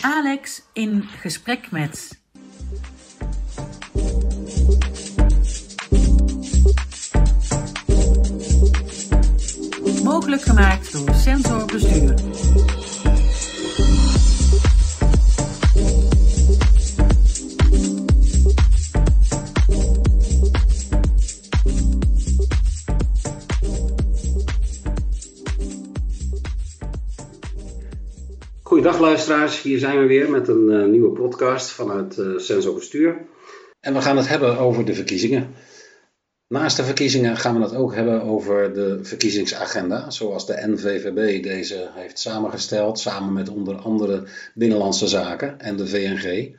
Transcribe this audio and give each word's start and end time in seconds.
Alex 0.00 0.62
in 0.72 1.04
gesprek 1.20 1.70
met. 1.70 2.18
Mogelijk 10.04 10.42
gemaakt 10.42 10.92
door 10.92 11.14
Sensor 11.14 11.64
Bestuur. 11.66 12.14
Goedendag 28.80 29.06
luisteraars, 29.08 29.62
hier 29.62 29.78
zijn 29.78 29.98
we 29.98 30.06
weer 30.06 30.30
met 30.30 30.48
een 30.48 30.70
eh, 30.70 30.86
nieuwe 30.86 31.10
podcast 31.10 31.70
vanuit 31.70 32.16
uh, 32.18 32.38
Sensor 32.38 32.74
Bestuur. 32.74 33.26
En 33.80 33.94
we 33.94 34.00
gaan 34.00 34.16
het 34.16 34.28
hebben 34.28 34.58
over 34.58 34.84
de 34.84 34.94
verkiezingen. 34.94 35.54
Naast 36.48 36.76
de 36.76 36.84
verkiezingen 36.84 37.36
gaan 37.36 37.56
we 37.56 37.62
het 37.62 37.74
ook 37.74 37.94
hebben 37.94 38.22
over 38.22 38.74
de 38.74 38.98
verkiezingsagenda, 39.02 40.10
zoals 40.10 40.46
de 40.46 40.62
NVVB 40.66 41.42
deze 41.42 41.90
heeft 41.94 42.18
samengesteld, 42.18 42.98
samen 42.98 43.32
met 43.32 43.48
onder 43.48 43.76
andere 43.76 44.24
Binnenlandse 44.54 45.08
Zaken 45.08 45.60
en 45.60 45.76
de 45.76 45.86
VNG. 45.86 46.54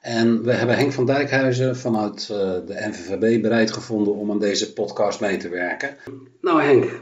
En 0.00 0.42
we 0.42 0.52
hebben 0.52 0.76
Henk 0.76 0.92
van 0.92 1.06
Dijkhuizen 1.06 1.76
vanuit 1.76 2.28
uh, 2.30 2.38
de 2.38 2.86
NVVB 2.90 3.42
bereid 3.42 3.70
gevonden 3.70 4.14
om 4.14 4.30
aan 4.30 4.40
deze 4.40 4.72
podcast 4.72 5.20
mee 5.20 5.36
te 5.36 5.48
werken. 5.48 5.96
Nou 6.40 6.62
Henk, 6.62 7.00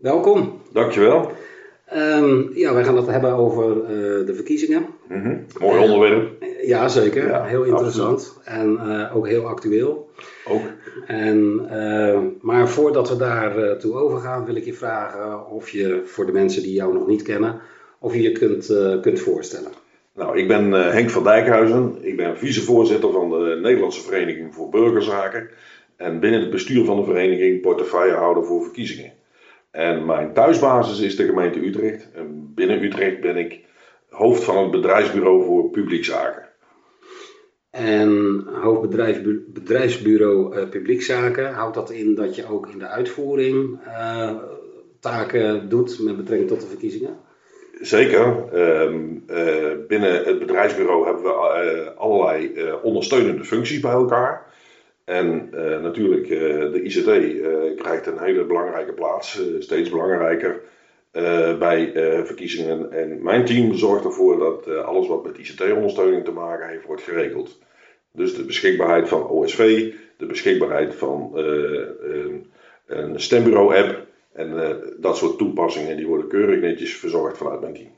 welkom. 0.00 0.62
Dankjewel. 0.72 1.32
Um, 1.96 2.50
ja, 2.54 2.74
wij 2.74 2.84
gaan 2.84 2.96
het 2.96 3.06
hebben 3.06 3.32
over 3.32 3.76
uh, 3.76 4.26
de 4.26 4.34
verkiezingen. 4.34 4.86
Mm 5.08 5.22
-hmm. 5.22 5.46
Mooi 5.60 5.80
onderwerp. 5.80 6.42
Uh, 6.42 6.68
ja, 6.68 6.88
zeker. 6.88 7.26
Ja, 7.26 7.44
heel 7.44 7.62
interessant. 7.62 8.34
Absoluut. 8.44 8.60
En 8.60 8.78
uh, 8.86 9.16
ook 9.16 9.28
heel 9.28 9.46
actueel. 9.46 10.10
Ook. 10.48 10.62
En, 11.06 11.68
maar 12.40 12.68
voordat 12.68 13.08
we 13.08 13.16
daar 13.16 13.78
toe 13.78 13.94
overgaan, 13.94 14.44
wil 14.44 14.54
ik 14.54 14.64
je 14.64 14.74
vragen 14.74 15.50
of 15.50 15.68
je, 15.68 16.02
voor 16.04 16.26
de 16.26 16.32
mensen 16.32 16.62
die 16.62 16.74
jou 16.74 16.92
nog 16.92 17.06
niet 17.06 17.22
kennen, 17.22 17.60
of 17.98 18.14
je 18.14 18.22
je 18.22 18.32
kunt, 18.32 18.74
kunt 19.00 19.20
voorstellen. 19.20 19.70
Nou, 20.14 20.38
ik 20.38 20.48
ben 20.48 20.72
Henk 20.72 21.10
van 21.10 21.24
Dijkhuizen. 21.24 21.96
Ik 22.00 22.16
ben 22.16 22.38
vicevoorzitter 22.38 23.12
van 23.12 23.30
de 23.30 23.58
Nederlandse 23.62 24.02
Vereniging 24.02 24.54
voor 24.54 24.68
Burgerzaken. 24.68 25.48
En 25.96 26.20
binnen 26.20 26.40
het 26.40 26.50
bestuur 26.50 26.84
van 26.84 26.96
de 26.96 27.04
vereniging 27.04 27.60
portefeuillehouder 27.60 28.44
voor 28.44 28.62
verkiezingen. 28.62 29.12
En 29.72 30.04
mijn 30.04 30.32
thuisbasis 30.32 31.00
is 31.00 31.16
de 31.16 31.24
gemeente 31.24 31.66
Utrecht. 31.66 32.10
En 32.14 32.52
binnen 32.54 32.82
Utrecht 32.82 33.20
ben 33.20 33.36
ik 33.36 33.60
hoofd 34.08 34.44
van 34.44 34.62
het 34.62 34.70
bedrijfsbureau 34.70 35.44
voor 35.44 35.70
publiekzaken. 35.70 36.48
En 37.70 38.42
hoofdbedrijfsbureau 38.62 40.56
uh, 40.56 40.68
publiekzaken, 40.68 41.52
houdt 41.52 41.74
dat 41.74 41.90
in 41.90 42.14
dat 42.14 42.36
je 42.36 42.46
ook 42.46 42.68
in 42.68 42.78
de 42.78 42.86
uitvoering 42.86 43.80
uh, 43.86 44.30
taken 45.00 45.68
doet 45.68 46.00
met 46.02 46.16
betrekking 46.16 46.48
tot 46.48 46.60
de 46.60 46.66
verkiezingen? 46.66 47.16
Zeker. 47.80 48.44
Uh, 48.54 48.90
binnen 49.88 50.24
het 50.24 50.38
bedrijfsbureau 50.38 51.04
hebben 51.06 51.22
we 51.22 51.30
eh, 51.30 51.96
allerlei 51.96 52.52
ondersteunende 52.82 53.44
functies 53.44 53.80
bij 53.80 53.92
elkaar. 53.92 54.51
En 55.04 55.50
uh, 55.54 55.80
natuurlijk, 55.80 56.28
uh, 56.28 56.38
de 56.72 56.82
ICT 56.82 57.06
uh, 57.06 57.76
krijgt 57.76 58.06
een 58.06 58.18
hele 58.18 58.44
belangrijke 58.44 58.92
plaats, 58.92 59.42
steeds 59.58 59.90
belangrijker 59.90 60.60
bij 61.58 61.90
verkiezingen. 62.24 62.92
En 62.92 63.22
mijn 63.22 63.44
team 63.44 63.74
zorgt 63.74 64.04
ervoor 64.04 64.38
dat 64.38 64.68
alles 64.68 65.08
wat 65.08 65.24
met 65.24 65.38
ICT-ondersteuning 65.38 66.24
te 66.24 66.30
maken 66.30 66.68
heeft, 66.68 66.86
wordt 66.86 67.02
geregeld. 67.02 67.58
Dus 68.12 68.34
de 68.34 68.44
beschikbaarheid 68.44 69.08
van 69.08 69.28
OSV, 69.28 69.92
de 70.16 70.26
beschikbaarheid 70.26 70.94
van 70.94 71.30
een, 71.34 72.46
een 72.86 73.20
stembureau-app 73.20 74.06
en 74.32 74.80
dat 74.98 75.16
soort 75.16 75.38
toepassingen, 75.38 75.96
die 75.96 76.06
worden 76.06 76.28
keurig 76.28 76.60
netjes 76.60 76.96
verzorgd 76.96 77.38
vanuit 77.38 77.60
mijn 77.60 77.74
team. 77.74 77.90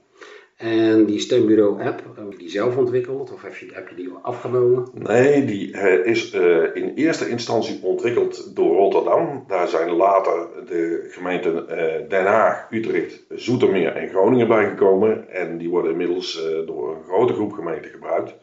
En 0.57 1.05
die 1.05 1.19
stembureau-app, 1.19 2.03
heb 2.17 2.33
je 2.33 2.39
die 2.39 2.49
zelf 2.49 2.77
ontwikkeld 2.77 3.33
of 3.33 3.43
heb 3.43 3.57
je, 3.57 3.71
heb 3.73 3.89
je 3.89 3.95
die 3.95 4.11
afgenomen? 4.23 4.89
Nee, 4.93 5.45
die 5.45 5.71
is 6.05 6.35
uh, 6.35 6.75
in 6.75 6.93
eerste 6.95 7.29
instantie 7.29 7.79
ontwikkeld 7.83 8.57
door 8.57 8.77
Rotterdam. 8.77 9.45
Daar 9.49 9.69
zijn 9.69 9.91
later 9.91 10.49
de 10.67 11.07
gemeenten 11.09 11.67
Den 12.09 12.25
Haag, 12.25 12.67
Utrecht, 12.71 13.25
Zoetermeer 13.29 13.93
en 13.93 14.09
Groningen 14.09 14.49
bijgekomen. 14.49 15.29
En 15.29 15.59
die 15.59 15.69
worden 15.69 15.91
inmiddels 15.91 16.49
door 16.67 16.91
een 16.91 17.05
grote 17.05 17.33
groep 17.33 17.53
gemeenten 17.53 17.91
gebruikt. 17.91 18.35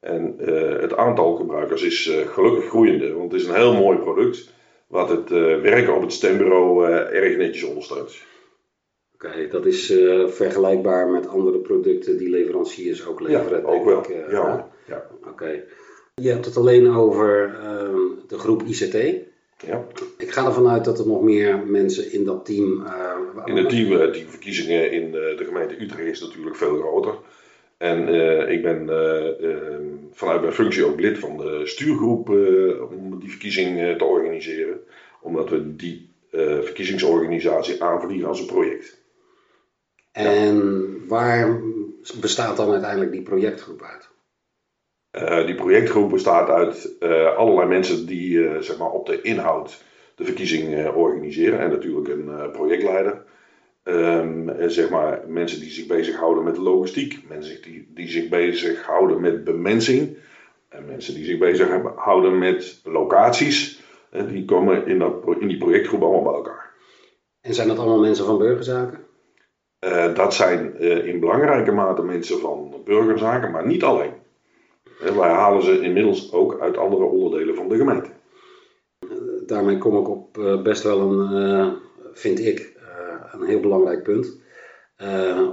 En 0.00 0.34
het 0.80 0.96
aantal 0.96 1.34
gebruikers 1.34 1.82
is 1.82 2.12
gelukkig 2.26 2.68
groeiende, 2.68 3.12
want 3.12 3.32
het 3.32 3.40
is 3.40 3.46
een 3.46 3.54
heel 3.54 3.74
mooi 3.74 3.98
product. 3.98 4.52
Wat 4.86 5.08
het 5.08 5.28
werken 5.62 5.94
op 5.94 6.02
het 6.02 6.12
stembureau 6.12 6.86
erg 6.92 7.36
netjes 7.36 7.64
ondersteunt. 7.64 8.16
Oké, 9.14 9.26
okay, 9.26 9.48
dat 9.48 9.66
is 9.66 9.90
uh, 9.90 10.28
vergelijkbaar 10.28 11.08
met 11.08 11.28
andere 11.28 11.58
producten 11.58 12.18
die 12.18 12.28
leveranciers 12.28 13.06
ook 13.06 13.20
leveren. 13.20 13.60
Ja, 13.60 13.66
ook 13.66 13.84
wel. 13.84 13.98
Ik, 13.98 14.08
uh, 14.08 14.30
ja. 14.30 14.70
ja. 14.86 15.06
Oké. 15.18 15.28
Okay. 15.28 15.64
Je 16.14 16.28
hebt 16.30 16.44
het 16.44 16.56
alleen 16.56 16.90
over 16.90 17.48
uh, 17.48 18.00
de 18.26 18.38
groep 18.38 18.62
ICT. 18.62 18.94
Ja. 19.66 19.86
Ik 20.18 20.30
ga 20.30 20.46
ervan 20.46 20.68
uit 20.68 20.84
dat 20.84 20.98
er 20.98 21.06
nog 21.06 21.22
meer 21.22 21.58
mensen 21.58 22.12
in 22.12 22.24
dat 22.24 22.44
team. 22.44 22.86
in 23.44 23.56
het 23.56 23.68
team, 23.68 24.12
die 24.12 24.26
verkiezingen 24.28 24.92
in 24.92 25.10
de 25.10 25.44
gemeente 25.44 25.82
Utrecht 25.82 26.10
is 26.10 26.20
natuurlijk 26.20 26.56
veel 26.56 26.78
groter. 26.78 27.14
En 27.76 28.08
ik 28.48 28.62
ben 28.62 28.88
ehm, 28.88 29.82
vanuit 30.12 30.40
mijn 30.40 30.52
functie 30.52 30.84
ook 30.84 31.00
lid 31.00 31.18
van 31.18 31.36
de 31.36 31.60
stuurgroep 31.64 32.28
om 32.90 33.20
die 33.20 33.30
verkiezing 33.30 33.98
te 33.98 34.04
organiseren. 34.04 34.80
Omdat 35.20 35.50
we 35.50 35.76
die 35.76 36.08
verkiezingsorganisatie 36.62 37.82
aanvliegen 37.82 38.28
als 38.28 38.40
een 38.40 38.46
project. 38.46 39.02
En 40.14 41.08
waar 41.08 41.60
bestaat 42.20 42.56
dan 42.56 42.70
uiteindelijk 42.70 43.12
die 43.12 43.22
projectgroep 43.22 43.82
uit? 43.82 44.08
Uh, 45.12 45.46
die 45.46 45.54
projectgroep 45.54 46.10
bestaat 46.10 46.48
uit 46.48 46.96
uh, 47.00 47.36
allerlei 47.36 47.68
mensen 47.68 48.06
die 48.06 48.30
uh, 48.30 48.58
zeg 48.58 48.78
maar 48.78 48.90
op 48.90 49.06
de 49.06 49.20
inhoud 49.20 49.84
de 50.14 50.24
verkiezing 50.24 50.88
organiseren. 50.88 51.58
En 51.58 51.70
natuurlijk 51.70 52.08
een 52.08 52.50
projectleider. 52.52 53.24
Um, 53.84 54.48
en 54.48 54.70
zeg 54.70 54.90
maar 54.90 55.24
mensen 55.26 55.60
die 55.60 55.70
zich 55.70 55.86
bezighouden 55.86 56.44
met 56.44 56.56
logistiek. 56.56 57.28
Mensen 57.28 57.62
die, 57.62 57.90
die 57.94 58.08
zich 58.08 58.28
bezighouden 58.28 59.20
met 59.20 59.44
bemensing. 59.44 60.16
En 60.68 60.84
mensen 60.84 61.14
die 61.14 61.24
zich 61.24 61.38
bezighouden 61.38 62.38
met 62.38 62.80
locaties. 62.84 63.82
die 64.28 64.44
komen 64.44 64.86
in, 64.86 64.98
dat, 64.98 65.14
in 65.38 65.48
die 65.48 65.58
projectgroep 65.58 66.02
allemaal 66.02 66.22
bij 66.22 66.32
elkaar. 66.32 66.70
En 67.40 67.54
zijn 67.54 67.68
dat 67.68 67.78
allemaal 67.78 68.00
mensen 68.00 68.24
van 68.24 68.38
burgerzaken? 68.38 69.04
Uh, 69.84 70.14
dat 70.14 70.34
zijn 70.34 70.74
uh, 70.80 71.06
in 71.06 71.20
belangrijke 71.20 71.72
mate 71.72 72.02
mensen 72.02 72.38
van 72.38 72.74
burgerzaken, 72.84 73.50
maar 73.50 73.66
niet 73.66 73.82
alleen. 73.82 74.12
Wij 74.98 75.30
halen 75.30 75.62
ze 75.62 75.80
inmiddels 75.80 76.32
ook 76.32 76.60
uit 76.60 76.76
andere 76.76 77.04
onderdelen 77.04 77.54
van 77.54 77.68
de 77.68 77.76
gemeente. 77.76 78.08
Daarmee 79.46 79.78
kom 79.78 79.98
ik 79.98 80.08
op 80.08 80.60
best 80.62 80.82
wel 80.82 81.00
een, 81.00 81.76
vind 82.12 82.40
ik, 82.40 82.76
een 83.32 83.44
heel 83.44 83.60
belangrijk 83.60 84.02
punt. 84.02 84.40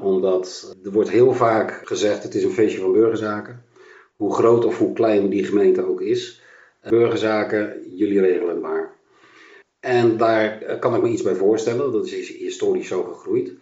omdat 0.02 0.76
er 0.84 0.92
wordt 0.92 1.10
heel 1.10 1.34
vaak 1.34 1.82
gezegd, 1.84 2.24
het 2.24 2.36
is 2.36 2.44
een 2.44 2.52
feestje 2.52 2.82
van 2.82 2.92
burgerzaken. 2.92 3.66
Hoe 4.16 4.34
groot 4.34 4.66
of 4.66 4.78
hoe 4.78 4.94
klein 4.94 5.30
die 5.30 5.44
gemeente 5.44 5.88
ook 5.88 6.02
is. 6.02 6.42
burgerzaken, 6.90 7.82
jullie 7.96 8.22
regelen 8.22 8.50
het 8.50 8.62
maar. 8.62 8.94
En 9.80 10.18
daar 10.18 10.78
kan 10.80 10.96
ik 10.96 11.02
me 11.02 11.10
iets 11.10 11.22
bij 11.22 11.36
voorstellen, 11.36 11.92
dat 11.92 12.06
is 12.06 12.30
historisch 12.30 12.88
zo 12.88 13.04
gegroeid. 13.04 13.54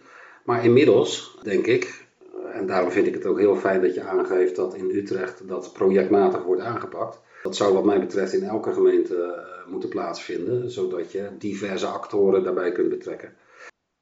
Maar 0.44 0.64
inmiddels, 0.64 1.38
denk 1.42 1.66
ik, 1.66 2.08
en 2.52 2.66
daarom 2.66 2.90
vind 2.90 3.06
ik 3.06 3.14
het 3.14 3.26
ook 3.26 3.38
heel 3.38 3.56
fijn 3.56 3.82
dat 3.82 3.94
je 3.94 4.02
aangeeft 4.02 4.56
dat 4.56 4.74
in 4.74 4.90
Utrecht 4.90 5.48
dat 5.48 5.72
projectmatig 5.72 6.42
wordt 6.42 6.62
aangepakt. 6.62 7.20
Dat 7.42 7.56
zou 7.56 7.74
wat 7.74 7.84
mij 7.84 8.00
betreft 8.00 8.32
in 8.32 8.42
elke 8.42 8.72
gemeente 8.72 9.14
uh, 9.14 9.72
moeten 9.72 9.88
plaatsvinden, 9.88 10.70
zodat 10.70 11.12
je 11.12 11.28
diverse 11.38 11.86
actoren 11.86 12.42
daarbij 12.42 12.72
kunt 12.72 12.88
betrekken. 12.88 13.34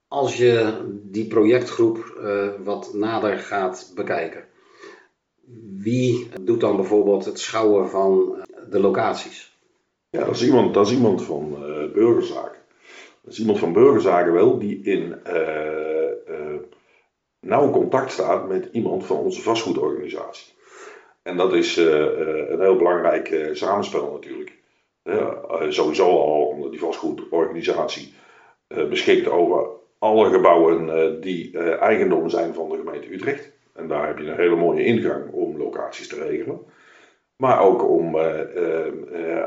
Als 0.09 0.37
je 0.37 0.73
die 1.03 1.27
projectgroep 1.27 2.19
uh, 2.23 2.49
wat 2.65 2.95
nader 2.95 3.39
gaat 3.39 3.93
bekijken, 3.95 4.45
wie 5.77 6.29
doet 6.41 6.61
dan 6.61 6.77
bijvoorbeeld 6.77 7.25
het 7.25 7.39
schouwen 7.39 7.89
van 7.89 8.37
de 8.71 8.81
locaties? 8.81 9.57
Ja, 10.11 10.25
dat 10.25 10.35
is 10.35 10.45
iemand, 10.45 10.75
dat 10.75 10.87
is 10.87 10.93
iemand 10.93 11.23
van 11.23 11.57
uh, 11.61 11.93
burgerzaken. 11.93 12.59
Dat 13.23 13.33
is 13.33 13.39
iemand 13.39 13.59
van 13.59 13.73
burgerzaken 13.73 14.33
wel 14.33 14.59
die 14.59 14.83
in 14.83 15.15
nauw 17.49 17.71
contact 17.71 18.13
staat 18.13 18.49
met 18.49 18.69
iemand 18.73 19.07
van 19.07 19.17
onze 19.17 19.43
vastgoedorganisatie. 19.43 20.53
En 21.23 21.37
dat 21.37 21.55
is 21.55 21.79
uh, 21.79 21.87
een 22.49 22.61
heel 22.61 22.77
belangrijk 22.77 23.31
uh, 23.31 23.55
samenspel 23.55 24.13
natuurlijk. 24.13 24.57
Sowieso 25.69 26.05
al 26.05 26.47
omdat 26.47 26.71
die 26.71 26.81
vastgoedorganisatie 26.81 28.13
beschikt 28.89 29.29
over 29.29 29.67
alle 29.99 30.31
gebouwen 30.31 31.21
die 31.21 31.59
eigendom 31.79 32.29
zijn 32.29 32.55
van 32.55 32.69
de 32.69 32.77
gemeente 32.77 33.13
Utrecht. 33.13 33.51
En 33.75 33.89
daar 33.89 34.07
heb 34.07 34.19
je 34.19 34.27
een 34.27 34.37
hele 34.37 34.57
mooie 34.57 34.85
ingang 34.85 35.31
om 35.31 35.57
locaties 35.57 36.09
te 36.09 36.25
regelen. 36.25 36.61
Maar 37.37 37.61
ook 37.61 37.89
om 37.89 38.17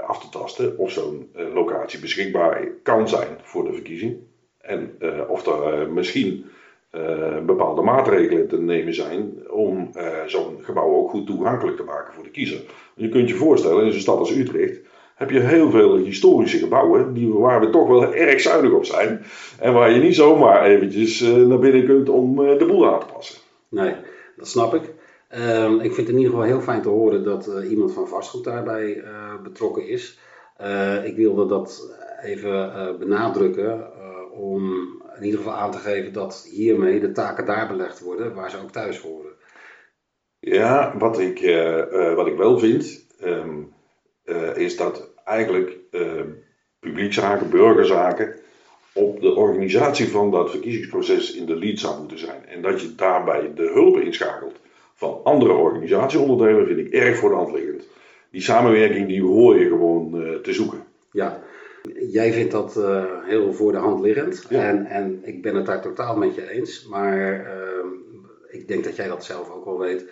af 0.07 0.19
te 0.19 0.29
tasten 0.31 0.77
of 0.77 0.91
zo'n 0.91 1.31
locatie 1.53 1.99
beschikbaar 1.99 2.67
kan 2.83 3.09
zijn 3.09 3.37
voor 3.41 3.63
de 3.63 3.73
verkiezing. 3.73 4.17
En 4.61 4.97
of 5.27 5.45
er 5.45 5.91
misschien 5.91 6.45
bepaalde 7.45 7.81
maatregelen 7.81 8.47
te 8.47 8.61
nemen 8.61 8.93
zijn 8.93 9.49
om 9.49 9.91
zo'n 10.25 10.57
gebouw 10.61 10.95
ook 10.95 11.09
goed 11.09 11.25
toegankelijk 11.25 11.77
te 11.77 11.83
maken 11.83 12.13
voor 12.13 12.23
de 12.23 12.29
kiezer. 12.29 12.61
Je 12.95 13.09
kunt 13.09 13.29
je 13.29 13.35
voorstellen, 13.35 13.85
in 13.85 13.93
een 13.93 13.99
stad 13.99 14.17
als 14.17 14.35
Utrecht 14.35 14.79
heb 15.15 15.29
je 15.29 15.39
heel 15.39 15.69
veel 15.69 15.95
historische 15.95 16.57
gebouwen 16.57 17.13
die, 17.13 17.33
waar 17.33 17.59
we 17.59 17.69
toch 17.69 17.87
wel 17.87 18.13
erg 18.13 18.41
zuinig 18.41 18.71
op 18.71 18.85
zijn. 18.85 19.23
En 19.59 19.73
waar 19.73 19.91
je 19.91 20.01
niet 20.01 20.15
zomaar 20.15 20.65
eventjes 20.65 21.21
uh, 21.21 21.47
naar 21.47 21.59
binnen 21.59 21.85
kunt 21.85 22.09
om 22.09 22.35
de 22.35 22.65
boel 22.67 22.93
aan 22.93 22.99
te 22.99 23.05
passen. 23.13 23.39
Nee, 23.69 23.95
dat 24.37 24.47
snap 24.47 24.73
ik. 24.73 24.93
Uh, 25.35 25.71
ik 25.71 25.93
vind 25.93 26.07
het 26.07 26.09
in 26.09 26.17
ieder 26.17 26.31
geval 26.31 26.45
heel 26.45 26.61
fijn 26.61 26.81
te 26.81 26.89
horen 26.89 27.23
dat 27.23 27.51
iemand 27.69 27.93
van 27.93 28.07
vastgoed 28.07 28.43
daarbij 28.43 29.03
betrokken 29.43 29.87
is. 29.87 30.19
ik 31.03 31.15
wilde 31.15 31.45
dat 31.45 31.97
even 32.23 32.95
benadrukken 32.99 33.87
om 34.31 34.63
in 35.21 35.27
ieder 35.27 35.43
geval 35.43 35.59
aan 35.59 35.71
te 35.71 35.77
geven 35.77 36.13
dat 36.13 36.47
hiermee 36.51 36.99
de 36.99 37.11
taken 37.11 37.45
daar 37.45 37.67
belegd 37.67 37.99
worden 37.99 38.33
waar 38.33 38.49
ze 38.49 38.57
ook 38.57 38.71
thuis 38.71 38.99
horen. 38.99 39.31
Ja, 40.39 40.97
wat 40.97 41.19
ik, 41.19 41.39
wat 42.15 42.27
ik 42.27 42.37
wel 42.37 42.59
vind, 42.59 43.05
um, 43.23 43.73
is 44.55 44.77
dat 44.77 45.11
eigenlijk 45.25 45.77
uh, 45.91 46.21
publiekzaken, 46.79 47.49
burgerzaken, 47.49 48.35
op 48.93 49.21
de 49.21 49.35
organisatie 49.35 50.07
van 50.07 50.31
dat 50.31 50.49
verkiezingsproces 50.49 51.35
in 51.35 51.45
de 51.45 51.55
lead 51.55 51.79
zou 51.79 51.99
moeten 51.99 52.19
zijn. 52.19 52.45
En 52.45 52.61
dat 52.61 52.81
je 52.81 52.95
daarbij 52.95 53.53
de 53.55 53.71
hulp 53.73 53.97
inschakelt 53.97 54.55
van 54.93 55.19
andere 55.23 55.53
organisatieonderdelen, 55.53 56.67
vind 56.67 56.79
ik 56.79 56.93
erg 56.93 57.17
voor 57.17 57.29
de 57.29 57.35
hand 57.35 57.51
liggend. 57.51 57.83
Die 58.31 58.41
samenwerking 58.41 59.07
die 59.07 59.21
hoor 59.21 59.59
je 59.59 59.67
gewoon 59.67 60.11
te 60.41 60.53
zoeken. 60.53 60.83
Ja, 61.11 61.41
jij 62.09 62.33
vindt 62.33 62.51
dat 62.51 62.75
uh, 62.77 63.03
heel 63.23 63.53
voor 63.53 63.71
de 63.71 63.77
hand 63.77 64.01
liggend. 64.01 64.45
Ja. 64.49 64.67
En, 64.67 64.85
en 64.85 65.21
ik 65.23 65.41
ben 65.41 65.55
het 65.55 65.65
daar 65.65 65.81
totaal 65.81 66.17
met 66.17 66.35
je 66.35 66.49
eens. 66.49 66.87
Maar 66.87 67.41
uh, 67.41 67.85
ik 68.49 68.67
denk 68.67 68.83
dat 68.83 68.95
jij 68.95 69.07
dat 69.07 69.25
zelf 69.25 69.51
ook 69.51 69.65
wel 69.65 69.79
weet. 69.79 70.05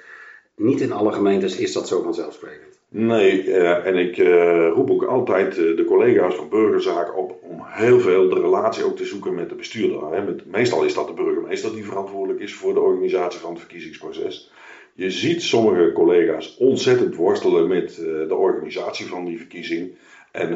Niet 0.55 0.81
in 0.81 0.91
alle 0.91 1.11
gemeentes 1.11 1.57
is 1.57 1.73
dat 1.73 1.87
zo 1.87 2.01
vanzelfsprekend. 2.01 2.79
Nee, 2.91 3.45
uh, 3.45 3.85
en 3.85 3.95
ik 3.95 4.17
uh, 4.17 4.67
roep 4.67 4.89
ook 4.89 5.03
altijd 5.03 5.55
de 5.55 5.85
collega's 5.87 6.35
van 6.35 6.49
burgerzaken 6.49 7.15
op 7.15 7.39
om 7.41 7.61
heel 7.63 7.99
veel 7.99 8.29
de 8.29 8.41
relatie 8.41 8.83
ook 8.83 8.97
te 8.97 9.05
zoeken 9.05 9.35
met 9.35 9.49
de 9.49 9.55
bestuurder. 9.55 10.13
Hè. 10.13 10.23
Met, 10.23 10.45
meestal 10.45 10.83
is 10.83 10.93
dat 10.93 11.07
de 11.07 11.13
burgemeester 11.13 11.73
die 11.73 11.85
verantwoordelijk 11.85 12.39
is 12.39 12.53
voor 12.53 12.73
de 12.73 12.79
organisatie 12.79 13.39
van 13.39 13.49
het 13.49 13.59
verkiezingsproces. 13.59 14.51
Je 14.93 15.11
ziet 15.11 15.41
sommige 15.41 15.91
collega's 15.91 16.57
ontzettend 16.57 17.15
worstelen 17.15 17.67
met 17.67 17.95
de 18.27 18.35
organisatie 18.35 19.05
van 19.05 19.25
die 19.25 19.37
verkiezing. 19.37 19.91
En 20.31 20.53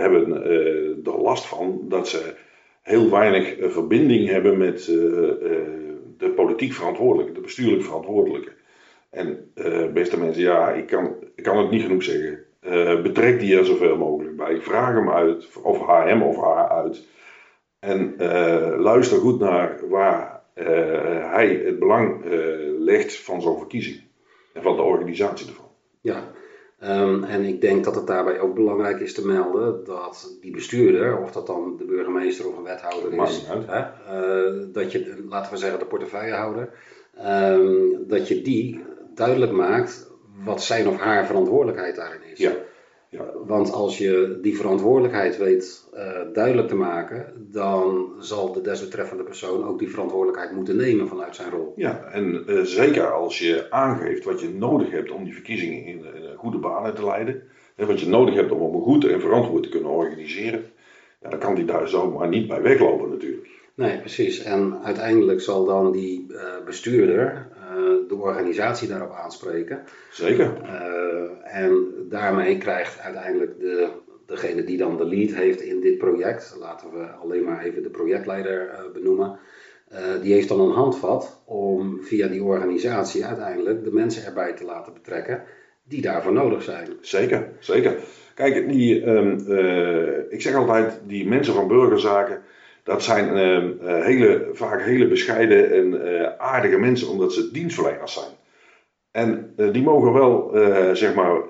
hebben 0.00 0.44
er 1.04 1.20
last 1.20 1.46
van 1.46 1.84
dat 1.88 2.08
ze 2.08 2.34
heel 2.82 3.10
weinig 3.10 3.56
verbinding 3.60 4.28
hebben 4.28 4.58
met 4.58 4.84
de 6.16 6.32
politiek 6.36 6.72
verantwoordelijke, 6.72 7.32
de 7.32 7.40
bestuurlijk 7.40 7.82
verantwoordelijke. 7.82 8.52
En 9.10 9.52
beste 9.92 10.18
mensen, 10.18 10.42
ja, 10.42 10.70
ik 10.70 10.86
kan, 10.86 11.16
ik 11.34 11.42
kan 11.42 11.58
het 11.58 11.70
niet 11.70 11.82
genoeg 11.82 12.02
zeggen. 12.02 12.44
Betrek 13.02 13.40
die 13.40 13.58
er 13.58 13.64
zoveel 13.64 13.96
mogelijk 13.96 14.36
bij. 14.36 14.60
Vraag 14.60 14.94
hem 14.94 15.10
uit, 15.10 15.48
of 15.62 15.86
haar 15.86 16.08
hem 16.08 16.22
of 16.22 16.36
haar 16.36 16.68
uit. 16.68 17.06
En 17.78 18.14
luister 18.78 19.18
goed 19.18 19.40
naar 19.40 19.88
waar 19.88 20.42
hij 21.30 21.62
het 21.64 21.78
belang 21.78 22.24
legt 22.78 23.16
van 23.16 23.42
zo'n 23.42 23.58
verkiezing. 23.58 24.00
En 24.54 24.62
van 24.62 24.76
de 24.76 24.82
organisatie 24.82 25.48
ervan. 25.48 25.68
Ja, 26.00 26.30
um, 26.84 27.24
en 27.24 27.44
ik 27.44 27.60
denk 27.60 27.84
dat 27.84 27.94
het 27.94 28.06
daarbij 28.06 28.40
ook 28.40 28.54
belangrijk 28.54 29.00
is 29.00 29.14
te 29.14 29.26
melden 29.26 29.84
dat 29.84 30.36
die 30.40 30.52
bestuurder, 30.52 31.18
of 31.18 31.32
dat 31.32 31.46
dan 31.46 31.76
de 31.78 31.84
burgemeester 31.84 32.48
of 32.48 32.56
een 32.56 32.62
wethouder 32.62 33.22
is, 33.22 33.46
hè, 33.46 34.70
dat 34.72 34.92
je, 34.92 35.24
laten 35.28 35.52
we 35.52 35.58
zeggen 35.58 35.78
de 35.78 35.84
portefeuillehouder, 35.84 36.68
um, 37.26 38.04
dat 38.08 38.28
je 38.28 38.42
die 38.42 38.84
duidelijk 39.14 39.52
maakt 39.52 40.10
wat 40.44 40.62
zijn 40.62 40.88
of 40.88 40.96
haar 40.96 41.26
verantwoordelijkheid 41.26 41.96
daarin 41.96 42.22
is. 42.32 42.38
Ja. 42.38 42.52
ja. 43.08 43.24
Want 43.46 43.72
als 43.72 43.98
je 43.98 44.38
die 44.42 44.56
verantwoordelijkheid 44.56 45.38
weet 45.38 45.88
uh, 45.94 46.00
duidelijk 46.32 46.68
te 46.68 46.74
maken, 46.74 47.48
dan 47.50 48.12
zal 48.18 48.52
de 48.52 48.60
desbetreffende 48.60 49.22
persoon 49.22 49.64
ook 49.64 49.78
die 49.78 49.90
verantwoordelijkheid 49.90 50.52
moeten 50.52 50.76
nemen 50.76 51.08
vanuit 51.08 51.36
zijn 51.36 51.50
rol. 51.50 51.72
Ja, 51.76 52.04
en 52.12 52.44
uh, 52.46 52.60
zeker 52.60 53.12
als 53.12 53.38
je 53.38 53.66
aangeeft 53.70 54.24
wat 54.24 54.40
je 54.40 54.48
nodig 54.48 54.90
hebt 54.90 55.10
om 55.10 55.24
die 55.24 55.34
verkiezingen 55.34 55.84
in, 55.84 56.04
in 56.04 56.29
goede 56.40 56.58
banen 56.58 56.94
te 56.94 57.04
leiden, 57.04 57.42
hè, 57.76 57.86
wat 57.86 58.00
je 58.00 58.08
nodig 58.08 58.34
hebt 58.34 58.52
om 58.52 58.72
hem 58.72 58.82
goed 58.82 59.04
en 59.04 59.20
verantwoord 59.20 59.62
te 59.62 59.68
kunnen 59.68 59.90
organiseren, 59.90 60.64
ja, 61.22 61.30
dan 61.30 61.38
kan 61.38 61.54
die 61.54 61.64
daar 61.64 61.88
zomaar 61.88 62.28
niet 62.28 62.48
bij 62.48 62.62
weglopen 62.62 63.08
natuurlijk. 63.08 63.48
Nee, 63.74 63.98
precies. 63.98 64.42
En 64.42 64.78
uiteindelijk 64.82 65.40
zal 65.40 65.64
dan 65.64 65.92
die 65.92 66.26
uh, 66.28 66.40
bestuurder 66.64 67.46
uh, 67.56 68.08
de 68.08 68.14
organisatie 68.14 68.88
daarop 68.88 69.12
aanspreken. 69.12 69.82
Zeker. 70.12 70.52
Uh, 70.62 71.60
en 71.62 71.94
daarmee 72.08 72.58
krijgt 72.58 73.00
uiteindelijk 73.00 73.58
de, 73.58 73.88
degene 74.26 74.64
die 74.64 74.78
dan 74.78 74.96
de 74.96 75.04
lead 75.04 75.30
heeft 75.30 75.60
in 75.60 75.80
dit 75.80 75.98
project, 75.98 76.56
laten 76.60 76.90
we 76.92 77.06
alleen 77.06 77.44
maar 77.44 77.64
even 77.64 77.82
de 77.82 77.90
projectleider 77.90 78.90
benoemen, 78.92 79.38
die 80.22 80.32
heeft 80.32 80.48
dan 80.48 80.60
een 80.60 80.74
handvat 80.74 81.42
om 81.44 82.02
via 82.02 82.28
die 82.28 82.42
organisatie 82.42 83.24
uiteindelijk 83.24 83.84
de 83.84 83.92
mensen 83.92 84.24
erbij 84.24 84.52
te 84.52 84.64
laten 84.64 84.92
betrekken 84.92 85.42
die 85.90 86.00
daarvoor 86.02 86.32
nodig 86.32 86.62
zijn. 86.62 86.88
Zeker, 87.00 87.48
zeker. 87.58 87.96
Kijk, 88.34 88.68
die, 88.68 89.06
um, 89.06 89.32
ik 90.28 90.42
zeg 90.42 90.54
altijd, 90.54 91.00
die 91.06 91.28
mensen 91.28 91.54
van 91.54 91.68
burgerzaken 91.68 92.42
dat 92.82 93.02
zijn 93.02 93.36
uh, 93.36 94.04
hele, 94.04 94.48
vaak 94.52 94.82
hele 94.82 95.08
bescheiden 95.08 95.72
en 95.72 96.06
uh, 96.06 96.26
aardige 96.38 96.78
mensen, 96.78 97.08
omdat 97.08 97.32
ze 97.32 97.50
dienstverleners 97.52 98.12
zijn. 98.12 98.32
En 99.10 99.54
die 99.72 99.82
mogen 99.82 100.12
wel, 100.12 100.50
zeg 100.96 101.14
maar, 101.14 101.40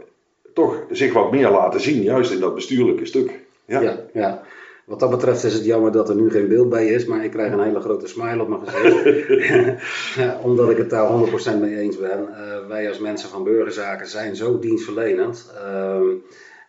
toch 0.54 0.84
zich 0.90 1.12
wat 1.12 1.32
meer 1.32 1.50
laten 1.50 1.81
zien, 1.81 2.02
juist 2.02 2.32
in 2.32 2.40
dat 2.40 2.54
bestuurlijke 2.54 3.06
stuk. 3.06 3.40
Ja. 3.64 3.81
ja, 3.81 3.98
ja. 4.12 4.42
Wat 4.90 5.00
dat 5.00 5.10
betreft 5.10 5.44
is 5.44 5.54
het 5.54 5.64
jammer 5.64 5.92
dat 5.92 6.08
er 6.08 6.14
nu 6.14 6.31
geen 6.31 6.48
beeld 6.48 6.69
bij 6.69 6.87
is, 6.87 7.04
maar 7.04 7.25
ik 7.25 7.31
krijg 7.31 7.52
een 7.52 7.62
hele 7.62 7.81
grote 7.81 8.06
smile 8.06 8.42
op 8.42 8.48
mijn 8.48 8.60
gezicht. 8.66 9.82
Omdat 10.47 10.70
ik 10.70 10.76
het 10.76 10.90
daar 10.90 11.11
100% 11.56 11.61
mee 11.61 11.78
eens 11.78 11.99
ben. 11.99 12.28
wij 12.68 12.88
als 12.88 12.99
mensen 12.99 13.28
van 13.28 13.44
burgerzaken 13.44 14.06
zijn 14.06 14.37
zo 14.37 14.59
dienstverlenend. 14.59 15.52
Ehm, 15.64 16.06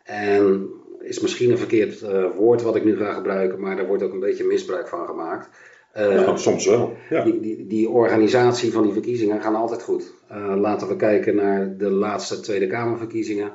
en 0.03 0.69
is 0.99 1.19
misschien 1.19 1.51
een 1.51 1.57
verkeerd 1.57 2.01
uh, 2.01 2.25
woord 2.35 2.61
wat 2.61 2.75
ik 2.75 2.83
nu 2.83 2.97
ga 2.97 3.13
gebruiken, 3.13 3.59
maar 3.59 3.75
daar 3.75 3.87
wordt 3.87 4.03
ook 4.03 4.13
een 4.13 4.19
beetje 4.19 4.43
misbruik 4.43 4.87
van 4.87 5.05
gemaakt. 5.05 5.49
Ja, 5.93 6.35
soms 6.35 6.65
wel. 6.65 6.93
Ja. 7.09 7.23
Die, 7.23 7.39
die, 7.39 7.67
die, 7.67 7.89
organisatie 7.89 8.71
van 8.71 8.83
die 8.83 8.93
verkiezingen 8.93 9.41
gaan 9.41 9.55
altijd 9.55 9.83
goed. 9.83 10.13
Laten 10.55 10.87
we 10.87 10.95
kijken 10.95 11.35
naar 11.35 11.77
de 11.77 11.89
laatste 11.89 12.39
Tweede 12.39 12.67
Kamerverkiezingen. 12.67 13.51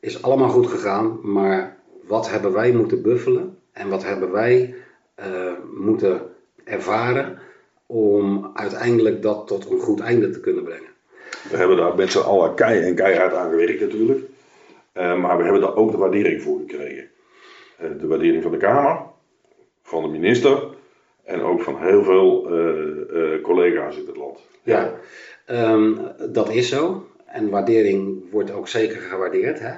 Is 0.00 0.22
allemaal 0.22 0.48
goed 0.48 0.66
gegaan, 0.66 1.18
maar 1.22 1.76
wat 2.06 2.30
hebben 2.30 2.52
wij 2.52 2.72
moeten 2.72 3.02
buffelen 3.02 3.57
en 3.78 3.88
wat 3.88 4.04
hebben 4.04 4.32
wij 4.32 4.74
moeten 5.74 6.20
ervaren 6.64 7.38
om 7.86 8.50
uiteindelijk 8.54 9.22
dat 9.22 9.46
tot 9.46 9.70
een 9.70 9.78
goed 9.78 10.00
einde 10.00 10.30
te 10.30 10.40
kunnen 10.40 10.64
brengen? 10.64 10.90
We 11.50 11.56
hebben 11.56 11.76
daar 11.76 11.94
met 11.94 12.12
z'n 12.12 12.18
allen 12.18 12.54
kei 12.54 12.82
en 12.82 12.94
keihard 12.94 13.34
aan 13.34 13.50
gewerkt 13.50 13.80
natuurlijk. 13.80 14.20
Uh, 14.94 15.20
maar 15.20 15.36
we 15.36 15.42
hebben 15.42 15.60
daar 15.60 15.76
ook 15.76 15.90
de 15.90 15.96
waardering 15.96 16.42
voor 16.42 16.58
gekregen. 16.58 17.08
Uh, 17.82 18.00
de 18.00 18.06
waardering 18.06 18.42
van 18.42 18.52
de 18.52 18.58
Kamer, 18.58 19.00
van 19.82 20.02
de 20.02 20.08
minister 20.08 20.62
en 21.24 21.40
ook 21.42 21.62
van 21.62 21.82
heel 21.82 22.04
veel 22.04 22.46
collega's 23.42 23.96
in 23.96 24.06
het 24.06 24.16
land. 24.16 24.38
Ja, 24.62 24.92
um, 25.50 25.98
dat 26.30 26.50
is 26.50 26.68
zo. 26.68 27.06
En 27.26 27.50
waardering 27.50 28.30
wordt 28.30 28.52
ook 28.52 28.68
zeker 28.68 29.00
gewaardeerd. 29.00 29.60
Hè? 29.60 29.72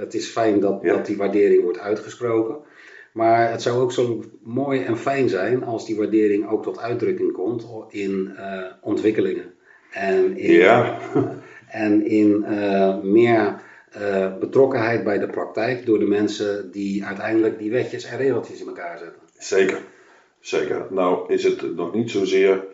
het 0.00 0.14
is 0.14 0.28
fijn 0.28 0.60
dat, 0.60 0.78
ja. 0.82 0.92
dat 0.92 1.06
die 1.06 1.16
waardering 1.16 1.62
wordt 1.62 1.78
uitgesproken. 1.78 2.56
Maar 3.14 3.50
het 3.50 3.62
zou 3.62 3.80
ook 3.80 3.92
zo 3.92 4.24
mooi 4.42 4.82
en 4.82 4.98
fijn 4.98 5.28
zijn 5.28 5.64
als 5.64 5.86
die 5.86 5.96
waardering 5.96 6.48
ook 6.48 6.62
tot 6.62 6.78
uitdrukking 6.78 7.32
komt 7.32 7.66
in 7.88 8.36
ontwikkelingen. 8.80 9.54
En 9.90 10.36
in, 10.36 10.52
ja. 10.52 10.98
en 11.68 12.06
in 12.06 12.44
meer 13.02 13.62
uh, 13.98 14.38
betrokkenheid 14.38 15.04
bij 15.04 15.18
de 15.18 15.26
praktijk 15.26 15.86
door 15.86 15.98
de 15.98 16.06
mensen 16.06 16.70
die 16.70 17.04
uiteindelijk 17.04 17.58
die 17.58 17.70
wetjes 17.70 18.04
en 18.04 18.18
regeltjes 18.18 18.60
in 18.60 18.66
elkaar 18.66 18.98
zetten. 18.98 19.20
Zeker, 19.38 19.80
zeker. 20.40 20.86
Nou 20.90 21.32
is 21.32 21.44
het 21.44 21.76
nog 21.76 21.94
niet 21.94 22.10
zozeer 22.10 22.64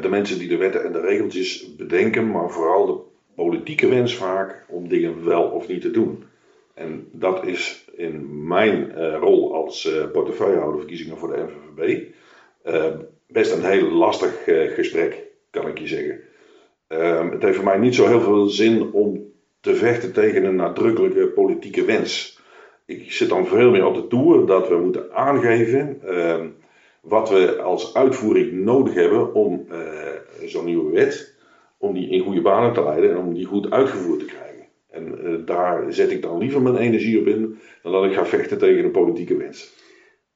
de 0.00 0.08
mensen 0.10 0.38
die 0.38 0.48
de 0.48 0.56
wetten 0.56 0.84
en 0.84 0.92
de 0.92 1.00
regeltjes 1.00 1.76
bedenken, 1.76 2.30
maar 2.30 2.50
vooral 2.50 2.86
de 2.86 2.98
politieke 3.34 3.88
wens 3.88 4.16
vaak 4.16 4.64
om 4.68 4.88
dingen 4.88 5.24
wel 5.24 5.42
of 5.42 5.68
niet 5.68 5.80
te 5.80 5.90
doen. 5.90 6.24
En 6.80 7.08
dat 7.12 7.46
is 7.46 7.84
in 7.96 8.46
mijn 8.46 8.92
rol 9.16 9.54
als 9.54 9.90
portefeuillehouder 10.12 10.78
verkiezingen 10.78 11.18
voor 11.18 11.28
de 11.28 11.44
NVVB 11.46 12.02
best 13.26 13.52
een 13.52 13.64
heel 13.64 13.90
lastig 13.90 14.42
gesprek. 14.74 15.28
kan 15.50 15.68
ik 15.68 15.78
je 15.78 15.86
zeggen. 15.86 16.20
Ehm, 16.86 17.30
het 17.30 17.42
heeft 17.42 17.56
voor 17.56 17.64
mij 17.64 17.78
niet 17.78 17.94
zo 17.94 18.06
heel 18.06 18.20
veel 18.20 18.46
zin 18.46 18.92
om 18.92 19.32
te 19.60 19.74
vechten 19.74 20.12
tegen 20.12 20.44
een 20.44 20.56
nadrukkelijke 20.56 21.26
politieke 21.26 21.84
wens. 21.84 22.40
Ik 22.86 23.12
zit 23.12 23.28
dan 23.28 23.46
veel 23.46 23.70
meer 23.70 23.86
op 23.86 23.94
de 23.94 24.06
toer 24.06 24.46
dat 24.46 24.68
we 24.68 24.76
moeten 24.76 25.12
aangeven 25.12 26.00
ehm, 26.06 26.48
wat 27.00 27.30
we 27.30 27.60
als 27.62 27.94
uitvoering 27.94 28.52
nodig 28.52 28.94
hebben 28.94 29.34
om 29.34 29.66
uh, 29.70 29.78
zo'n 30.46 30.64
nieuwe 30.64 30.92
wet, 30.92 31.34
om 31.78 31.94
die 31.94 32.10
in 32.10 32.20
goede 32.20 32.40
banen 32.40 32.72
te 32.72 32.82
leiden 32.82 33.10
en 33.10 33.16
om 33.16 33.34
die 33.34 33.46
goed 33.46 33.70
uitgevoerd 33.70 34.18
te 34.18 34.24
krijgen. 34.24 34.49
En 34.90 35.28
uh, 35.28 35.46
daar 35.46 35.92
zet 35.92 36.10
ik 36.10 36.22
dan 36.22 36.38
liever 36.38 36.62
mijn 36.62 36.76
energie 36.76 37.20
op 37.20 37.26
in 37.26 37.58
dan 37.82 37.92
dat 37.92 38.04
ik 38.04 38.12
ga 38.12 38.26
vechten 38.26 38.58
tegen 38.58 38.84
een 38.84 38.90
politieke 38.90 39.36
wens. 39.36 39.74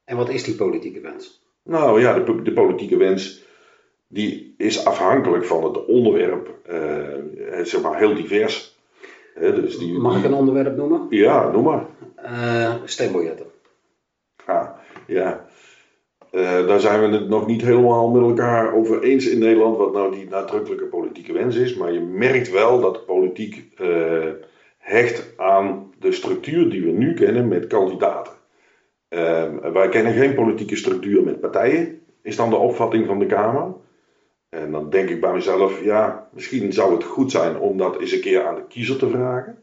En 0.03 0.17
wat 0.17 0.29
is 0.29 0.43
die 0.43 0.55
politieke 0.55 0.99
wens? 0.99 1.43
Nou 1.63 2.01
ja, 2.01 2.19
de, 2.19 2.41
de 2.41 2.53
politieke 2.53 2.97
wens 2.97 3.43
die 4.07 4.53
is 4.57 4.85
afhankelijk 4.85 5.45
van 5.45 5.63
het 5.63 5.85
onderwerp, 5.85 6.59
uh, 6.69 7.63
zeg 7.63 7.81
maar 7.81 7.97
heel 7.97 8.15
divers. 8.15 8.77
dus 9.39 9.77
die, 9.77 9.97
Mag 9.97 10.17
ik 10.17 10.23
een 10.23 10.33
onderwerp 10.33 10.75
noemen? 10.75 11.07
Ja, 11.09 11.51
noem 11.51 11.63
maar. 11.63 11.85
Uh, 12.23 12.75
stembiljetten. 12.85 13.45
Ah, 14.45 14.69
ja. 15.07 15.45
Uh, 16.35 16.67
daar 16.67 16.79
zijn 16.79 17.01
we 17.01 17.17
het 17.17 17.29
nog 17.29 17.47
niet 17.47 17.61
helemaal 17.61 18.09
met 18.09 18.21
elkaar 18.21 18.73
over 18.73 19.03
eens 19.03 19.27
in 19.27 19.39
Nederland 19.39 19.77
wat 19.77 19.93
nou 19.93 20.15
die 20.15 20.27
nadrukkelijke 20.29 20.85
politieke 20.85 21.33
wens 21.33 21.55
is. 21.55 21.75
Maar 21.75 21.93
je 21.93 21.99
merkt 21.99 22.51
wel 22.51 22.81
dat 22.81 22.93
de 22.93 22.99
politiek 22.99 23.63
hecht 24.77 25.33
aan 25.37 25.93
de 25.99 26.11
structuur 26.11 26.69
die 26.69 26.83
we 26.83 26.91
nu 26.91 27.13
kennen 27.13 27.47
met 27.47 27.67
kandidaten. 27.67 28.33
wij 29.73 29.89
kennen 29.89 30.13
geen 30.13 30.33
politieke 30.33 30.75
structuur 30.75 31.23
met 31.23 31.39
partijen, 31.39 32.01
is 32.21 32.35
dan 32.35 32.49
de 32.49 32.55
opvatting 32.55 33.05
van 33.05 33.19
de 33.19 33.25
Kamer. 33.25 33.73
En 34.49 34.71
dan 34.71 34.89
denk 34.89 35.09
ik 35.09 35.21
bij 35.21 35.33
mezelf, 35.33 35.83
ja, 35.83 36.29
misschien 36.33 36.73
zou 36.73 36.93
het 36.93 37.03
goed 37.03 37.31
zijn 37.31 37.59
om 37.59 37.77
dat 37.77 37.99
eens 37.99 38.11
een 38.11 38.21
keer 38.21 38.45
aan 38.45 38.55
de 38.55 38.67
kiezer 38.67 38.97
te 38.97 39.09
vragen. 39.09 39.57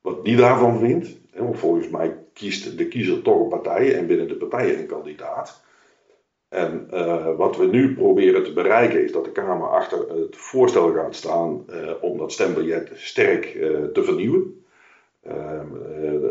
Wat 0.00 0.24
die 0.24 0.36
daarvan 0.36 0.78
vindt. 0.78 1.18
Volgens 1.52 1.88
mij 1.88 2.16
kiest 2.32 2.78
de 2.78 2.88
kiezer 2.88 3.22
toch 3.22 3.40
een 3.40 3.48
partij 3.48 3.96
en 3.96 4.06
binnen 4.06 4.28
de 4.28 4.36
partijen 4.36 4.78
een 4.78 4.86
kandidaat. 4.86 5.64
En 6.48 6.88
uh, 6.92 7.36
wat 7.36 7.56
we 7.56 7.66
nu 7.66 7.94
proberen 7.94 8.44
te 8.44 8.52
bereiken 8.52 9.04
is 9.04 9.12
dat 9.12 9.24
de 9.24 9.32
Kamer 9.32 9.68
achter 9.68 9.98
het 9.98 10.36
voorstel 10.36 10.92
gaat 10.92 11.14
staan 11.14 11.64
uh, 11.70 11.90
om 12.00 12.18
dat 12.18 12.32
stembiljet 12.32 12.90
sterk 12.94 13.54
uh, 13.54 13.84
te 13.84 14.02
vernieuwen. 14.04 14.64
Ehm, 15.22 15.66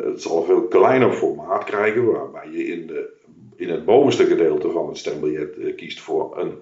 het 0.03 0.21
zal 0.21 0.37
een 0.37 0.45
veel 0.45 0.67
kleiner 0.67 1.13
formaat 1.13 1.63
krijgen, 1.63 2.05
waarbij 2.05 2.49
je 2.51 2.65
in, 2.65 2.87
de, 2.87 3.13
in 3.55 3.69
het 3.69 3.85
bovenste 3.85 4.25
gedeelte 4.25 4.71
van 4.71 4.87
het 4.87 4.97
stembiljet 4.97 5.75
kiest 5.75 5.99
voor 5.99 6.37
een 6.37 6.53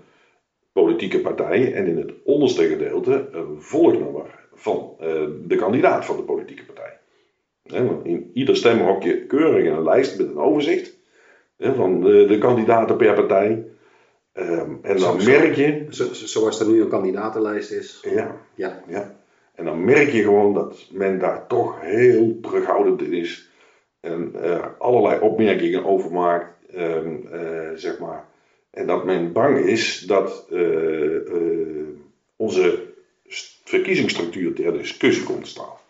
politieke 0.72 1.20
partij 1.20 1.74
en 1.74 1.88
in 1.88 1.98
het 1.98 2.12
onderste 2.24 2.68
gedeelte 2.68 3.28
een 3.32 3.62
volgnummer 3.62 4.48
van 4.54 4.96
de 5.48 5.56
kandidaat 5.56 6.06
van 6.06 6.18
de 6.18 6.24
politieke 6.24 6.64
partij. 6.66 6.98
in 8.04 8.32
ieder 8.34 8.56
stemhokje 8.56 9.26
keuring 9.26 9.68
een 9.68 9.84
lijst 9.84 10.18
met 10.18 10.28
een 10.28 10.40
overzicht 10.40 10.98
van 11.72 12.02
de, 12.02 12.26
de, 12.26 12.38
kandidaten 12.38 12.98
per 12.98 13.14
partij. 13.14 13.66
Um, 14.34 14.80
en 14.82 14.98
dan 14.98 15.22
zo, 15.22 15.30
merk 15.32 15.56
je. 15.56 15.86
Zo, 15.90 16.14
zoals 16.14 16.60
er 16.60 16.68
nu 16.68 16.82
een 16.82 16.90
kandidatenlijst 16.90 17.72
is. 17.72 18.00
Ja, 18.16 18.36
ja. 18.56 18.84
ja. 18.88 19.16
En 19.56 19.66
dan 19.66 19.86
merk 19.86 20.10
je 20.10 20.22
gewoon 20.22 20.54
dat 20.54 20.88
men 20.92 21.20
daar 21.20 21.48
toch 21.48 21.82
heel 21.82 22.38
terughoudend 22.42 23.02
in 23.02 23.14
is. 23.14 23.50
En 24.00 24.32
uh, 24.44 24.66
allerlei 24.78 25.20
opmerkingen 25.20 25.86
over 25.86 26.12
maakt. 26.12 26.52
Um, 26.76 27.28
uh, 27.34 27.70
zeg 27.76 28.00
maar 28.00 28.26
en 28.74 28.88
dat 28.88 29.06
men 29.06 29.32
bang 29.32 29.58
is 29.58 30.00
dat 30.00 30.48
uh, 30.50 31.26
uh, 31.26 31.88
onze 32.36 32.94
verkiezingsstructuur 33.64 34.54
ter 34.54 34.74
discussie 34.74 35.24
komt 35.24 35.48
staan. 35.48 35.82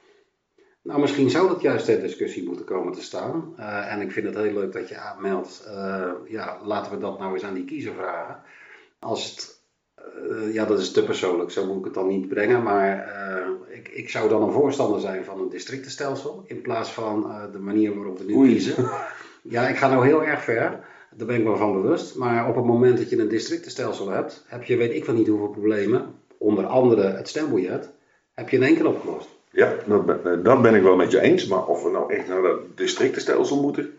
Nou, 0.84 1.00
misschien 1.00 1.30
zou 1.30 1.48
dat 1.48 1.62
juist 1.62 1.86
ter 1.86 2.02
discussie 2.02 2.48
moeten 2.48 2.66
komen 2.66 2.94
te 2.94 3.02
staan. 3.02 3.54
Uh, 3.60 3.92
en 3.92 4.02
ik 4.02 4.12
vind 4.12 4.26
het 4.26 4.36
heel 4.36 4.54
leuk 4.54 4.74
dat 4.74 4.90
je 4.90 4.98
aanmeldt. 4.98 5.70
ja, 6.28 6.60
laten 6.64 6.92
we 6.92 6.98
dat 6.98 7.20
nou 7.20 7.34
eens 7.34 7.44
aan 7.44 7.54
die 7.54 7.66
kiezer 7.66 7.94
vragen. 7.94 8.42
Als 9.00 9.30
het, 9.30 9.62
ja, 10.54 10.66
dat 10.66 10.80
is 10.80 10.92
te 10.92 11.04
persoonlijk, 11.04 11.52
zo 11.52 11.66
moet 11.66 11.78
ik 11.78 11.86
het 11.86 11.94
dan 11.94 12.08
niet 12.08 12.28
brengen. 12.28 12.64
Maar 12.64 13.08
ik, 13.70 13.88
ik 13.88 14.10
zou 14.10 14.30
dan 14.30 14.44
een 14.44 14.52
voorstander 14.52 15.00
zijn 15.00 15.26
van 15.26 15.40
een 15.40 15.50
districtenstelsel. 15.50 16.44
In 16.48 16.62
plaats 16.62 16.92
van 16.92 17.32
de 17.52 17.60
manier 17.60 17.96
waarop 17.96 18.18
we 18.18 18.24
nu 18.24 18.36
Oei. 18.36 18.52
kiezen. 18.52 18.90
Ja, 19.44 19.68
ik 19.68 19.78
ga 19.78 19.90
nou 19.90 20.06
heel 20.06 20.24
erg 20.24 20.44
ver. 20.44 20.80
Daar 21.16 21.28
ben 21.28 21.36
ik 21.36 21.44
me 21.44 21.56
van 21.56 21.82
bewust. 21.82 22.16
Maar 22.16 22.50
op 22.50 22.56
het 22.56 22.66
moment 22.66 22.98
dat 22.98 23.10
je 23.10 23.20
een 23.20 23.28
districtenstelsel 23.28 24.10
hebt, 24.10 24.46
heb 24.48 24.64
je 24.64 24.78
weet 24.78 24.94
ik 24.94 25.06
van 25.06 25.16
niet 25.16 25.28
hoeveel 25.28 25.50
problemen. 25.50 26.16
Onder 26.38 26.66
andere 26.66 27.02
het 27.02 27.28
stembiljet. 27.28 27.92
Heb 28.34 28.50
je 28.50 28.58
in 28.58 28.64
één 28.64 28.76
keer 28.76 28.88
opgelost. 28.88 29.30
Ja, 29.54 29.76
dat 29.86 30.06
ben, 30.06 30.44
dat 30.44 30.62
ben 30.62 30.76
ik 30.76 30.82
wel 30.82 30.96
met 30.96 31.12
je 31.12 31.22
eens. 31.22 31.48
Maar 31.48 31.66
of 31.66 31.84
we 31.84 31.90
nou 31.90 32.14
echt 32.14 32.28
naar 32.28 32.42
dat 32.42 32.60
districtenstelsel 32.76 33.62
moeten. 33.62 33.98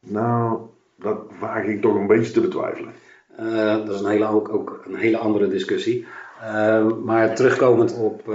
Nou, 0.00 0.60
dat 0.96 1.18
waag 1.40 1.64
ik 1.64 1.80
toch 1.80 1.94
een 1.94 2.06
beetje 2.06 2.32
te 2.32 2.40
betwijfelen. 2.40 2.92
Uh, 3.40 3.86
dat 3.86 3.94
is 3.94 4.00
een 4.00 4.10
hele, 4.10 4.26
ook, 4.26 4.48
ook 4.48 4.82
een 4.86 4.94
hele 4.94 5.18
andere 5.18 5.48
discussie. 5.48 6.06
Uh, 6.42 6.92
maar 6.92 7.34
terugkomend 7.34 7.94
op 7.98 8.28
uh, 8.28 8.34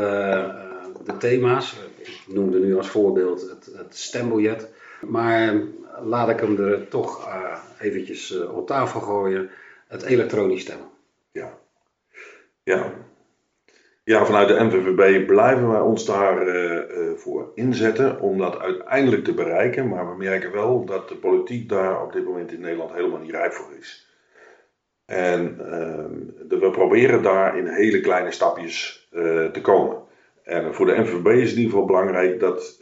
de 1.05 1.17
thema's. 1.17 1.79
Ik 1.97 2.23
noemde 2.27 2.59
nu 2.59 2.77
als 2.77 2.89
voorbeeld 2.89 3.41
het, 3.41 3.69
het 3.77 3.97
stembiljet. 3.97 4.69
Maar 5.01 5.61
laat 6.03 6.29
ik 6.29 6.39
hem 6.39 6.57
er 6.59 6.87
toch 6.87 7.29
eventjes 7.79 8.39
op 8.39 8.67
tafel 8.67 8.99
gooien. 8.99 9.49
Het 9.87 10.03
elektronisch 10.03 10.61
stemmen. 10.61 10.87
Ja. 11.31 11.57
Ja. 12.63 12.93
Ja, 14.05 14.25
vanuit 14.25 14.47
de 14.47 14.63
NVVB 14.63 15.25
blijven 15.27 15.69
wij 15.69 15.79
ons 15.79 16.05
daarvoor 16.05 16.47
uh, 16.47 17.17
voor 17.17 17.51
inzetten 17.55 18.19
om 18.19 18.37
dat 18.37 18.59
uiteindelijk 18.59 19.23
te 19.23 19.33
bereiken. 19.33 19.87
Maar 19.87 20.09
we 20.09 20.17
merken 20.17 20.51
wel 20.51 20.85
dat 20.85 21.09
de 21.09 21.15
politiek 21.15 21.69
daar 21.69 22.03
op 22.03 22.13
dit 22.13 22.25
moment 22.25 22.51
in 22.51 22.61
Nederland 22.61 22.93
helemaal 22.93 23.19
niet 23.19 23.31
rijp 23.31 23.53
voor 23.53 23.73
is. 23.79 24.07
En 25.05 25.57
de, 26.47 26.57
we 26.59 26.69
proberen 26.71 27.23
daar 27.23 27.57
in 27.57 27.67
hele 27.67 28.01
kleine 28.01 28.31
stapjes 28.31 29.07
te 29.51 29.59
komen. 29.61 29.97
En 30.43 30.73
voor 30.73 30.85
de 30.85 30.97
NVB 30.97 31.27
is 31.27 31.49
het 31.49 31.51
in 31.51 31.63
ieder 31.63 31.71
geval 31.71 31.85
belangrijk 31.85 32.39
dat 32.39 32.79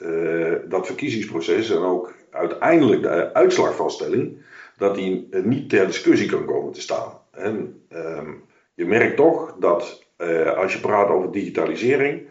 dat 0.67 0.85
verkiezingsproces 0.85 1.69
en 1.69 1.81
ook 1.81 2.13
uiteindelijk 2.31 3.01
de 3.01 3.33
uitslagvaststelling, 3.33 4.37
dat 4.77 4.95
die 4.95 5.29
niet 5.43 5.69
ter 5.69 5.85
discussie 5.85 6.29
kan 6.29 6.45
komen 6.45 6.73
te 6.73 6.81
staan. 6.81 7.11
En 7.31 7.83
um, 7.95 8.43
je 8.73 8.85
merkt 8.85 9.15
toch 9.15 9.55
dat 9.59 10.02
uh, 10.23 10.57
als 10.57 10.73
je 10.73 10.79
praat 10.79 11.09
over 11.09 11.31
digitalisering, 11.31 12.21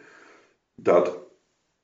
dat 0.75 1.19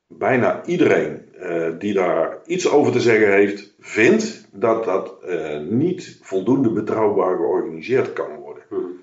bijna 0.07 0.65
iedereen 0.65 1.29
uh, 1.41 1.69
die 1.79 1.95
daar 1.95 2.39
iets 2.47 2.71
over 2.71 2.93
te 2.93 3.01
zeggen 3.01 3.33
heeft, 3.33 3.75
vindt 3.81 4.49
dat 4.53 4.85
dat 4.85 5.15
uh, 5.29 5.61
niet 5.61 6.19
voldoende 6.23 6.71
betrouwbaar 6.71 7.37
georganiseerd 7.37 8.13
kan 8.13 8.35
worden. 8.35 8.63
Hmm. 8.69 9.01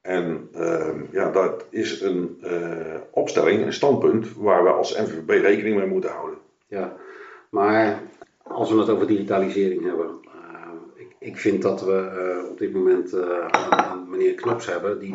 En 0.00 0.48
ehm, 0.54 1.00
ja, 1.10 1.30
dat 1.30 1.66
is 1.70 2.00
een 2.00 2.38
opstelling, 3.10 3.64
een 3.64 3.72
standpunt 3.72 4.34
waar 4.36 4.62
we 4.62 4.68
als 4.68 4.98
NVB 4.98 5.28
rekening 5.28 5.76
mee 5.76 5.86
moeten 5.86 6.10
houden. 6.10 6.38
Ja, 6.66 6.96
maar 7.50 8.02
als 8.42 8.70
we 8.70 8.78
het 8.78 8.88
over 8.88 9.06
digitalisering 9.06 9.84
hebben. 9.84 10.10
Ik, 10.94 11.14
ik, 11.18 11.36
vind 11.36 11.62
dat 11.62 11.84
we 11.84 12.46
op 12.50 12.58
dit 12.58 12.72
moment 12.72 13.12
een, 13.12 14.10
meneer 14.10 14.34
Knops 14.34 14.66
hebben 14.66 14.98
die 14.98 15.14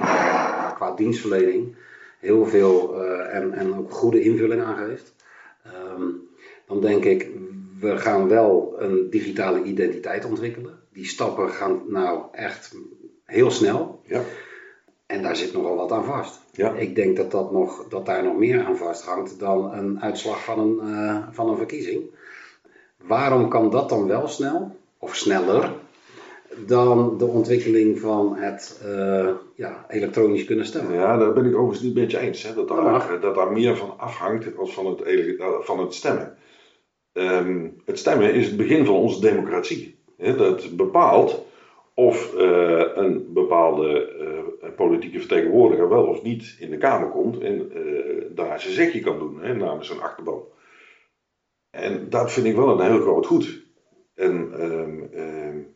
qua 0.81 0.95
dienstverlening 0.95 1.75
heel 2.19 2.45
veel 2.45 3.03
en, 3.29 3.53
en 3.53 3.75
ook 3.77 3.91
goede 3.91 4.21
invulling 4.21 4.61
aangeeft. 4.61 5.13
Um, 5.95 6.29
dan 6.67 6.81
denk 6.81 7.05
ik, 7.05 7.29
we 7.79 7.97
gaan 7.97 8.27
wel 8.27 8.75
een 8.77 9.09
digitale 9.09 9.63
identiteit 9.63 10.25
ontwikkelen. 10.25 10.79
Die 10.93 11.05
stappen 11.05 11.49
gaan 11.49 11.81
nou 11.87 12.21
echt 12.31 12.75
heel 13.25 13.51
snel. 13.51 14.01
Ja. 14.05 14.21
En 15.05 15.21
daar 15.21 15.35
zit 15.35 15.53
nogal 15.53 15.75
wat 15.75 15.91
aan 15.91 16.05
vast. 16.05 16.39
Ja. 16.51 16.73
Ik 16.73 16.95
denk 16.95 17.17
dat, 17.17 17.31
dat, 17.31 17.51
nog, 17.51 17.87
dat 17.89 18.05
daar 18.05 18.23
nog 18.23 18.37
meer 18.37 18.63
aan 18.65 18.77
vasthangt 18.77 19.39
dan 19.39 19.73
een 19.73 20.01
uitslag 20.01 20.43
van 20.43 20.59
een, 20.59 21.33
van 21.33 21.49
een 21.49 21.57
verkiezing. 21.57 22.01
Waarom 22.97 23.49
kan 23.49 23.69
dat 23.69 23.89
dan 23.89 24.07
wel 24.07 24.27
snel, 24.27 24.75
of 24.97 25.15
sneller, 25.15 25.73
dan 26.65 27.17
de 27.17 27.25
ontwikkeling 27.25 27.99
van 27.99 28.35
het 28.35 28.81
uh, 28.85 29.29
ja, 29.55 29.85
elektronisch 29.89 30.45
kunnen 30.45 30.65
stemmen? 30.65 30.93
Ja, 30.93 31.17
daar 31.17 31.33
ben 31.33 31.45
ik 31.45 31.55
overigens 31.55 31.81
niet 31.81 31.95
met 31.95 32.11
je 32.11 32.17
eens. 32.17 32.43
Hè, 32.43 32.53
dat, 32.53 32.67
daar, 32.67 33.19
dat 33.21 33.35
daar 33.35 33.51
meer 33.51 33.77
van 33.77 33.93
afhangt 33.97 34.57
als 34.57 34.73
van 34.73 34.85
het, 34.85 35.01
van 35.61 35.79
het 35.79 35.93
stemmen. 35.93 36.37
Um, 37.13 37.81
het 37.85 37.99
stemmen 37.99 38.33
is 38.33 38.47
het 38.47 38.57
begin 38.57 38.85
van 38.85 38.95
onze 38.95 39.19
democratie. 39.21 39.99
Dat 40.17 40.75
bepaalt 40.75 41.45
of 41.93 42.33
uh, 42.37 42.83
een 42.93 43.33
bepaalde 43.33 44.15
uh, 44.63 44.69
politieke 44.75 45.19
vertegenwoordiger 45.19 45.89
wel 45.89 46.05
of 46.05 46.23
niet 46.23 46.55
in 46.59 46.69
de 46.69 46.77
Kamer 46.77 47.09
komt 47.09 47.39
en 47.39 47.71
daar 48.35 48.61
zijn 48.61 48.73
zegje 48.73 48.99
kan 48.99 49.19
doen 49.19 49.41
hè, 49.41 49.55
namens 49.55 49.89
een 49.89 50.01
achterban. 50.01 50.43
En 51.69 52.09
dat 52.09 52.31
vind 52.31 52.45
ik 52.45 52.55
wel 52.55 52.69
een 52.69 52.91
heel 52.91 53.01
groot 53.01 53.25
goed. 53.25 53.61
En 54.13 54.63
um, 54.63 55.09
um, 55.13 55.75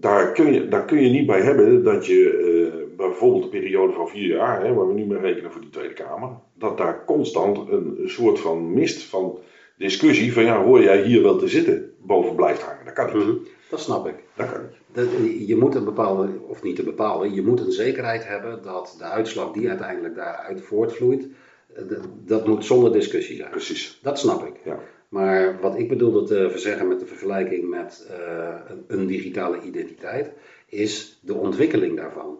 daar, 0.00 0.32
kun 0.32 0.52
je, 0.52 0.68
daar 0.68 0.84
kun 0.84 1.02
je 1.02 1.10
niet 1.10 1.26
bij 1.26 1.40
hebben 1.40 1.84
dat 1.84 2.06
je 2.06 2.72
uh, 2.72 2.96
bijvoorbeeld 2.96 3.42
de 3.42 3.58
periode 3.58 3.92
van 3.92 4.08
vier 4.08 4.26
jaar, 4.26 4.64
hè, 4.64 4.74
waar 4.74 4.88
we 4.88 4.94
nu 4.94 5.04
mee 5.04 5.18
rekenen 5.18 5.52
voor 5.52 5.60
die 5.60 5.70
Tweede 5.70 5.94
Kamer, 5.94 6.30
dat 6.54 6.78
daar 6.78 7.04
constant 7.04 7.58
een, 7.68 8.00
soort 8.04 8.40
van 8.40 8.72
mist 8.72 9.02
van 9.02 9.38
discussie 9.76 10.32
van 10.32 10.44
ja, 10.44 10.62
hoor 10.62 10.82
jij 10.82 11.02
hier 11.02 11.22
wel 11.22 11.36
te 11.36 11.48
zitten, 11.48 11.92
boven 11.98 12.34
blijft 12.34 12.62
hangen. 12.62 12.84
Dat 12.84 12.94
kan 12.94 13.18
niet. 13.18 13.26
Mhm. 13.26 13.36
Dat 13.70 13.80
snap 13.80 14.06
ik. 14.06 14.14
Dat 14.34 14.52
kan 14.52 14.60
niet. 14.60 14.78
Dat, 14.92 15.46
je 15.46 15.56
moet 15.56 15.74
een 15.74 15.84
bepaalde, 15.84 16.28
of 16.46 16.62
niet 16.62 16.78
een 16.78 16.84
bepaalde, 16.84 17.32
je 17.32 17.42
moet 17.42 17.60
een 17.60 17.72
zekerheid 17.72 18.26
hebben 18.26 18.62
dat 18.62 18.94
de 18.98 19.04
uitslag 19.04 19.52
die 19.52 19.68
uiteindelijk 19.68 20.14
daaruit 20.14 20.60
voortvloeit, 20.60 21.26
eh, 21.74 21.82
dat 22.24 22.46
moet 22.46 22.64
zonder 22.64 22.92
discussie 22.92 23.36
zijn. 23.36 23.50
Precies. 23.50 23.98
Dat 24.02 24.18
snap 24.18 24.46
ik. 24.46 24.54
Ja. 24.64 24.78
Maar 25.10 25.60
wat 25.60 25.78
ik 25.78 25.88
bedoelde 25.88 26.22
te 26.22 26.48
verzeggen 26.50 26.88
met 26.88 27.00
de 27.00 27.06
vergelijking 27.06 27.68
met 27.68 28.06
eh, 28.10 28.54
een, 28.86 29.06
digitale 29.06 29.60
identiteit, 29.60 30.32
is 30.66 31.18
de 31.22 31.34
ontwikkeling 31.34 31.96
daarvan. 31.96 32.38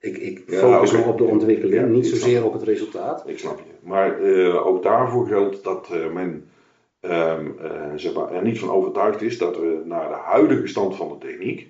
Ik, 0.00 0.16
ik 0.16 0.42
Ja, 0.46 0.58
focus 0.58 0.92
oké. 0.92 1.02
me 1.02 1.10
op 1.10 1.18
de 1.18 1.24
ontwikkeling, 1.24 1.74
Ja, 1.74 1.86
niet 1.86 2.06
snap 2.06 2.18
zozeer 2.18 2.44
op 2.44 2.52
het 2.52 2.62
resultaat. 2.62 3.28
Ik 3.28 3.38
snap 3.38 3.58
je. 3.58 3.88
Maar 3.88 4.20
eh, 4.20 4.66
ook 4.66 4.82
daarvoor 4.82 5.26
geldt 5.26 5.64
dat 5.64 5.88
eh, 5.92 6.12
men 6.12 6.48
ehm, 7.00 7.46
eh, 7.58 7.92
zeg 7.96 8.14
maar, 8.14 8.32
er 8.32 8.42
niet 8.42 8.58
van 8.58 8.70
overtuigd 8.70 9.22
is 9.22 9.38
dat 9.38 9.56
we 9.56 9.82
naar 9.84 10.08
de 10.08 10.14
huidige 10.14 10.66
stand 10.66 10.96
van 10.96 11.08
de 11.08 11.18
techniek 11.18 11.68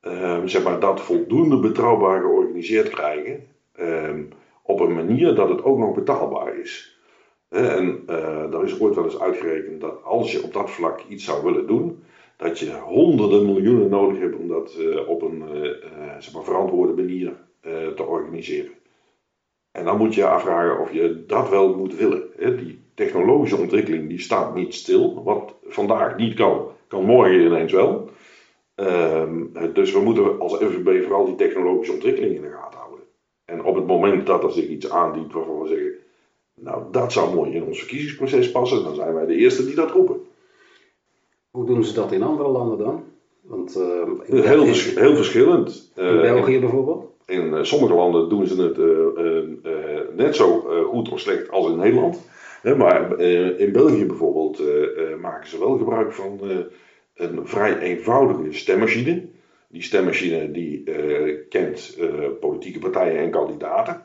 ehm, 0.00 0.46
zeg 0.46 0.62
maar, 0.62 0.80
dat 0.80 1.00
voldoende 1.00 1.60
betrouwbaar 1.60 2.20
georganiseerd 2.20 2.88
krijgen 2.88 3.46
ehm, 3.72 4.22
op 4.62 4.80
een 4.80 4.94
manier 4.94 5.34
dat 5.34 5.48
het 5.48 5.64
ook 5.64 5.78
nog 5.78 5.94
betaalbaar 5.94 6.58
is. 6.58 6.93
En 7.54 8.02
eh 8.06 8.50
daar 8.50 8.64
is 8.64 8.80
ooit 8.80 8.94
wel 8.94 9.04
eens 9.04 9.20
uitgerekend 9.20 9.80
dat 9.80 10.02
als 10.02 10.32
je 10.32 10.42
op 10.42 10.52
dat 10.52 10.70
vlak 10.70 11.04
iets 11.08 11.24
zou 11.24 11.44
willen 11.44 11.66
doen, 11.66 12.02
dat 12.36 12.58
je 12.58 12.72
honderden 12.72 13.44
miljoenen 13.46 13.90
nodig 13.90 14.18
hebt 14.18 14.36
om 14.36 14.48
dat 14.48 14.74
eh, 14.74 15.08
op 15.08 15.22
een 15.22 15.42
eh, 15.42 16.18
zeg 16.18 16.32
maar, 16.32 16.44
verantwoorde 16.44 17.02
manier 17.02 17.32
te 17.96 18.04
organiseren. 18.04 18.72
En 19.72 19.84
dan 19.84 19.96
moet 19.98 20.14
je 20.14 20.20
je 20.20 20.26
afvragen 20.26 20.80
of 20.80 20.92
je 20.92 21.24
dat 21.26 21.48
wel 21.48 21.76
moet 21.76 21.96
willen. 21.96 22.22
hè. 22.36 22.54
Die 22.56 22.78
technologische 22.94 23.56
ontwikkeling 23.56 24.08
die 24.08 24.20
staat 24.20 24.54
niet 24.54 24.74
stil. 24.74 25.22
Wat 25.22 25.54
vandaag 25.64 26.16
niet 26.16 26.34
kan, 26.34 26.68
kan 26.88 27.04
morgen 27.04 27.40
ineens 27.40 27.72
wel. 27.72 28.10
Ehm, 28.74 29.72
dus 29.72 29.92
we 29.92 30.00
moeten 30.00 30.38
als 30.40 30.56
FNB 30.56 31.02
vooral 31.02 31.24
die 31.24 31.34
technologische 31.34 31.92
ontwikkeling 31.92 32.34
in 32.34 32.42
de 32.42 32.50
gaten 32.50 32.78
houden. 32.78 33.04
En 33.44 33.64
op 33.64 33.74
het 33.74 33.86
moment 33.86 34.26
dat 34.26 34.44
er 34.44 34.52
zich 34.52 34.68
iets 34.68 34.90
aandient 34.90 35.32
waarvan 35.32 35.62
we 35.62 35.68
zeggen, 35.68 36.03
nou 36.54 36.82
dat 36.90 37.12
zou 37.12 37.34
mooi 37.34 37.52
in 37.54 37.64
ons 37.64 37.78
verkiezingsproces 37.78 38.50
passen, 38.50 38.84
dan 38.84 38.94
zijn 38.94 39.14
wij 39.14 39.26
de 39.26 39.34
eerste 39.34 39.64
die 39.66 39.74
dat 39.74 39.90
roepen. 39.90 40.20
Hoe 41.50 41.66
doen 41.66 41.84
ze 41.84 41.94
dat 41.94 42.12
in 42.12 42.22
andere 42.22 42.48
landen 42.48 42.78
dan? 42.78 43.04
Want, 43.40 43.76
eh, 43.76 44.42
Heel, 44.44 44.64
vers- 44.66 44.94
heel 44.94 45.16
verschillend. 45.16 45.92
in 45.96 46.02
Eh, 46.04 46.20
België 46.20 46.58
bijvoorbeeld? 46.60 47.12
In 47.26 47.54
eh, 47.54 47.62
sommige 47.62 47.94
landen 47.94 48.28
doen 48.28 48.46
ze 48.46 48.62
het 48.62 50.16
net 50.16 50.36
zo 50.36 50.58
goed 50.90 51.08
of 51.08 51.20
slecht 51.20 51.50
als 51.50 51.66
in 51.70 51.76
Nederland. 51.76 52.20
Hè, 52.62 52.76
maar 52.76 53.20
in 53.58 53.72
België 53.72 54.06
bijvoorbeeld 54.06 54.62
maken 55.20 55.48
ze 55.48 55.58
wel 55.58 55.76
gebruik 55.78 56.12
van 56.12 56.40
een 57.14 57.40
vrij 57.46 57.78
eenvoudige 57.78 58.52
stemmachine. 58.52 59.24
Die 59.68 59.82
stemmachine 59.82 60.50
die 60.50 60.82
kent 61.48 61.98
politieke 62.40 62.78
partijen 62.78 63.18
en 63.18 63.30
kandidaten. 63.30 64.02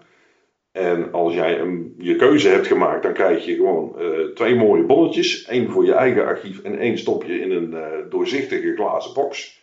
En 0.71 1.11
als 1.11 1.33
jij 1.33 1.59
een, 1.59 1.95
je 1.97 2.15
keuze 2.15 2.49
hebt 2.49 2.67
gemaakt, 2.67 3.03
dan 3.03 3.13
krijg 3.13 3.45
je 3.45 3.55
gewoon 3.55 3.99
eh, 3.99 4.25
twee 4.33 4.55
mooie 4.55 4.83
bonnetjes. 4.83 5.45
één 5.45 5.69
voor 5.69 5.85
je 5.85 5.93
eigen 5.93 6.25
archief 6.25 6.63
en 6.63 6.79
één 6.79 6.97
stop 6.97 7.23
je 7.23 7.39
in 7.39 7.51
een 7.51 7.73
eh, 7.73 8.09
doorzichtige 8.09 8.73
glazen 8.75 9.13
box. 9.13 9.61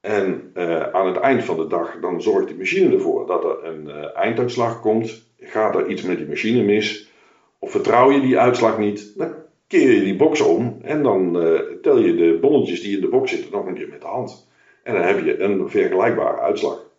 En 0.00 0.50
eh, 0.54 0.80
aan 0.80 1.06
het 1.06 1.16
eind 1.16 1.44
van 1.44 1.56
de 1.56 1.66
dag, 1.66 2.00
dan 2.00 2.22
zorgt 2.22 2.48
die 2.48 2.56
machine 2.56 2.94
ervoor 2.94 3.26
dat 3.26 3.44
er 3.44 3.64
een 3.64 3.90
einduitslag 4.14 4.80
komt. 4.80 5.32
Gaat 5.38 5.74
er 5.74 5.88
iets 5.88 6.02
met 6.02 6.18
die 6.18 6.26
machine 6.26 6.62
mis? 6.62 7.12
Of 7.58 7.70
vertrouw 7.70 8.10
je 8.10 8.20
die 8.20 8.38
uitslag 8.38 8.78
niet? 8.78 9.18
Dan 9.18 9.34
keer 9.66 9.92
je 9.92 10.00
die 10.00 10.16
box 10.16 10.40
om 10.40 10.78
en 10.82 11.02
dan 11.02 11.32
tel 11.82 11.98
je 11.98 12.14
de 12.14 12.38
bonnetjes 12.40 12.82
die 12.82 12.94
in 12.94 13.00
de 13.00 13.08
box 13.08 13.30
zitten 13.30 13.52
nog 13.52 13.66
een 13.66 13.74
keer 13.74 13.88
met 13.88 14.00
de 14.00 14.06
hand. 14.06 14.48
En 14.82 14.94
dan 14.94 15.02
heb 15.02 15.24
je 15.24 15.40
een 15.40 15.68
vergelijkbare 15.68 16.40
uitslag. 16.40 16.93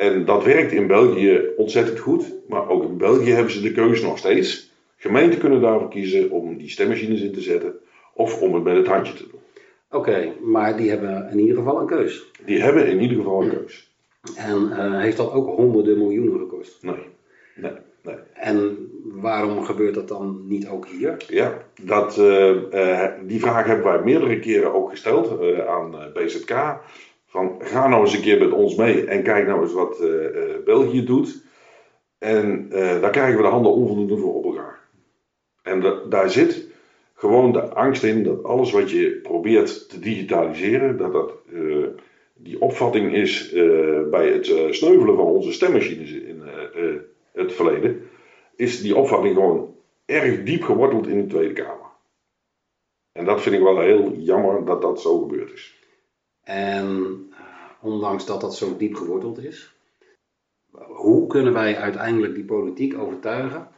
En 0.00 0.24
dat 0.24 0.44
werkt 0.44 0.72
in 0.72 0.86
België 0.86 1.40
ontzettend 1.56 1.98
goed. 1.98 2.32
Maar 2.48 2.68
ook 2.68 2.82
in 2.84 2.96
België 2.96 3.30
hebben 3.30 3.52
ze 3.52 3.60
de 3.60 3.72
keuze 3.72 4.04
nog 4.04 4.18
steeds. 4.18 4.72
Gemeenten 4.96 5.38
kunnen 5.38 5.60
daarvoor 5.60 5.88
kiezen 5.88 6.30
om 6.30 6.56
die 6.56 6.70
stemmachines 6.70 7.20
in 7.20 7.32
te 7.32 7.40
zetten. 7.40 7.74
Of 8.14 8.40
om 8.40 8.54
het 8.54 8.62
met 8.62 8.76
het 8.76 8.86
handje 8.86 9.12
te 9.12 9.28
doen. 9.30 9.40
Oké, 9.90 10.32
maar 10.40 10.76
die 10.76 10.90
hebben 10.90 11.28
in 11.30 11.38
ieder 11.38 11.56
geval 11.56 11.80
een 11.80 11.86
keus. 11.86 12.30
Die 12.44 12.62
hebben 12.62 12.86
in 12.86 13.00
ieder 13.00 13.16
geval 13.16 13.42
een 13.42 13.50
keus. 13.50 13.90
En 14.36 14.72
eh, 14.72 15.00
heeft 15.00 15.16
dat 15.16 15.32
ook 15.32 15.56
honderden 15.56 15.98
miljoenen 15.98 16.38
gekost? 16.38 16.82
Nee. 16.82 17.06
Nee. 17.56 17.72
Nee. 18.02 18.16
En 18.34 18.90
waarom 19.02 19.64
gebeurt 19.64 19.94
dat 19.94 20.08
dan 20.08 20.44
niet 20.46 20.68
ook 20.68 20.86
hier? 20.86 21.16
Ja, 21.28 21.62
dat, 21.82 22.18
eh, 22.18 23.02
eh, 23.02 23.12
die 23.26 23.40
vraag 23.40 23.66
hebben 23.66 23.84
wij 23.84 24.02
meerdere 24.04 24.38
keren 24.38 24.74
ook 24.74 24.90
gesteld 24.90 25.40
aan 25.66 25.94
BZK. 26.14 26.54
Van 27.30 27.56
ga 27.58 27.88
nou 27.88 28.02
eens 28.02 28.14
een 28.14 28.22
keer 28.22 28.38
met 28.38 28.52
ons 28.52 28.74
mee 28.74 29.04
en 29.04 29.22
kijk 29.22 29.46
nou 29.46 29.62
eens 29.62 29.72
wat 29.72 30.00
eh, 30.00 30.26
eh, 30.26 30.64
België 30.64 31.04
doet. 31.04 31.44
En 32.18 32.66
eh, 32.72 33.00
daar 33.00 33.10
krijgen 33.10 33.36
we 33.36 33.42
de 33.42 33.48
handen 33.48 33.72
onvoldoende 33.72 34.16
voor 34.16 34.34
op 34.34 34.44
elkaar. 34.44 34.80
En 35.62 35.80
da- 35.80 36.04
daar 36.08 36.30
zit 36.30 36.68
gewoon 37.14 37.52
de 37.52 37.62
angst 37.74 38.02
in 38.04 38.22
dat 38.22 38.44
alles 38.44 38.72
wat 38.72 38.90
je 38.90 39.18
probeert 39.22 39.88
te 39.88 39.98
digitaliseren, 39.98 40.96
dat 40.96 41.12
dat 41.12 41.32
die 42.34 42.60
opvatting 42.60 43.14
is 43.14 43.52
bij 44.10 44.28
het 44.28 44.46
sneuvelen 44.70 45.16
van 45.16 45.24
onze 45.24 45.52
stemmachines 45.52 46.10
in 46.10 46.42
het 47.32 47.52
verleden, 47.52 48.02
is 48.56 48.80
die 48.82 48.96
opvatting 48.96 49.34
gewoon 49.34 49.74
erg 50.04 50.42
diep 50.42 50.62
geworteld 50.62 51.06
in 51.06 51.20
de 51.20 51.26
Tweede 51.26 51.52
Kamer. 51.52 51.90
En 53.12 53.24
dat 53.24 53.42
vind 53.42 53.54
ik 53.54 53.62
wel 53.62 53.80
heel 53.80 54.12
jammer 54.12 54.64
dat 54.64 54.82
dat 54.82 55.00
zo 55.00 55.18
gebeurd 55.18 55.52
is. 55.52 55.79
En 56.50 57.26
eh, 57.32 57.38
ondanks 57.80 58.26
dat 58.26 58.40
dat 58.40 58.56
zo 58.56 58.76
diep 58.76 58.94
geworteld 58.94 59.38
is, 59.44 59.74
hoe 60.88 61.26
kunnen 61.26 61.52
wij 61.52 61.76
uiteindelijk 61.76 62.34
die 62.34 62.44
politiek 62.44 62.98
overtuigen 62.98 63.68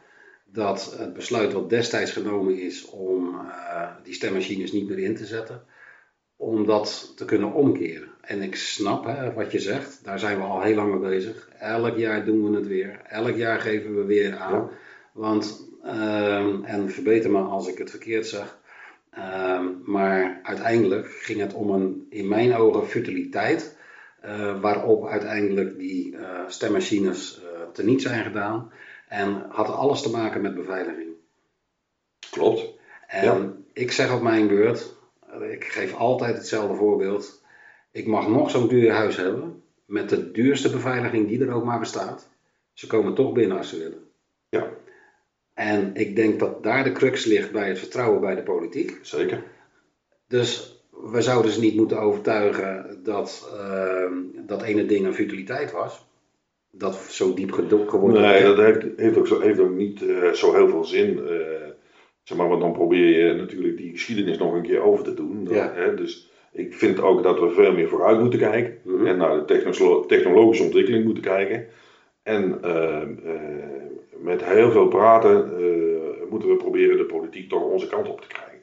dat 0.45 0.95
het 0.97 1.13
besluit 1.13 1.53
wat 1.53 1.69
destijds 1.69 2.11
genomen 2.11 2.59
is 2.59 2.85
om 2.85 3.35
eh, 3.35 3.89
die 4.03 4.13
stemmachines 4.13 4.71
niet 4.71 4.89
meer 4.89 4.99
in 4.99 5.15
te 5.15 5.25
zetten, 5.25 5.63
om 6.35 6.65
dat 6.65 7.13
te 7.15 7.25
kunnen 7.25 7.53
omkeren? 7.53 8.09
En 8.21 8.41
ik 8.41 8.55
snap 8.55 9.05
hè, 9.05 9.33
wat 9.33 9.51
je 9.51 9.59
zegt, 9.59 10.03
daar 10.03 10.19
zijn 10.19 10.37
we 10.37 10.43
al 10.43 10.61
heel 10.61 10.75
lang 10.75 10.91
mee 10.91 11.09
bezig. 11.09 11.49
Elk 11.59 11.97
jaar 11.97 12.25
doen 12.25 12.51
we 12.51 12.57
het 12.57 12.67
weer, 12.67 13.01
elk 13.03 13.35
jaar 13.35 13.59
geven 13.59 13.95
we 13.95 14.03
weer 14.03 14.37
aan. 14.37 14.53
Ja. 14.53 14.69
Want, 15.13 15.69
ehm, 15.83 16.63
en 16.63 16.89
verbeter 16.89 17.31
me 17.31 17.39
als 17.39 17.67
ik 17.67 17.77
het 17.77 17.89
verkeerd 17.89 18.27
zeg, 18.27 18.61
Ehm, 19.15 19.65
maar 19.85 20.39
uiteindelijk 20.43 21.07
ging 21.07 21.39
het 21.39 21.53
om 21.53 21.69
een, 21.69 22.07
in 22.09 22.27
mijn 22.27 22.55
ogen, 22.55 22.87
futiliteit. 22.87 23.77
eh, 24.21 24.61
waarop 24.61 25.07
uiteindelijk 25.07 25.77
die 25.77 26.17
eh, 26.17 26.39
stemmachines 26.47 27.41
eh 27.43 27.61
teniet 27.73 28.01
zijn 28.01 28.23
gedaan. 28.23 28.71
En 29.07 29.45
had 29.49 29.67
alles 29.67 30.01
te 30.01 30.09
maken 30.11 30.41
met 30.41 30.55
beveiliging. 30.55 31.09
Klopt. 32.31 32.69
En 33.07 33.23
Ja. 33.25 33.51
ik 33.73 33.91
zeg 33.91 34.13
op 34.13 34.21
mijn 34.21 34.47
beurt, 34.47 34.93
ik 35.51 35.63
geef 35.63 35.93
altijd 35.95 36.35
hetzelfde 36.37 36.75
voorbeeld. 36.75 37.41
Ik 37.91 38.07
mag 38.07 38.27
nog 38.27 38.49
zo'n 38.51 38.67
duur 38.67 38.91
huis 38.91 39.15
hebben, 39.15 39.63
met 39.85 40.09
de 40.09 40.31
duurste 40.31 40.69
beveiliging 40.69 41.27
die 41.27 41.41
er 41.45 41.51
ook 41.53 41.63
maar 41.63 41.79
bestaat. 41.79 42.29
Ze 42.73 42.87
komen 42.87 43.13
toch 43.13 43.31
binnen 43.33 43.57
als 43.57 43.69
ze 43.69 43.77
willen. 43.77 44.03
Ja, 44.49 44.67
En 45.53 45.91
ik 45.93 46.15
denk 46.15 46.39
dat 46.39 46.63
daar 46.63 46.83
de 46.83 46.91
crux 46.91 47.25
ligt 47.25 47.51
bij 47.51 47.67
het 47.67 47.79
vertrouwen 47.79 48.21
bij 48.21 48.35
de 48.35 48.43
politiek. 48.43 48.99
zeker. 49.01 49.43
Dus 50.27 50.81
we 50.89 51.21
zouden 51.21 51.51
ze 51.51 51.59
niet 51.59 51.75
moeten 51.75 51.99
overtuigen 51.99 52.99
dat 53.03 53.49
ehm, 53.53 54.13
dat 54.45 54.61
ene 54.63 54.85
ding 54.85 55.05
een 55.05 55.13
futiliteit 55.13 55.71
was. 55.71 56.05
Dat 56.71 56.95
zo 56.95 57.33
diep 57.33 57.51
geworden 57.51 58.21
Nee, 58.21 58.43
dat 58.43 58.57
heeft, 58.57 58.81
heeft, 58.97 59.17
ook, 59.17 59.27
zo, 59.27 59.39
heeft 59.39 59.59
ook 59.59 59.75
niet 59.75 60.07
eh, 60.07 60.31
zo 60.31 60.53
heel 60.53 60.69
veel 60.69 60.83
zin. 60.83 61.27
eh, 61.27 61.69
zeg 62.23 62.37
maar, 62.37 62.47
want 62.47 62.61
dan 62.61 62.71
probeer 62.71 63.27
je 63.27 63.33
natuurlijk 63.33 63.77
die 63.77 63.91
geschiedenis 63.91 64.37
nog 64.37 64.53
een 64.53 64.61
keer 64.61 64.81
over 64.81 65.03
te 65.03 65.13
doen. 65.13 65.47
Ja. 65.49 65.71
hè, 65.75 65.95
dus 65.95 66.29
ik 66.51 66.73
vind 66.73 67.01
ook 67.01 67.23
dat 67.23 67.39
we 67.39 67.49
veel 67.49 67.73
meer 67.73 67.87
vooruit 67.89 68.19
moeten 68.19 68.39
kijken. 68.39 68.77
Mhm. 68.83 69.05
En 69.05 69.17
naar 69.17 69.35
de 69.35 69.45
techno- 69.45 70.05
technologische 70.05 70.63
ontwikkeling 70.63 71.05
moeten 71.05 71.23
kijken. 71.23 71.67
En 72.23 72.61
eh, 72.61 73.01
eh, 73.01 73.83
met 74.23 74.43
heel 74.43 74.71
veel 74.71 74.87
praten 74.87 75.57
eh, 75.57 76.29
moeten 76.29 76.49
we 76.49 76.55
proberen 76.55 76.97
de 76.97 77.05
politiek 77.05 77.49
toch 77.49 77.63
onze 77.63 77.87
kant 77.87 78.09
op 78.09 78.21
te 78.21 78.27
krijgen. 78.27 78.61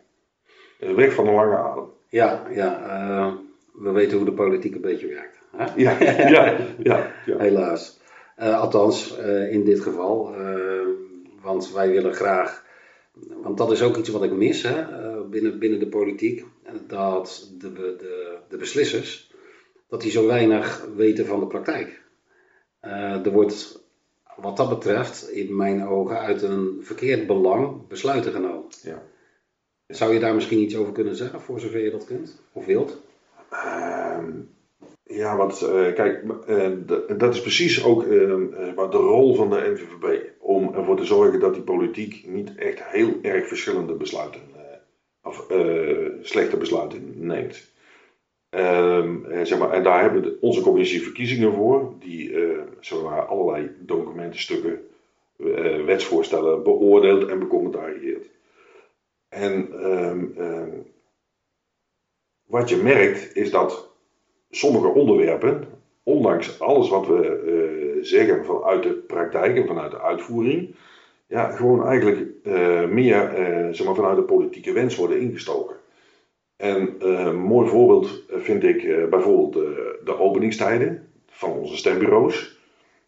Eh, 0.79 0.94
Weg 0.94 1.14
van 1.14 1.25
de 1.25 1.31
lange 1.31 1.57
adem. 1.57 1.85
Ja, 2.09 2.46
ja 2.51 2.87
eh, 2.88 3.33
we 3.73 3.90
weten 3.90 4.16
hoe 4.16 4.27
de 4.27 4.33
politiek 4.33 4.75
een 4.75 4.81
beetje 4.81 5.07
werkt. 5.07 5.38
Hè? 5.57 5.64
Ja, 5.77 5.96
ja, 6.01 6.29
ja. 6.83 7.12
ja. 7.27 7.38
Helaas. 7.44 7.99
Althans, 8.37 9.16
in 9.51 9.64
dit 9.64 9.81
geval. 9.81 10.35
want 11.42 11.73
wij 11.73 11.90
willen 11.90 12.14
graag. 12.14 12.64
Want 13.42 13.59
dat 13.59 13.70
is 13.70 13.83
ook 13.83 13.96
iets 13.96 14.09
wat 14.09 14.23
ik 14.23 14.33
mis 14.33 14.62
hè, 14.62 14.85
binnen, 15.25 15.59
binnen 15.59 15.79
de 15.79 15.88
politiek. 15.88 16.44
Dat 16.87 17.53
de, 17.59 17.73
de, 17.73 18.38
de 18.49 18.57
beslissers. 18.57 19.35
dat 19.88 20.01
die 20.01 20.11
zo 20.11 20.27
weinig 20.27 20.88
weten 20.96 21.27
van 21.27 21.40
de 21.40 21.46
praktijk. 21.46 22.03
Er 23.25 23.33
wordt 23.33 23.80
wat 24.42 24.57
dat 24.57 24.68
betreft 24.68 25.31
in 25.31 25.57
mijn 25.57 25.87
ogen 25.87 26.18
uit 26.18 26.42
een 26.42 26.79
verkeerd 26.83 27.26
belang 27.26 27.88
besluiten 27.88 28.33
genomen. 28.33 28.64
Ja. 28.83 29.03
Zou 29.87 30.12
je 30.12 30.20
daar 30.20 30.35
misschien 30.35 30.61
iets 30.61 30.76
over 30.76 30.92
kunnen 30.92 31.16
zeggen, 31.16 31.40
voor 31.40 31.61
zover 31.61 31.81
je 31.81 31.90
dat 31.90 32.05
kunt 32.05 32.42
of 32.53 32.66
wilt? 32.66 33.00
Ehm, 33.50 34.31
ja, 35.03 35.37
wat, 35.37 35.62
uh, 35.62 35.94
kijk, 35.94 36.24
uh, 36.48 36.68
dat 37.18 37.35
is 37.35 37.40
precies 37.40 37.85
ook 37.85 38.03
uh, 38.03 38.09
de 38.90 38.96
rol 38.96 39.35
van 39.35 39.50
de 39.50 39.57
NVVB. 39.57 40.22
Om 40.38 40.74
ervoor 40.74 40.96
te 40.96 41.05
zorgen 41.05 41.40
dat 41.40 41.55
die 41.55 41.62
politiek 41.62 42.26
niet 42.26 42.55
echt 42.55 42.85
heel 42.85 43.18
erg 43.22 43.48
verschillende 43.48 43.92
besluiten, 43.92 44.40
of 45.22 45.46
slechte 46.22 46.57
besluiten 46.57 47.26
neemt. 47.26 47.70
Ehm, 48.50 49.44
zeg 49.44 49.58
maar, 49.58 49.70
en 49.70 49.82
daar 49.82 50.00
hebben 50.00 50.22
we 50.22 50.38
onze 50.40 50.60
commissie 50.60 51.02
verkiezingen 51.02 51.54
voor, 51.54 51.94
die 51.98 52.34
zeg 52.80 53.02
maar, 53.02 53.26
allerlei 53.26 53.70
documenten, 53.78 54.40
stukken, 54.40 54.88
wetsvoorstellen 55.86 56.62
beoordeelt 56.62 57.28
en 57.28 57.38
becommentarieert. 57.38 58.30
En 59.28 59.84
um, 59.86 60.34
wat 62.50 62.68
je 62.68 62.76
merkt 62.76 63.36
is 63.36 63.50
dat 63.50 63.90
sommige 64.50 64.88
onderwerpen, 64.88 65.68
ondanks 66.02 66.60
alles 66.60 66.88
wat 66.88 67.06
we 67.06 67.42
uh, 67.46 68.04
zeggen 68.04 68.44
vanuit 68.44 68.82
de 68.82 68.92
praktijk 68.92 69.56
en 69.56 69.66
vanuit 69.66 69.90
de 69.90 70.00
uitvoering, 70.00 70.74
ja, 71.26 71.50
gewoon 71.50 71.86
eigenlijk 71.86 72.30
uh, 72.42 72.86
meer 72.86 73.38
uh, 73.38 73.74
zeg 73.74 73.86
maar, 73.86 73.94
vanuit 73.94 74.16
de 74.16 74.22
politieke 74.22 74.72
wens 74.72 74.96
worden 74.96 75.20
ingestoken. 75.20 75.76
En 76.61 77.09
een 77.09 77.37
mooi 77.37 77.68
voorbeeld 77.68 78.23
vind 78.29 78.64
ik 78.64 79.11
bijvoorbeeld 79.11 79.53
de 80.05 80.18
openingstijden 80.18 81.09
van 81.27 81.51
onze 81.51 81.77
stembureaus. 81.77 82.59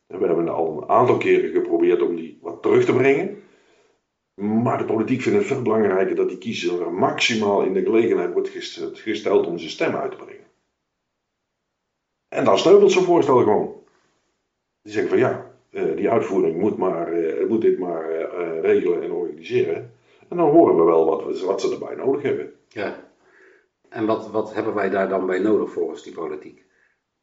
We 0.07 0.27
hebben 0.27 0.49
al 0.49 0.83
een 0.83 0.89
aantal 0.89 1.17
keren 1.17 1.51
geprobeerd 1.51 2.03
om 2.03 2.17
die 2.17 2.39
wat 2.43 2.63
terug 2.63 2.85
te 2.85 2.93
brengen. 2.93 3.43
Maar 4.35 4.79
de 4.79 4.85
politiek 4.85 5.21
vindt 5.21 5.39
het 5.39 5.47
veel 5.47 5.63
belangrijker 5.63 6.17
dat 6.17 6.29
die 6.29 6.39
kiezer 6.39 6.93
maximaal 6.93 7.63
in 7.63 7.73
de 7.73 7.83
gelegenheid 7.83 8.33
wordt 8.33 8.51
gesteld 8.95 9.47
om 9.47 9.59
zijn 9.59 9.71
stem 9.71 9.95
uit 9.95 10.11
te 10.11 10.17
brengen. 10.17 10.47
En 12.29 12.45
dan 12.45 12.59
sneuvelt 12.59 12.93
zijn 12.93 13.05
voorstel 13.05 13.39
gewoon. 13.39 13.75
Die 14.83 14.93
zeggen 14.93 15.11
van 15.11 15.21
ja, 15.21 15.51
eh, 15.71 15.97
die 15.97 16.11
uitvoering 16.11 16.61
moet, 16.61 16.77
maar, 16.77 17.13
moet 17.49 17.61
dit 17.61 17.79
maar 17.79 18.35
regelen 18.61 19.03
en 19.03 19.13
organiseren. 19.13 19.93
En 20.29 20.37
dan 20.37 20.51
horen 20.51 20.77
we 20.77 20.83
wel 20.83 21.05
wat, 21.05 21.41
wat 21.41 21.61
ze 21.61 21.73
erbij 21.73 21.95
nodig 21.95 22.23
hebben. 22.23 22.53
Ja. 22.69 23.12
En 23.93 24.07
wat, 24.07 24.31
wat 24.31 24.55
hebben 24.55 24.75
wij 24.75 24.91
daar 24.91 25.09
dan 25.09 25.27
bij 25.27 25.39
nodig 25.39 25.71
volgens 25.71 26.03
die 26.03 26.13
politiek? 26.13 26.65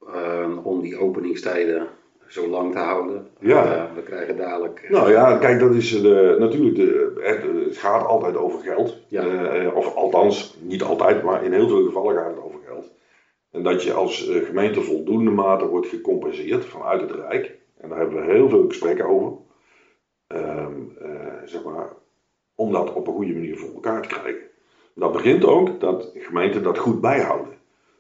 Ehm, 0.08 0.58
om 0.58 0.82
die 0.82 0.98
openingstijden 0.98 1.88
zo 2.28 2.48
lang 2.48 2.72
te 2.72 2.80
houden. 2.80 3.28
Ja. 3.40 3.92
we 3.96 4.04
krijgen 4.04 4.38
dadelijk. 4.38 4.90
Nou 4.90 5.12
ja, 5.12 5.38
kijk, 5.38 5.60
dat 5.60 5.74
is 5.76 6.02
de, 6.02 6.36
natuurlijk. 6.40 6.76
De, 6.76 7.20
het, 7.66 7.78
gaat 7.78 8.06
altijd 8.06 8.38
over 8.38 8.60
geld. 8.60 8.98
Ja. 9.08 9.72
of 9.74 9.96
althans, 9.96 10.58
niet 10.62 10.84
altijd, 10.84 11.24
maar 11.24 11.44
in 11.44 11.54
heel 11.54 11.68
veel 11.68 11.86
gevallen 11.86 12.16
gaat 12.16 12.36
het 12.36 12.44
over 12.44 12.60
geld. 12.66 12.92
En 13.52 13.64
dat 13.64 13.84
je 13.84 13.94
als 13.94 14.28
eh, 14.28 14.46
gemeente 14.46 14.82
voldoende 14.82 15.32
mate 15.32 15.68
wordt 15.68 15.88
gecompenseerd 15.88 16.66
vanuit 16.66 17.02
het 17.02 17.12
Rijk. 17.12 17.58
En 17.78 17.90
daar 17.90 17.98
hebben 17.98 18.26
we 18.26 18.32
heel 18.32 18.50
veel 18.50 18.68
gesprekken 18.68 19.06
over. 19.06 19.38
Ehm, 20.28 20.74
eh, 21.00 21.38
zeg 21.46 21.64
maar, 21.64 21.94
om 22.56 22.72
dat 22.72 22.94
op 22.94 23.08
een 23.08 23.14
goede 23.14 23.34
manier 23.34 23.58
voor 23.58 23.74
elkaar 23.74 24.02
te 24.02 24.08
krijgen. 24.08 24.49
Dat 24.96 25.12
begint 25.12 25.46
ook 25.46 25.80
dat 25.80 26.12
gemeenten 26.16 26.64
dat 26.64 26.78
goed 26.78 27.02
bijhouden. 27.02 27.54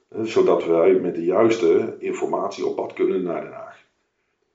Eh, 0.09 0.23
zodat 0.23 0.65
wij 0.65 0.93
met 0.93 1.15
de 1.15 1.25
juiste 1.25 1.95
informatie 1.99 2.65
op 2.65 2.75
pad 2.75 2.93
kunnen 2.93 3.23
naar 3.23 3.41
Den 3.41 3.51
Haag. 3.51 3.77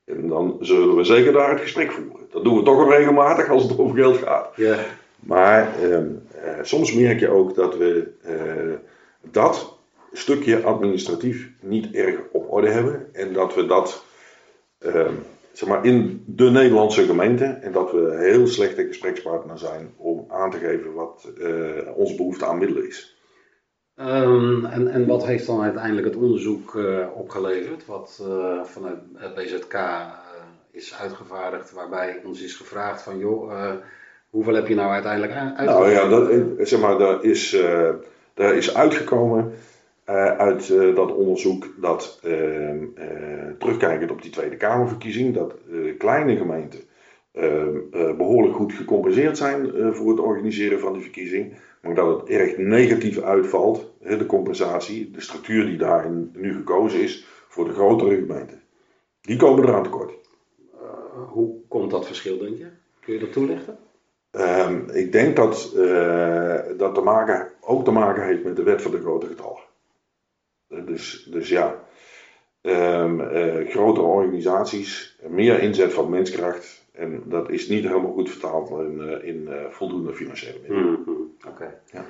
En 0.05 0.29
dan 0.29 0.57
zullen 0.61 0.97
we 0.97 1.05
zeker 1.05 1.33
daar 1.33 1.51
het 1.51 1.61
gesprek 1.61 1.93
voeren. 1.93 2.27
Dat 2.31 2.45
doen 2.45 2.57
we 2.57 2.63
toch 2.63 2.79
al 2.79 2.91
regelmatig 2.91 3.49
als 3.49 3.63
het 3.63 3.79
over 3.79 3.97
geld 3.97 4.17
gaat. 4.17 4.49
Ja. 4.57 4.79
Maar 5.21 5.83
ehm, 5.83 6.09
soms 6.63 6.95
merk 6.95 7.21
je 7.21 7.29
ook 7.29 7.55
dat 7.55 7.77
we 7.77 8.09
dat 9.21 9.79
stukje 10.13 10.63
administratief 10.63 11.51
niet 11.61 11.95
erg 11.95 12.21
op 12.33 12.53
orde 12.53 12.71
hebben. 12.71 13.09
En 13.13 13.33
dat 13.33 13.55
we 13.55 13.67
dat 13.67 14.05
uh, 14.81 15.09
zeg 15.53 15.69
maar 15.69 15.85
in 15.85 16.25
de 16.27 16.51
Nederlandse 16.51 17.05
gemeente. 17.05 17.45
En 17.45 17.73
dat 17.73 17.93
we 17.93 18.17
heel 18.19 18.47
slechte 18.47 18.87
gesprekspartner 18.87 19.59
zijn 19.59 19.95
om 19.97 20.14
aan 20.35 20.51
te 20.51 20.59
geven 20.59 20.93
wat 20.93 21.33
uh, 21.39 21.97
onze 21.97 22.17
behoefte 22.17 22.47
aan 22.47 22.59
middelen 22.59 22.87
is. 22.87 23.19
Um, 23.97 24.65
en, 24.65 24.89
en 24.89 25.07
wat 25.07 25.27
heeft 25.27 25.47
dan 25.47 25.63
uiteindelijk 25.63 26.07
het 26.07 26.17
onderzoek 26.17 26.75
uh, 26.75 27.07
opgeleverd? 27.15 27.87
Wat 27.87 28.23
vanuit 28.63 28.99
het 29.15 29.35
BZK 29.35 29.79
is 30.71 30.95
uitgevaardigd, 30.95 31.73
waarbij 31.73 32.21
ons 32.25 32.43
is 32.43 32.55
gevraagd 32.55 33.03
van 33.03 33.19
joh, 33.19 33.73
hoeveel 34.31 34.55
heb 34.55 34.69
je 34.69 34.75
nou 34.75 34.91
uiteindelijk 34.93 35.33
uitgevoerd? 35.33 35.67
Nou 35.67 35.91
ja, 35.91 36.09
dat, 36.09 36.69
zeg 36.69 36.81
maar, 36.81 36.99
daar 36.99 37.25
is, 37.25 37.57
daar 38.35 38.55
is 38.55 38.75
uitgekomen 38.75 39.53
uh, 40.09 40.37
uit 40.37 40.69
uh, 40.69 40.97
dat 40.97 41.13
onderzoek 41.13 41.67
dat 41.81 42.21
uh, 42.25 42.71
terugkijkend 43.59 44.11
op 44.11 44.23
die 44.23 44.31
Tweede 44.31 44.57
Kamerverkiezing, 44.57 45.35
dat 45.35 45.55
kleine 45.99 46.37
gemeenten 46.37 46.81
ehm, 46.81 46.94
behoorlijk 48.17 48.55
goed 48.55 48.73
gecompenseerd 48.73 49.37
zijn 49.37 49.71
voor 49.95 50.11
het 50.11 50.21
organiseren 50.21 50.81
van 50.81 50.93
die 50.93 51.03
verkiezing, 51.03 51.57
maar 51.83 51.95
dat 51.95 52.21
het 52.21 52.29
erg 52.29 52.57
negatief 52.57 53.21
uitvalt, 53.21 53.93
de 54.01 54.27
compensatie, 54.27 55.11
de 55.11 55.21
structuur 55.21 55.67
die 55.67 55.77
daarin 55.77 56.31
nu 56.35 56.55
gekozen 56.55 57.01
is 57.01 57.27
voor 57.49 57.65
de 57.65 57.73
grotere 57.73 58.15
gemeenten. 58.15 58.63
Die 59.21 59.37
komen 59.37 59.65
eraan 59.65 59.83
tekort. 59.83 60.13
hoe 61.29 61.55
komt 61.69 61.91
dat 61.91 62.07
verschil, 62.07 62.39
denk 62.39 62.59
je? 62.59 62.67
Kun 63.01 63.15
je 63.15 63.21
dat 63.21 63.33
toelichten? 63.33 63.79
Ehm, 64.31 64.89
ik 64.89 65.13
denk 65.13 65.37
dat 65.37 65.73
dat 66.77 66.95
te 66.95 67.01
maken, 67.05 67.51
ook 67.61 67.85
te 67.85 67.91
maken 67.91 68.25
heeft 68.27 68.45
met 68.45 68.57
de 68.57 68.63
wet 68.63 68.83
van 68.83 68.91
de 68.91 69.01
grote 69.01 69.27
getallen. 69.27 69.63
Dus, 70.69 71.29
dus 71.31 71.49
ja, 71.49 71.85
um, 72.63 73.21
uh, 73.21 73.69
grotere 73.71 74.07
organisaties, 74.07 75.19
meer 75.29 75.61
inzet 75.61 75.93
van 75.93 76.11
menskracht. 76.11 76.84
En 76.95 77.23
dat 77.27 77.51
is 77.51 77.69
niet 77.69 77.85
helemaal 77.85 78.13
goed 78.13 78.31
vertaald 78.31 78.71
in, 78.71 79.01
uh, 79.01 79.29
in 79.29 79.47
uh, 79.49 79.71
voldoende 79.71 80.13
financiële 80.13 80.59
middelen. 80.61 80.85
Mm 80.85 81.03
-hmm. 81.05 81.35
Oké. 81.39 81.49
Okay. 81.49 81.75
Ja. 81.93 82.05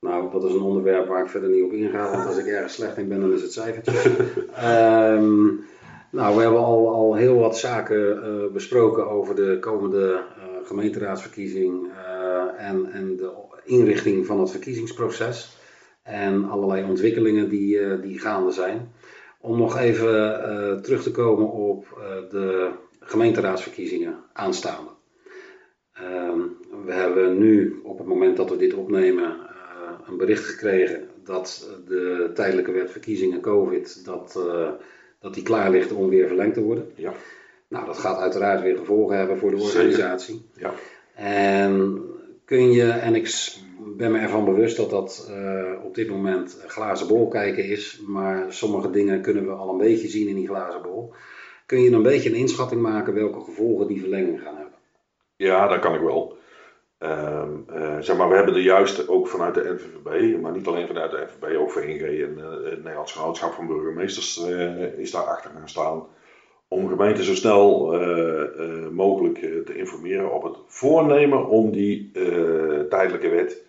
Nou, 0.00 0.30
dat 0.30 0.44
is 0.44 0.52
een 0.52 0.60
onderwerp 0.60 1.08
waar 1.08 1.22
ik 1.22 1.30
verder 1.30 1.50
niet 1.50 1.62
op 1.62 1.72
inga, 1.72 2.10
want 2.10 2.26
als 2.26 2.38
ik 2.38 2.46
ergens 2.46 2.74
slecht 2.74 2.96
in 2.96 3.08
ben, 3.08 3.20
dan 3.20 3.32
is 3.32 3.42
het 3.42 3.52
cijfertje. 3.52 4.12
um, 5.16 5.64
nou, 6.18 6.36
we 6.36 6.42
hebben 6.42 6.60
al, 6.60 6.88
al 6.88 7.14
heel 7.14 7.38
wat 7.38 7.58
zaken 7.58 8.16
uh, 8.24 8.52
besproken 8.52 9.08
over 9.08 9.34
de 9.34 9.56
komende 9.60 10.22
uh, 10.38 10.66
gemeenteraadsverkiezing 10.66 11.86
uh, 11.86 12.68
en, 12.68 12.92
en 12.92 13.16
de 13.16 13.32
inrichting 13.64 14.26
van 14.26 14.40
het 14.40 14.50
verkiezingsproces 14.50 15.56
en 16.02 16.44
allerlei 16.44 16.84
ontwikkelingen 16.84 17.48
die, 17.48 18.00
die 18.00 18.18
gaande 18.18 18.50
zijn. 18.50 18.92
Om 19.40 19.58
nog 19.58 19.78
even 19.78 20.82
terug 20.82 21.02
te 21.02 21.10
komen 21.10 21.50
op 21.50 21.86
de 22.30 22.70
gemeenteraadsverkiezingen 23.04 24.16
aanstaande. 24.32 24.90
Ehm, 25.92 26.40
we 26.84 26.92
hebben 26.92 27.38
nu, 27.38 27.80
op 27.82 27.98
het 27.98 28.06
moment 28.06 28.36
dat 28.36 28.50
we 28.50 28.56
dit 28.56 28.74
opnemen, 28.74 29.36
een 30.06 30.16
bericht 30.16 30.44
gekregen 30.44 31.08
dat 31.24 31.70
de 31.86 32.30
tijdelijke 32.34 32.72
wet 32.72 32.90
verkiezingen 32.90 33.40
COVID, 33.40 34.04
dat, 34.04 34.38
dat 35.20 35.34
die 35.34 35.42
klaar 35.42 35.70
ligt 35.70 35.92
om 35.92 36.08
weer 36.08 36.26
verlengd 36.26 36.54
te 36.54 36.62
worden. 36.62 36.90
Ja. 36.94 37.12
Nou, 37.68 37.86
dat 37.86 37.98
gaat 37.98 38.18
uiteraard 38.18 38.62
weer 38.62 38.76
gevolgen 38.76 39.16
hebben 39.16 39.38
voor 39.38 39.50
de 39.50 39.62
organisatie. 39.62 40.42
Ja. 40.56 40.74
En 41.14 42.02
kun 42.44 42.72
je, 42.72 42.88
en 42.88 43.14
ik 43.14 43.56
ben 43.96 44.12
me 44.12 44.18
ervan 44.18 44.44
bewust 44.44 44.76
dat 44.76 44.90
dat 44.90 45.30
uh, 45.30 45.84
op 45.84 45.94
dit 45.94 46.08
moment 46.08 46.64
glazen 46.66 47.06
bol 47.06 47.28
kijken 47.28 47.64
is, 47.64 48.00
maar 48.06 48.52
sommige 48.52 48.90
dingen 48.90 49.22
kunnen 49.22 49.46
we 49.46 49.52
al 49.52 49.70
een 49.70 49.78
beetje 49.78 50.08
zien 50.08 50.28
in 50.28 50.34
die 50.34 50.46
glazen 50.46 50.82
bol. 50.82 51.12
Kun 51.66 51.80
je 51.80 51.90
een 51.90 52.02
beetje 52.02 52.28
een 52.28 52.36
inschatting 52.36 52.82
maken 52.82 53.14
welke 53.14 53.40
gevolgen 53.40 53.86
die 53.86 54.00
verlenging 54.00 54.40
gaan 54.40 54.56
hebben? 54.56 54.74
Ja, 55.36 55.68
dat 55.68 55.78
kan 55.78 55.94
ik 55.94 56.00
wel. 56.00 56.36
Uh, 56.98 57.42
uh, 57.74 57.96
zeg 58.00 58.16
maar, 58.16 58.28
we 58.28 58.34
hebben 58.34 58.54
de 58.54 58.62
juiste 58.62 59.08
ook 59.08 59.28
vanuit 59.28 59.54
de 59.54 59.74
NVVB, 59.74 60.40
maar 60.40 60.52
niet 60.52 60.66
alleen 60.66 60.86
vanuit 60.86 61.10
de 61.10 61.26
NVVB, 61.26 61.56
ook 61.56 61.70
VNG 61.70 62.22
en 62.22 62.38
het 62.64 62.82
Nederlands 62.82 63.12
Genootschap 63.12 63.52
van 63.52 63.66
Burgemeesters 63.66 64.38
is 64.96 65.10
daar 65.10 65.22
achter 65.22 65.50
gaan 65.50 65.68
staan 65.68 66.06
om 66.68 66.88
gemeenten 66.88 67.24
zo 67.24 67.34
snel 67.34 67.92
mogelijk 68.92 69.38
te 69.38 69.76
informeren 69.76 70.32
op 70.32 70.42
het 70.42 70.56
voornemen 70.66 71.46
om 71.48 71.70
die 71.70 72.10
tijdelijke 72.88 73.28
wet 73.28 73.64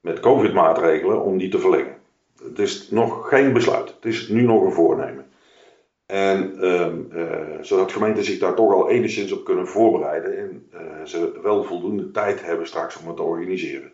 met 0.00 0.20
COVID-maatregelen 0.20 1.22
om 1.22 1.38
die 1.38 1.48
te 1.48 1.58
verlengen. 1.58 1.96
Het 2.42 2.58
is 2.58 2.90
nog 2.90 3.28
geen 3.28 3.52
besluit, 3.52 3.94
het 3.94 4.04
is 4.04 4.28
nu 4.28 4.42
nog 4.42 4.64
een 4.64 4.72
voornemen. 4.72 5.19
En 6.10 6.54
zodat 7.60 7.92
gemeenten 7.92 8.24
zich 8.24 8.38
daar 8.38 8.54
toch 8.54 8.72
al 8.72 8.90
enigszins 8.90 9.32
op 9.32 9.44
kunnen 9.44 9.66
voorbereiden 9.66 10.38
en 10.38 10.70
ze 11.04 11.38
wel 11.42 11.64
voldoende 11.64 12.10
tijd 12.10 12.44
hebben 12.44 12.66
straks 12.66 13.00
om 13.00 13.06
het 13.06 13.16
te 13.16 13.22
organiseren. 13.22 13.92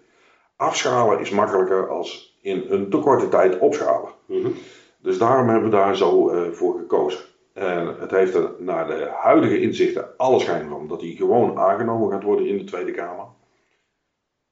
Afschalen 0.57 1.21
is 1.21 1.31
makkelijker 1.31 1.89
als 1.89 2.39
in 2.41 2.65
een 2.69 2.91
te 2.91 2.99
korte 2.99 3.29
tijd 3.29 3.59
opschalen. 3.59 4.11
Mm 4.27 4.43
-hmm. 4.43 4.55
Dus 5.03 5.19
daarom 5.19 5.49
hebben 5.49 5.71
we 5.71 5.77
daar 5.77 5.97
zo 5.97 6.33
voor 6.53 6.79
gekozen. 6.79 7.21
En 7.53 7.97
het 8.01 8.11
heeft 8.11 8.35
er 8.35 8.51
naar 8.59 8.87
de 8.87 9.11
huidige 9.15 9.61
inzichten 9.61 10.09
alle 10.17 10.41
schijn 10.41 10.69
van 10.69 10.89
dat 10.89 11.01
die 11.01 11.17
gewoon 11.17 11.59
aangenomen 11.59 12.11
gaat 12.11 12.23
worden 12.23 12.47
in 12.47 12.59
de 12.59 12.65
Tweede 12.65 12.91
Kamer. 12.91 13.25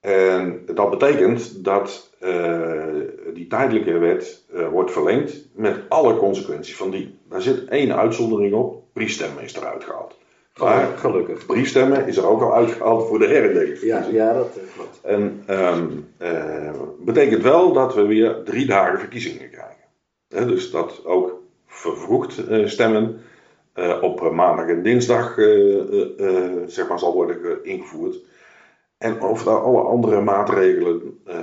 En 0.04 0.62
dat 0.74 0.90
betekent 0.90 1.64
dat 1.64 2.10
uh, 2.20 2.84
die 3.34 3.46
tijdelijke 3.46 3.98
wet 3.98 4.44
uh, 4.54 4.68
wordt 4.68 4.92
verlengd 4.92 5.48
met 5.54 5.76
alle 5.88 6.16
consequenties 6.16 6.76
van 6.76 6.90
die. 6.90 7.18
Daar 7.28 7.42
zit 7.42 7.68
één 7.68 7.96
uitzondering 7.96 8.54
op: 8.54 8.82
briefstemmen 8.92 9.42
is 9.42 9.56
eruit 9.56 9.84
gehaald. 9.84 10.18
Maar 10.58 10.86
gelukkig. 10.96 11.46
Briefstemmen 11.46 12.06
is 12.06 12.16
er 12.16 12.26
ook 12.26 12.42
al 12.42 12.54
uitgehaald 12.54 13.08
voor 13.08 13.18
de 13.18 13.26
herindeling. 13.26 13.80
Ja, 13.80 14.06
ja, 14.12 14.32
dat 14.32 14.58
klopt. 14.74 15.00
En 15.02 15.44
um, 15.48 16.08
uh, 16.22 16.70
betekent 17.00 17.42
wel 17.42 17.72
dat 17.72 17.94
we 17.94 18.06
weer 18.06 18.42
drie 18.44 18.66
dagen 18.66 18.98
verkiezingen 18.98 19.50
krijgen. 19.50 19.84
He, 20.28 20.46
dus 20.46 20.70
dat 20.70 21.04
ook 21.04 21.42
vervroegd 21.66 22.42
stemmen 22.64 23.20
op 24.00 24.30
maandag 24.32 24.66
en 24.68 24.82
dinsdag 24.82 25.34
zeg 26.66 26.88
maar, 26.88 26.98
zal 26.98 27.14
worden 27.14 27.64
ingevoerd. 27.64 28.16
En 29.04 29.22
of 29.22 29.42
daar 29.42 29.60
alle 29.60 29.80
andere 29.80 30.20
maatregelen, 30.20 31.18
uh, 31.28 31.34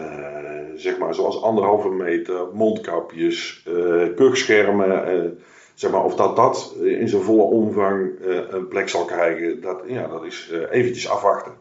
zeg 0.76 0.98
maar, 0.98 1.16
zoals 1.16 1.42
anderhalve 1.42 1.90
meter, 1.90 2.48
mondkapjes, 2.54 3.66
uh, 3.70 4.16
kuchschermen, 4.16 5.16
uh, 5.16 5.30
zeg 5.74 5.92
maar, 5.92 6.04
of 6.04 6.16
dat 6.16 6.36
dat 6.36 6.76
in 6.84 7.08
zijn 7.08 7.22
volle 7.22 7.42
omvang 7.42 8.12
een 8.50 8.68
plek 8.68 8.90
zal 8.90 9.06
krijgen, 9.06 9.62
dat, 9.62 9.82
ja, 9.86 10.08
dat 10.08 10.24
is 10.24 10.54
eventjes 10.72 11.10
afwachten. 11.10 11.52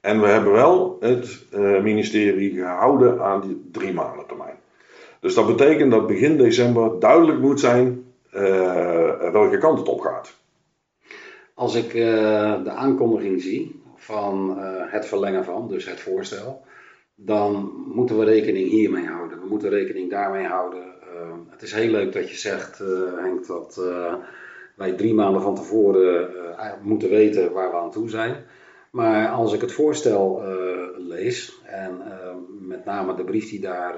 En 0.00 0.20
we 0.20 0.26
hebben 0.26 0.52
wel 0.52 0.96
het 1.00 1.46
ministerie 1.82 2.54
gehouden 2.54 3.20
aan 3.20 3.40
die 3.40 3.68
drie 3.72 3.92
maanden 3.92 4.26
termijn. 4.26 4.56
Dus 5.20 5.34
dat 5.34 5.46
betekent 5.46 5.90
dat 5.90 6.06
begin 6.06 6.36
december 6.36 7.00
duidelijk 7.00 7.38
moet 7.38 7.60
zijn 7.60 8.04
welke 9.32 9.58
kant 9.58 9.78
het 9.78 9.88
op 9.88 10.00
gaat. 10.00 10.34
Als 11.54 11.74
ik 11.74 11.92
de 11.92 12.70
aankondiging 12.70 13.42
zie, 13.42 13.86
van 14.08 14.58
uh, 14.58 14.92
het 14.92 15.06
verlengen 15.06 15.44
van, 15.44 15.68
dus 15.68 15.84
het 15.84 16.00
voorstel, 16.00 16.64
dan 17.14 17.72
moeten 17.94 18.18
we 18.18 18.24
rekening 18.24 18.68
hiermee 18.68 19.06
houden. 19.06 19.40
We 19.40 19.46
moeten 19.46 19.70
rekening 19.70 20.10
daarmee 20.10 20.46
houden. 20.46 20.82
Uh, 20.82 21.32
het 21.48 21.62
is 21.62 21.72
heel 21.72 21.90
leuk 21.90 22.12
dat 22.12 22.30
je 22.30 22.36
zegt, 22.36 22.80
uh, 22.80 22.88
Henk, 23.16 23.46
dat 23.46 23.80
wij 24.74 24.92
drie 24.92 25.14
maanden 25.14 25.42
van 25.42 25.54
tevoren 25.54 26.30
moeten 26.82 27.08
weten 27.08 27.52
waar 27.52 27.70
we 27.70 27.76
aan 27.76 27.90
toe 27.90 28.08
zijn. 28.08 28.36
Maar 28.90 29.28
als 29.28 29.52
ik 29.52 29.60
het 29.60 29.72
voorstel 29.72 30.42
lees, 30.96 31.60
en 31.64 32.02
met 32.60 32.84
name 32.84 33.14
de 33.14 33.24
brief 33.24 33.50
die 33.50 33.60
daar 33.60 33.94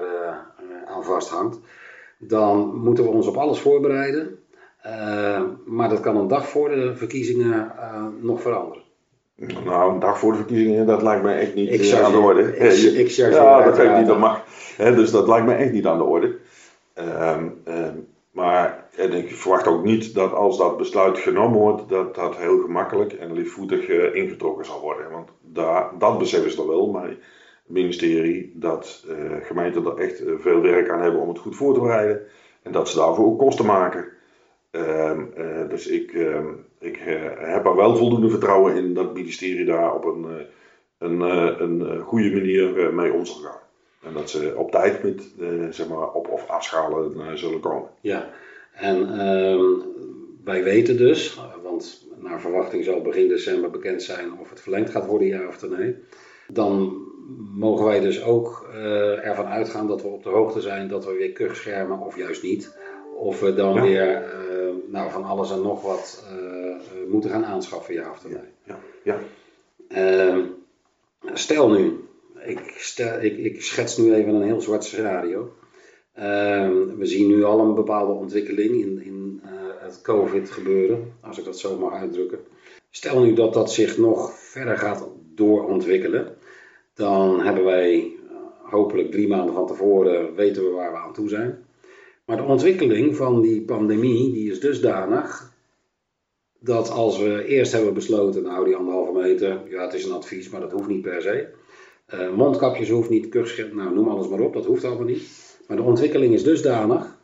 aan 0.85 1.03
vasthangt, 1.03 1.59
dan 2.17 2.75
moeten 2.75 3.03
we 3.03 3.09
ons 3.09 3.27
op 3.27 3.37
alles 3.37 3.59
voorbereiden. 3.59 4.39
maar 5.65 5.89
dat 5.89 5.99
kan 5.99 6.17
een 6.17 6.27
dag 6.27 6.47
voor 6.47 6.69
de 6.69 6.95
verkiezingen 6.95 7.71
nog 8.21 8.41
veranderen. 8.41 8.90
Nou, 9.65 9.93
een 9.93 9.99
dag 9.99 10.19
voor 10.19 10.31
de 10.31 10.37
verkiezingen, 10.37 10.85
dat 10.85 11.01
lijkt 11.01 11.23
mij 11.23 11.39
echt 11.39 11.55
niet 11.55 11.71
ik 11.71 11.81
uh, 11.81 12.03
aan 12.03 12.11
de 12.11 12.17
orde. 12.17 12.57
Ik, 12.57 12.93
ik 12.93 13.07
ja, 13.07 13.63
dat 13.63 13.77
weet 13.77 13.97
niet, 13.97 14.07
dat 14.07 14.19
mag. 14.19 14.43
He, 14.77 14.95
dus 14.95 15.11
dat 15.11 15.27
lijkt 15.27 15.45
mij 15.45 15.57
echt 15.57 15.71
niet 15.71 15.85
aan 15.85 15.97
de 15.97 16.03
orde. 16.03 16.37
Um, 16.95 17.61
um, 17.67 18.07
maar 18.31 18.85
en 18.95 19.13
ik 19.13 19.35
verwacht 19.35 19.67
ook 19.67 19.83
niet 19.83 20.13
dat 20.13 20.33
als 20.33 20.57
dat 20.57 20.77
besluit 20.77 21.17
genomen 21.17 21.59
wordt, 21.59 21.89
dat 21.89 22.15
dat 22.15 22.37
heel 22.37 22.59
gemakkelijk 22.59 23.13
en 23.13 23.33
liefvoetig 23.33 23.87
uh, 23.87 24.15
ingetrokken 24.15 24.65
zal 24.65 24.81
worden. 24.81 25.11
Want 25.11 25.29
daar, 25.41 25.91
dat 25.99 26.17
beseffen 26.17 26.51
ze 26.51 26.61
er 26.61 26.67
wel, 26.67 26.87
maar 26.87 27.07
het 27.07 27.19
ministerie, 27.65 28.51
dat 28.55 29.05
uh, 29.09 29.15
gemeenten 29.41 29.85
er 29.85 29.97
echt 29.97 30.23
veel 30.39 30.61
werk 30.61 30.89
aan 30.89 31.01
hebben 31.01 31.21
om 31.21 31.29
het 31.29 31.39
goed 31.39 31.55
voor 31.55 31.73
te 31.73 31.79
bereiden. 31.79 32.21
En 32.61 32.71
dat 32.71 32.89
ze 32.89 32.97
daarvoor 32.97 33.25
ook 33.25 33.39
kosten 33.39 33.65
maken. 33.65 34.05
Um, 34.71 35.33
dus 35.69 35.87
ik 35.87 36.13
ik 36.81 36.99
uh, 36.99 37.53
heb 37.53 37.65
er 37.65 37.75
wel 37.75 37.95
voldoende 37.95 38.29
vertrouwen 38.29 38.75
in 38.75 38.93
dat 38.93 39.03
het 39.03 39.13
ministerie 39.13 39.65
daar 39.65 39.95
op 39.95 40.05
een, 40.05 40.25
uh, 40.25 40.41
een, 40.97 41.21
uh, 41.21 41.55
een 41.57 41.99
goede 41.99 42.31
manier 42.31 42.93
mee 42.93 43.13
om 43.13 43.25
zal 43.25 43.35
gaan. 43.35 43.59
En 44.03 44.13
dat 44.13 44.29
ze 44.29 44.53
op 44.57 44.71
tijd 44.71 45.03
met 45.03 45.33
zeg 45.75 45.87
maar 45.87 46.11
op- 46.11 46.29
of 46.29 46.47
afschalen 46.47 47.37
zullen 47.37 47.59
komen. 47.59 47.89
Ja, 48.01 48.29
en 48.73 49.19
ehm, 49.19 49.63
wij 50.43 50.63
weten 50.63 50.97
dus, 50.97 51.39
want 51.63 52.07
naar 52.19 52.41
verwachting 52.41 52.83
zal 52.83 53.01
begin 53.01 53.27
december 53.27 53.69
bekend 53.69 54.01
zijn 54.03 54.39
of 54.39 54.49
het 54.49 54.61
verlengd 54.61 54.89
gaat 54.89 55.05
worden, 55.05 55.27
ja 55.27 55.47
of 55.47 55.69
nee. 55.69 55.95
Dan 56.47 56.97
mogen 57.53 57.85
wij 57.85 57.99
dus 57.99 58.23
ook 58.23 58.69
ervan 59.23 59.45
uitgaan 59.45 59.87
dat 59.87 60.01
we 60.01 60.07
op 60.07 60.23
de 60.23 60.29
hoogte 60.29 60.61
zijn 60.61 60.87
dat 60.87 61.05
we 61.05 61.13
weer 61.13 61.31
kuchschermen 61.31 61.99
of 61.99 62.17
juist 62.17 62.43
niet. 62.43 62.77
Of 63.15 63.39
we 63.39 63.53
dan 63.53 63.73
ja. 63.73 63.81
weer 63.81 64.23
nou, 64.87 65.11
van 65.11 65.23
alles 65.23 65.51
en 65.51 65.61
nog 65.61 65.81
wat 65.81 66.23
moeten 67.07 67.29
gaan 67.29 67.45
aanschaffen, 67.45 67.93
ja 67.93 68.11
of 68.11 68.23
nee? 68.23 68.37
Ja, 68.63 68.79
ja. 69.03 69.19
Uh, 69.89 70.45
stel 71.33 71.69
nu, 71.69 71.99
ik, 72.45 72.59
stel, 72.77 73.21
ik, 73.21 73.37
ik, 73.37 73.61
schets 73.61 73.97
nu 73.97 74.13
even 74.13 74.33
een 74.33 74.43
heel 74.43 74.61
zwart 74.61 74.83
scenario. 74.83 75.53
Uh, 76.17 76.23
we 76.97 77.05
zien 77.05 77.27
nu 77.27 77.43
al 77.43 77.59
een 77.59 77.75
bepaalde 77.75 78.13
ontwikkeling 78.13 78.81
in, 78.81 79.01
in 79.03 79.41
het 79.91 80.01
COVID-gebeuren, 80.01 81.13
als 81.21 81.37
ik 81.37 81.45
dat 81.45 81.59
zo 81.59 81.77
mag 81.77 81.93
uitdrukken. 81.93 82.39
Stel 82.89 83.21
nu 83.23 83.33
dat 83.33 83.53
dat 83.53 83.71
zich 83.71 83.97
nog 83.97 84.31
verder 84.33 84.77
gaat 84.77 85.07
doorontwikkelen, 85.35 86.35
dan 86.93 87.41
hebben 87.41 87.63
wij 87.63 87.95
eh, 87.95 88.71
hopelijk 88.71 89.11
drie 89.11 89.27
maanden 89.27 89.53
van 89.53 89.67
tevoren 89.67 90.35
weten 90.35 90.63
we 90.63 90.69
waar 90.69 90.91
we 90.91 90.97
aan 90.97 91.13
toe 91.13 91.29
zijn. 91.29 91.65
Maar 92.31 92.39
de 92.39 92.47
ontwikkeling 92.47 93.15
van 93.15 93.41
die 93.41 93.61
pandemie 93.61 94.31
die 94.31 94.51
is 94.51 94.59
dusdanig 94.59 95.53
dat 96.59 96.89
als 96.89 97.19
we 97.19 97.45
eerst 97.45 97.71
hebben 97.71 97.93
besloten, 97.93 98.43
nou 98.43 98.65
die 98.65 98.75
anderhalve 98.75 99.11
meter, 99.11 99.61
ja 99.69 99.81
het 99.81 99.93
is 99.93 100.05
een 100.05 100.11
advies, 100.11 100.49
maar 100.49 100.61
dat 100.61 100.71
hoeft 100.71 100.87
niet 100.87 101.01
per 101.01 101.21
se. 101.21 101.47
Uh, 102.13 102.33
mondkapjes 102.33 102.89
hoeft 102.89 103.09
niet, 103.09 103.29
kuchschip, 103.29 103.73
nou 103.73 103.93
noem 103.93 104.07
alles 104.07 104.27
maar 104.27 104.39
op, 104.39 104.53
dat 104.53 104.65
hoeft 104.65 104.83
allemaal 104.83 105.05
niet. 105.05 105.57
Maar 105.67 105.77
de 105.77 105.83
ontwikkeling 105.83 106.33
is 106.33 106.43
dusdanig, 106.43 107.17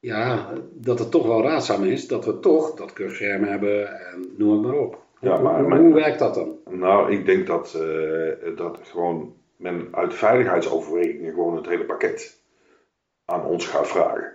ja, 0.00 0.52
dat 0.72 0.98
het 0.98 1.10
toch 1.10 1.26
wel 1.26 1.42
raadzaam 1.42 1.84
is 1.84 2.08
dat 2.08 2.24
we 2.24 2.40
toch 2.40 2.74
dat 2.74 2.92
kuchscherm 2.92 3.44
hebben 3.44 4.00
en 4.06 4.34
noem 4.36 4.52
het 4.52 4.62
maar 4.62 4.78
op. 4.78 4.98
Ja, 5.20 5.38
maar, 5.38 5.58
hoe, 5.58 5.68
maar, 5.68 5.80
hoe, 5.80 5.94
werkt 5.94 6.18
dat 6.18 6.34
dan? 6.34 6.56
Nou, 6.70 7.12
ik 7.12 7.26
denk 7.26 7.46
dat, 7.46 7.78
uh, 7.80 8.56
dat 8.56 8.78
gewoon 8.82 9.34
men 9.56 9.88
uit 9.90 10.14
veiligheidsoverwegingen 10.14 11.32
gewoon 11.32 11.56
het 11.56 11.68
hele 11.68 11.84
pakket 11.84 12.41
aan 13.32 13.46
ons 13.46 13.66
gaat 13.66 13.88
vragen. 13.88 14.32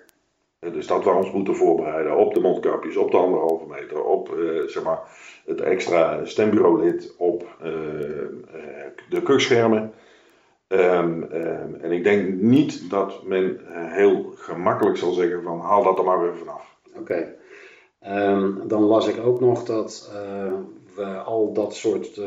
Dus 0.59 0.87
dat 0.87 1.03
we 1.03 1.09
ons 1.09 1.31
moeten 1.31 1.55
voorbereiden 1.55 2.17
op 2.17 2.33
de 2.33 2.39
mondkapjes, 2.39 2.97
op 2.97 3.11
de 3.11 3.17
anderhalve 3.17 3.65
meter, 3.67 4.03
op 4.03 4.29
uh, 4.29 4.67
zeg 4.67 4.83
maar, 4.83 4.99
het 5.45 5.61
extra 5.61 6.25
stembureaulid, 6.25 7.15
op 7.17 7.41
uh, 7.41 7.67
de 9.09 9.21
kuchschermen. 9.23 9.93
Um, 10.67 11.23
um, 11.23 11.75
en 11.81 11.91
ik 11.91 12.03
denk 12.03 12.41
niet 12.41 12.89
dat 12.89 13.23
men 13.23 13.59
heel 13.69 14.33
gemakkelijk 14.35 14.97
zal 14.97 15.11
zeggen 15.11 15.43
van 15.43 15.59
haal 15.59 15.83
dat 15.83 15.97
er 15.97 16.03
maar 16.03 16.21
weer 16.21 16.37
vanaf. 16.37 16.77
Oké. 16.99 17.35
Um, 18.07 18.67
dan 18.67 18.83
las 18.83 19.07
ik 19.07 19.25
ook 19.25 19.39
nog 19.39 19.63
dat 19.63 20.11
we 20.95 21.05
al 21.05 21.53
dat 21.53 21.75
soort 21.75 22.21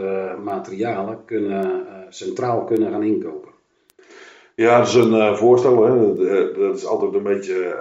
materialen 0.44 1.24
kunnen, 1.24 1.86
centraal 2.08 2.64
kunnen 2.64 2.90
gaan 2.90 3.02
inkopen. 3.02 3.49
Ja, 4.60 4.78
dat 4.78 4.86
is 4.86 4.94
een 4.94 5.36
voorstel. 5.36 5.84
Hè. 5.84 6.14
Dat 6.52 6.76
is 6.76 6.86
altijd 6.86 7.14
een 7.14 7.22
beetje 7.22 7.76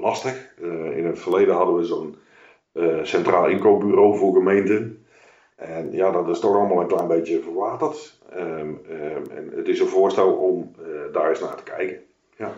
lastig. 0.00 0.54
Uh, 0.62 0.96
in 0.96 1.06
het 1.06 1.18
verleden 1.18 1.54
hadden 1.54 1.76
we 1.76 1.84
zo'n 1.84 2.16
centraal 3.02 3.48
inkoopbureau 3.48 4.16
voor 4.16 4.32
gemeenten. 4.34 5.06
En 5.56 5.92
ja, 5.92 6.10
dat 6.10 6.28
is 6.28 6.40
toch 6.40 6.56
allemaal 6.56 6.80
een 6.80 6.86
klein 6.86 7.08
beetje 7.08 7.42
verwaterd. 7.42 8.20
Um, 8.36 8.80
um, 8.90 9.30
en 9.30 9.52
het 9.56 9.68
is 9.68 9.80
een 9.80 9.86
voorstel 9.86 10.32
om 10.32 10.70
uh, 10.80 10.86
daar 11.12 11.28
eens 11.28 11.40
naar 11.40 11.56
te 11.56 11.62
kijken. 11.62 11.98
Ja. 12.36 12.52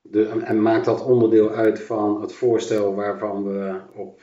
De, 0.00 0.28
en 0.44 0.62
maakt 0.62 0.84
dat 0.84 1.04
onderdeel 1.04 1.50
uit 1.50 1.80
van 1.80 2.20
het 2.20 2.32
voorstel 2.32 2.94
waarvan 2.94 3.44
we 3.44 3.80
op, 3.94 4.20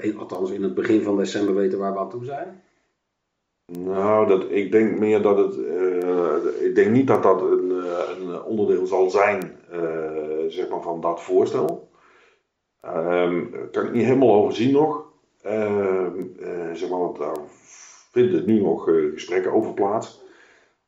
in, 0.00 0.18
althans 0.18 0.50
in 0.50 0.62
het 0.62 0.74
begin 0.74 1.02
van 1.02 1.16
december 1.16 1.54
weten 1.54 1.78
waar 1.78 1.92
we 1.92 1.98
aan 1.98 2.10
toe 2.10 2.24
zijn? 2.24 2.62
Nou, 3.72 4.26
dat, 4.26 4.44
ik 4.50 4.72
denk 4.72 4.98
meer 4.98 5.22
dat 5.22 5.38
het. 5.38 5.54
Ik 6.60 6.74
denk 6.74 6.90
niet 6.90 7.06
dat 7.06 7.22
dat 7.22 7.40
een, 7.42 7.70
een 7.70 8.42
onderdeel 8.42 8.86
zal 8.86 9.10
zijn 9.10 9.56
zeg 10.48 10.68
maar 10.68 10.82
van 10.82 11.00
dat 11.00 11.22
voorstel. 11.22 11.88
Um, 12.86 13.50
kan 13.70 13.86
ik 13.86 13.92
niet 13.92 14.04
helemaal 14.04 14.34
overzien 14.34 14.72
nog. 14.72 15.12
Uh, 15.46 16.06
zeg 16.72 16.88
maar, 16.88 16.98
want 16.98 17.18
daar 17.18 17.36
vinden 18.10 18.46
nu 18.46 18.60
nog 18.60 18.84
gesprekken 19.14 19.52
over 19.52 19.74
plaats. 19.74 20.22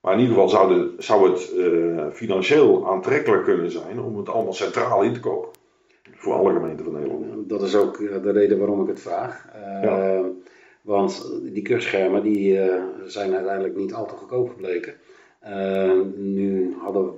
Maar 0.00 0.12
in 0.12 0.20
ieder 0.20 0.34
geval 0.34 0.48
zou, 0.48 0.74
de, 0.74 0.94
zou 0.98 1.30
het 1.30 1.52
eh, 1.56 2.06
financieel 2.12 2.88
aantrekkelijk 2.88 3.44
kunnen 3.44 3.70
zijn 3.70 4.00
om 4.00 4.16
het 4.16 4.28
allemaal 4.28 4.52
centraal 4.52 5.02
in 5.02 5.12
te 5.12 5.20
kopen. 5.20 5.50
Voor 6.12 6.34
alle 6.34 6.52
gemeenten 6.52 6.84
van 6.84 6.94
Nederland. 6.94 7.48
Dat 7.48 7.62
is 7.62 7.76
ook 7.76 7.98
de 7.98 8.32
reden 8.32 8.58
waarom 8.58 8.82
ik 8.82 8.88
het 8.88 9.00
vraag. 9.00 9.46
Ja. 9.82 10.22
Want 10.82 11.32
die 11.42 11.62
kurschermen 11.62 12.22
die, 12.22 12.60
zijn 13.04 13.34
uiteindelijk 13.34 13.76
niet 13.76 13.94
al 13.94 14.06
te 14.06 14.14
goedkoop 14.14 14.48
gebleken. 14.48 14.94
Nu 16.16 16.74
hadden, 16.78 17.12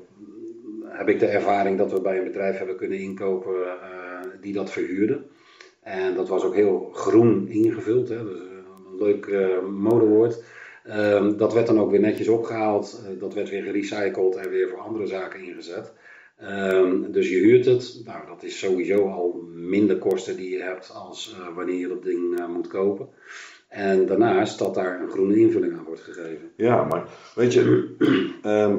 heb 0.84 1.08
ik 1.08 1.18
de 1.18 1.26
ervaring 1.26 1.78
dat 1.78 1.92
we 1.92 2.00
bij 2.00 2.18
een 2.18 2.24
bedrijf 2.24 2.58
hebben 2.58 2.76
kunnen 2.76 2.98
inkopen 2.98 3.54
die 4.40 4.52
dat 4.52 4.70
verhuurde. 4.70 5.22
En 5.82 6.14
dat 6.14 6.28
was 6.28 6.42
ook 6.42 6.54
heel 6.54 6.90
groen 6.92 7.48
ingevuld, 7.48 8.08
hè, 8.08 8.24
dus 8.24 8.40
een 8.40 8.98
leuk 8.98 9.28
modewoord. 9.70 10.42
Ehm, 10.84 11.36
dat 11.36 11.52
werd 11.52 11.66
dan 11.66 11.80
ook 11.80 11.90
weer 11.90 12.00
netjes 12.00 12.28
opgehaald, 12.28 13.02
dat 13.18 13.34
werd 13.34 13.50
weer 13.50 13.62
gerecycled 13.62 14.36
en 14.36 14.50
weer 14.50 14.68
voor 14.68 14.78
andere 14.78 15.06
zaken 15.06 15.40
ingezet. 15.40 15.92
Ehm, 16.38 17.10
dus 17.10 17.28
je 17.30 17.36
huurt 17.36 17.64
het, 17.64 18.02
nou 18.04 18.26
dat 18.26 18.42
is 18.42 18.58
sowieso 18.58 19.08
al 19.08 19.48
minder 19.54 19.98
kosten 19.98 20.36
die 20.36 20.50
je 20.50 20.62
hebt 20.62 20.92
als 20.94 21.36
wanneer 21.54 21.78
je 21.78 21.88
dat 21.88 22.02
ding 22.02 22.46
moet 22.48 22.66
kopen. 22.66 23.08
En 23.68 24.06
daarnaast 24.06 24.58
dat 24.58 24.74
daar 24.74 25.00
een 25.00 25.10
groene 25.10 25.38
invulling 25.38 25.78
aan 25.78 25.84
wordt 25.84 26.00
gegeven. 26.00 26.50
Ja, 26.56 26.84
maar 26.84 27.04
weet 27.34 27.52
je, 27.52 27.94
ehm, 28.42 28.76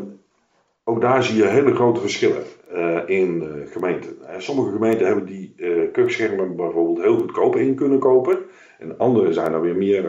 ook 0.83 1.01
daar 1.01 1.23
zie 1.23 1.37
je 1.37 1.47
hele 1.47 1.75
grote 1.75 1.99
verschillen 1.99 2.43
uh, 2.73 2.99
in 3.05 3.41
uh, 3.43 3.71
gemeenten. 3.71 4.17
Uh, 4.21 4.35
sommige 4.37 4.71
gemeenten 4.71 5.05
hebben 5.05 5.25
die 5.25 5.55
kukschermen 5.91 6.55
bijvoorbeeld 6.55 7.01
heel 7.01 7.17
goedkoop 7.17 7.55
in 7.55 7.75
kunnen 7.75 7.99
kopen. 7.99 8.37
En 8.79 8.97
andere 8.97 9.33
zijn 9.33 9.53
er 9.53 9.61
weer 9.61 9.75
meer 9.75 10.03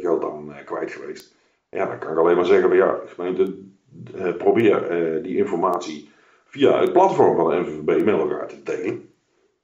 geld 0.00 0.24
aan 0.24 0.54
kwijt 0.64 0.90
geweest. 0.90 1.34
Ja, 1.70 1.86
dan 1.86 1.98
kan 1.98 2.12
ik 2.12 2.18
alleen 2.18 2.36
maar 2.36 2.44
zeggen 2.44 2.68
van 2.68 2.76
ja, 2.76 2.98
gemeente, 3.06 3.54
probeer 4.38 5.20
die 5.22 5.36
informatie 5.36 6.10
via 6.44 6.80
het 6.80 6.92
platform 6.92 7.36
van 7.36 7.50
de 7.50 7.56
NVVB 7.56 8.04
met 8.04 8.18
elkaar 8.18 8.48
te 8.48 8.62
delen. 8.62 9.08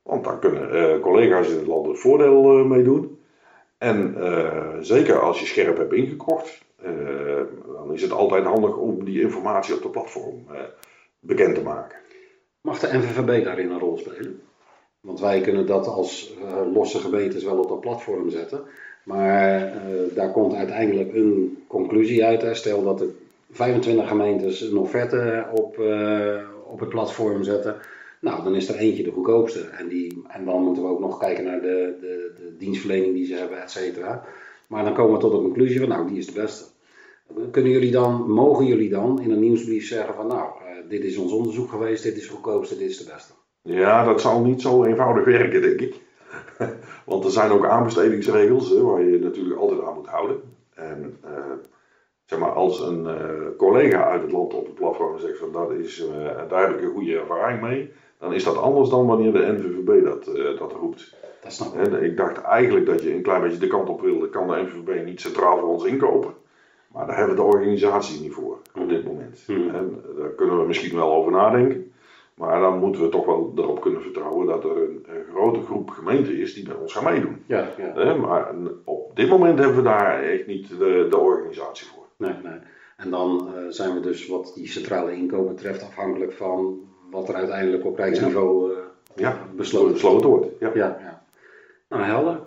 Want 0.03 0.25
daar 0.25 0.39
kunnen 0.39 1.01
collega's 1.01 1.49
in 1.49 1.57
het 1.57 1.67
land 1.67 1.87
het 1.87 1.99
voordeel 1.99 2.65
mee 2.65 2.83
doen. 2.83 3.19
En 3.83 4.17
zeker 4.81 5.21
als 5.21 5.41
je 5.41 5.47
scherp 5.47 5.77
hebt 5.77 5.93
ingekocht, 5.93 6.65
dan 7.67 7.93
is 7.93 8.03
het 8.03 8.13
altijd 8.13 8.45
handig 8.45 8.77
om 8.77 9.05
die 9.05 9.21
informatie 9.21 9.75
op 9.75 9.83
de 9.83 9.89
platform 9.89 10.47
bekend 11.21 11.55
te 11.55 11.63
maken. 11.63 11.99
Mag 12.61 12.79
de 12.79 12.99
NVVB 12.99 13.45
daarin 13.45 13.71
een 13.71 13.79
rol 13.79 13.99
spelen? 13.99 14.41
Want 15.01 15.21
wij 15.21 15.41
kunnen 15.41 15.67
dat 15.67 15.87
als 15.87 16.35
losse 16.73 16.99
gemeentes 16.99 17.45
wel 17.45 17.59
op 17.59 17.69
dat 17.69 17.81
platform 17.81 18.31
zetten. 18.31 18.63
Maar 19.05 19.73
daar 20.15 20.33
komt 20.33 20.55
uiteindelijk 20.55 21.15
een 21.15 21.65
conclusie 21.67 22.25
uit. 22.25 22.43
Hè. 22.43 22.55
Stel 22.55 22.83
dat 22.83 23.01
er 23.01 23.09
25 23.51 24.09
gemeentes 24.09 24.61
een 24.61 24.77
offerte 24.77 25.45
op, 25.53 25.79
op 26.67 26.81
het 26.81 26.89
platform 26.89 27.43
zetten. 27.43 27.77
Nou, 28.23 28.45
dan 28.45 28.55
is 28.55 28.69
er 28.69 28.77
eentje 28.77 29.03
de 29.03 29.11
goedkoopste. 29.11 29.61
En, 29.61 29.89
die, 29.89 30.23
en 30.29 30.45
dan 30.45 30.63
moeten 30.63 30.83
we 30.83 30.89
ook 30.89 31.01
nog 31.01 31.19
kijken 31.19 31.45
naar 31.45 31.61
de, 31.61 31.97
de 32.01 32.22
dienstverlening 32.63 33.15
die 33.15 33.27
ze 33.27 33.35
hebben, 33.35 33.63
et 33.63 33.71
cetera. 33.71 34.25
Maar 34.67 34.85
dan 34.85 34.95
komen 34.95 35.13
we 35.13 35.19
tot 35.19 35.33
de 35.33 35.39
conclusie 35.39 35.79
van, 35.79 35.89
nou, 35.89 36.09
die 36.09 36.19
is 36.19 36.27
de 36.27 36.41
beste. 36.41 36.65
Kunnen 37.51 37.73
jullie 37.73 37.91
dan, 37.91 38.31
mogen 38.31 38.67
jullie 38.67 38.89
dan 38.89 39.21
in 39.21 39.31
een 39.31 39.41
nieuwsbrief 39.41 39.87
zeggen 39.87 40.15
van, 40.15 40.27
nou, 40.27 40.51
dit 40.89 41.05
is 41.05 41.17
ons 41.17 41.33
onderzoek 41.33 41.71
geweest, 41.71 42.03
dit 42.03 42.17
is 42.17 42.23
de 42.23 42.33
goedkoopste, 42.33 42.79
dit 42.79 42.91
is 42.91 42.99
de 42.99 43.13
beste. 43.13 43.33
Ja, 43.63 44.05
dat 44.05 44.21
zal 44.21 44.41
niet 44.41 44.63
zo 44.63 44.85
eenvoudig 44.85 45.25
werken, 45.25 45.63
denk 45.63 45.81
ik. 45.81 45.95
Want 47.11 47.25
er 47.25 47.31
zijn 47.31 47.51
ook 47.51 47.67
aanbestedingsregels 47.67 48.71
hè, 48.71 48.81
waar 48.81 49.03
je 49.03 49.19
natuurlijk 49.19 49.61
altijd 49.61 49.83
aan 49.83 49.95
moet 49.95 50.07
houden. 50.07 50.41
En 50.75 51.17
uh, 51.25 51.31
zeg 52.25 52.39
maar, 52.39 52.51
als 52.51 52.81
een 52.81 53.05
uh, 53.05 53.57
collega 53.57 54.05
uit 54.05 54.23
het 54.23 54.33
land 54.33 54.55
op 54.55 54.67
het 54.67 54.75
platform 54.75 55.19
zegt 55.19 55.39
van 55.39 55.53
dat 55.53 55.71
is, 55.71 56.05
daar 56.49 56.69
heb 56.69 56.79
ik 56.79 56.85
een 56.85 56.93
goede 56.93 57.19
ervaring 57.19 57.61
mee, 57.61 57.91
dan 58.19 58.33
is 58.33 58.45
dat 58.45 58.57
anders 58.57 58.89
dan 58.89 59.07
wanneer 59.07 59.33
de 59.33 59.53
NVVB 59.53 60.05
dat, 60.05 60.25
dat 60.59 60.73
roept. 60.73 61.15
Dat 61.43 61.53
snap 61.53 61.79
ik. 61.79 62.01
Ik 62.01 62.17
dacht 62.17 62.43
eigenlijk 62.43 62.87
dat 62.87 63.03
je 63.03 63.15
een 63.15 63.23
klein 63.23 63.43
beetje 63.43 63.59
de 63.59 63.67
kant 63.67 63.89
op 63.89 64.01
wilde, 64.01 64.29
kan 64.29 64.47
de 64.47 64.63
NVVB 64.63 65.05
niet 65.05 65.21
centraal 65.21 65.59
voor 65.59 65.69
ons 65.69 65.85
inkopen. 65.85 66.35
Maar 66.93 67.07
daar 67.07 67.17
hebben 67.17 67.37
we 67.37 67.43
de 67.43 67.49
organisatie 67.49 68.21
niet 68.21 68.33
voor 68.33 68.59
op 68.75 68.89
dit 68.89 69.05
moment. 69.05 69.43
Hmm. 69.47 69.75
En 69.75 70.03
daar 70.19 70.29
kunnen 70.29 70.59
we 70.61 70.67
misschien 70.67 70.97
wel 70.97 71.13
over 71.13 71.33
nadenken. 71.33 71.93
Maar 72.35 72.61
dan 72.61 72.79
moeten 72.79 73.03
we 73.03 73.09
toch 73.09 73.27
wel 73.27 73.53
erop 73.57 73.81
kunnen 73.81 74.03
vertrouwen 74.03 74.47
dat 74.47 74.65
er 74.65 74.77
een, 74.77 75.07
grote 75.31 75.61
groep 75.61 75.91
gemeenten 75.91 76.39
is 76.39 76.55
die 76.55 76.69
met 76.69 76.81
ons 76.81 76.93
gaan 76.93 77.05
meedoen. 77.05 77.43
Ja, 77.47 77.69
ja. 77.97 78.15
Maar 78.15 78.55
op 78.85 79.17
dit 79.17 79.29
moment 79.29 79.59
hebben 79.59 79.77
we 79.77 79.83
daar 79.83 80.23
echt 80.23 80.47
niet 80.47 80.69
de, 80.69 81.07
de 81.11 81.19
organisatie 81.19 81.87
voor. 81.87 82.05
Nee, 82.17 82.35
nee. 82.43 82.59
En 82.97 83.11
dan 83.11 83.49
uh, 83.49 83.63
zijn 83.69 83.95
we 83.95 84.01
dus 84.01 84.27
wat 84.27 84.53
die 84.55 84.69
centrale 84.69 85.13
inkomen 85.13 85.55
betreft 85.55 85.83
afhankelijk 85.83 86.33
van 86.33 86.81
wat 87.11 87.29
er 87.29 87.35
uiteindelijk 87.35 87.85
op 87.85 87.97
rijksniveau 87.97 88.73
uh, 88.73 88.79
ja. 89.17 89.39
besloten, 89.57 89.93
besloten 89.93 90.29
wordt. 90.29 90.47
Ja. 90.75 91.12
Nou, 91.93 92.05
helder. 92.05 92.39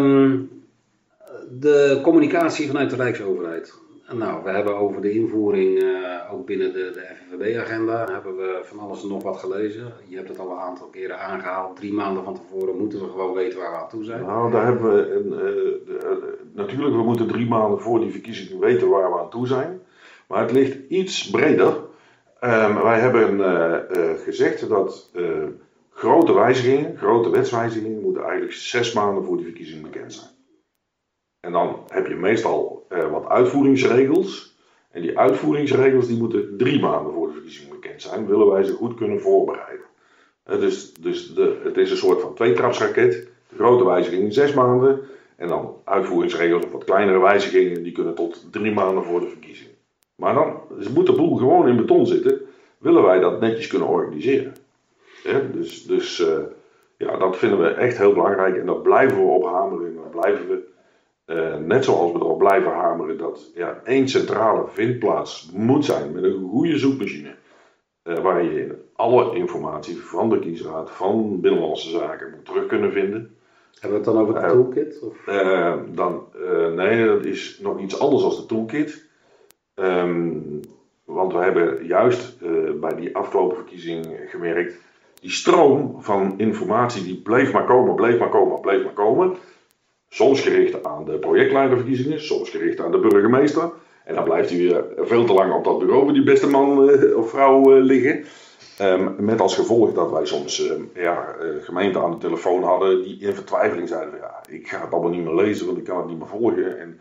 Um, 0.00 0.50
de 1.50 2.00
communicatie 2.02 2.66
vanuit 2.66 2.90
de 2.90 2.96
Rijksoverheid. 2.96 3.74
Nou, 4.12 4.44
we 4.44 4.50
hebben 4.50 4.76
over 4.76 5.02
de 5.02 5.10
invoering, 5.10 5.82
uh, 5.82 6.32
ook 6.32 6.46
binnen 6.46 6.72
de, 6.72 6.90
de 6.94 7.06
FNVB-agenda, 7.16 8.08
hebben 8.12 8.36
we 8.36 8.60
van 8.62 8.78
alles 8.78 9.02
en 9.02 9.08
nog 9.08 9.22
wat 9.22 9.36
gelezen. 9.36 9.92
Je 10.08 10.16
hebt 10.16 10.28
het 10.28 10.38
al 10.38 10.50
een 10.50 10.58
aantal 10.58 10.86
keren 10.86 11.20
aangehaald. 11.20 11.76
Drie 11.76 11.92
maanden 11.92 12.24
van 12.24 12.34
tevoren 12.34 12.78
moeten 12.78 13.00
we 13.00 13.08
gewoon 13.10 13.34
weten 13.34 13.58
waar 13.58 13.70
we 13.70 13.76
aan 13.76 13.88
toe 13.88 14.04
zijn. 14.04 14.22
Nou, 14.22 14.50
daar 14.50 14.64
hebben 14.64 14.94
we, 14.94 15.14
een, 15.14 15.32
uh, 15.32 16.12
natuurlijk, 16.52 16.96
we 16.96 17.02
moeten 17.02 17.26
drie 17.26 17.48
maanden 17.48 17.80
voor 17.80 18.00
die 18.00 18.10
verkiezingen 18.10 18.60
weten 18.60 18.88
waar 18.88 19.12
we 19.12 19.18
aan 19.18 19.30
toe 19.30 19.46
zijn. 19.46 19.80
Maar 20.28 20.40
het 20.40 20.52
ligt 20.52 20.78
iets 20.88 21.30
breder. 21.30 21.74
Um, 22.40 22.82
wij 22.82 23.00
hebben 23.00 23.40
gezegd 24.18 24.68
dat 24.68 25.10
grote 25.96 26.34
wijzigingen, 26.34 26.96
grote 26.96 27.30
wetswijzigingen, 27.30 28.02
eigenlijk 28.22 28.52
zes 28.52 28.92
maanden 28.92 29.24
voor 29.24 29.36
die 29.36 29.46
verkiezingen 29.46 29.82
bekend 29.82 30.12
zijn. 30.12 30.30
En 31.40 31.52
dan 31.52 31.82
heb 31.88 32.06
je 32.06 32.14
meestal 32.14 32.86
uh, 32.92 33.10
wat 33.10 33.28
uitvoeringsregels. 33.28 34.56
En 34.90 35.02
die 35.02 35.18
uitvoeringsregels 35.18 36.06
die 36.06 36.16
moeten 36.16 36.56
drie 36.56 36.80
maanden 36.80 37.12
voor 37.12 37.26
de 37.26 37.32
verkiezing 37.32 37.70
bekend 37.70 38.02
zijn, 38.02 38.26
willen 38.26 38.50
wij 38.50 38.62
ze 38.62 38.72
goed 38.72 38.94
kunnen 38.94 39.20
voorbereiden. 39.20 39.84
Uh, 40.50 40.60
dus 40.60 40.94
dus 40.94 41.34
de, 41.34 41.60
het 41.64 41.76
is 41.76 41.90
een 41.90 41.96
soort 41.96 42.20
van 42.20 42.34
tweetrapsraket. 42.34 43.28
De 43.48 43.56
grote 43.56 43.84
wijzigingen 43.84 44.32
zes 44.32 44.54
maanden. 44.54 45.00
En 45.36 45.48
dan 45.48 45.76
uitvoeringsregels 45.84 46.64
of 46.64 46.72
wat 46.72 46.84
kleinere 46.84 47.18
wijzigingen, 47.18 47.82
die 47.82 47.92
kunnen 47.92 48.14
tot 48.14 48.46
drie 48.50 48.72
maanden 48.72 49.04
voor 49.04 49.20
de 49.20 49.28
verkiezing. 49.28 49.70
Maar 50.14 50.34
dan 50.34 50.60
moet 50.94 51.06
de 51.06 51.12
boel 51.12 51.36
gewoon 51.36 51.68
in 51.68 51.76
beton 51.76 52.06
zitten, 52.06 52.40
willen 52.78 53.02
wij 53.02 53.20
dat 53.20 53.40
netjes 53.40 53.66
kunnen 53.66 53.88
organiseren. 53.88 54.54
dus 55.52 55.86
dus 55.86 56.18
uh, 56.18 56.38
ja, 56.96 57.16
dat 57.16 57.36
vinden 57.36 57.58
we 57.58 57.68
echt 57.68 57.98
heel 57.98 58.12
belangrijk 58.12 58.56
en 58.56 58.66
daar 58.66 58.80
blijven 58.80 59.16
we 59.16 59.22
op 59.22 59.44
hameren 59.44 59.86
en 59.86 60.10
blijven 60.10 60.48
we 60.48 60.74
uh, 61.26 61.56
net 61.56 61.84
zoals 61.84 62.12
we 62.12 62.18
erop 62.18 62.38
blijven 62.38 62.72
hameren 62.72 63.18
dat 63.18 63.50
ja, 63.54 63.80
één 63.84 64.08
centrale 64.08 64.64
vindplaats 64.68 65.50
moet 65.54 65.84
zijn 65.84 66.12
met 66.12 66.22
een 66.22 66.48
goede 66.48 66.78
zoekmachine. 66.78 67.34
Uh, 68.04 68.18
waar 68.18 68.42
je 68.44 68.84
alle 68.92 69.34
informatie 69.34 69.96
van 69.98 70.28
de 70.28 70.38
kiesraad, 70.38 70.90
van 70.90 71.40
Binnenlandse 71.40 71.90
Zaken 71.90 72.30
moet 72.30 72.44
terug 72.44 72.66
kunnen 72.66 72.92
vinden. 72.92 73.36
Hebben 73.80 74.00
we 74.00 74.04
het 74.04 74.14
dan 74.14 74.18
over 74.18 74.34
de 74.34 74.40
uh, 74.40 74.50
toolkit? 74.50 75.00
Of? 75.02 75.24
dan, 75.94 76.26
nee, 76.74 77.06
dat 77.06 77.24
is 77.24 77.58
nog 77.62 77.80
iets 77.80 78.00
anders 78.00 78.22
dan 78.22 78.30
de 78.30 78.46
toolkit. 78.46 79.06
Um, 79.74 80.60
want 81.04 81.32
we 81.32 81.38
hebben 81.38 81.86
juist 81.86 82.38
bij 82.80 82.94
die 82.94 83.16
afgelopen 83.16 83.56
verkiezing 83.56 84.06
gemerkt, 84.26 84.80
die 85.20 85.30
stroom 85.30 85.96
van 85.98 86.34
informatie 86.36 87.04
die 87.04 87.22
bleef 87.22 87.52
maar 87.52 87.64
komen, 87.64 87.94
bleef 87.94 88.18
maar 88.18 88.28
komen, 88.28 88.60
bleef 88.60 88.84
maar 88.84 88.92
komen. 88.92 89.36
Soms 90.08 90.40
gericht 90.40 90.84
aan 90.84 91.04
de 91.04 91.18
projectleiderverkiezingen, 91.18 92.20
soms 92.20 92.50
gericht 92.50 92.80
aan 92.80 92.90
de 92.90 92.98
burgemeester. 92.98 93.70
En 94.04 94.14
dan 94.14 94.24
blijft 94.24 94.50
hij 94.50 94.58
weer 94.58 94.84
veel 94.96 95.24
te 95.24 95.32
lang 95.32 95.52
op 95.52 95.64
dat 95.64 95.78
bureau 95.78 96.12
die 96.12 96.24
beste 96.24 96.48
man 96.48 96.90
uh, 96.90 97.16
of 97.16 97.30
vrouw 97.30 97.76
uh, 97.76 97.84
liggen. 97.84 98.24
Um, 98.80 99.14
met 99.18 99.40
als 99.40 99.54
gevolg 99.54 99.92
dat 99.92 100.10
wij 100.10 100.26
soms 100.26 100.60
uh, 100.60 100.72
ja, 100.94 101.34
gemeenten 101.60 102.02
aan 102.02 102.10
de 102.10 102.18
telefoon 102.18 102.62
hadden 102.62 103.02
die 103.02 103.20
in 103.20 103.34
vertwijfeling 103.34 103.88
zeiden: 103.88 104.10
van, 104.10 104.18
ja, 104.18 104.42
Ik 104.48 104.68
ga 104.68 104.80
het 104.80 104.92
allemaal 104.92 105.10
niet 105.10 105.24
meer 105.24 105.34
lezen, 105.34 105.66
want 105.66 105.78
ik 105.78 105.84
kan 105.84 105.98
het 105.98 106.06
niet 106.06 106.18
meer 106.18 106.28
volgen. 106.28 106.78
En 106.78 107.00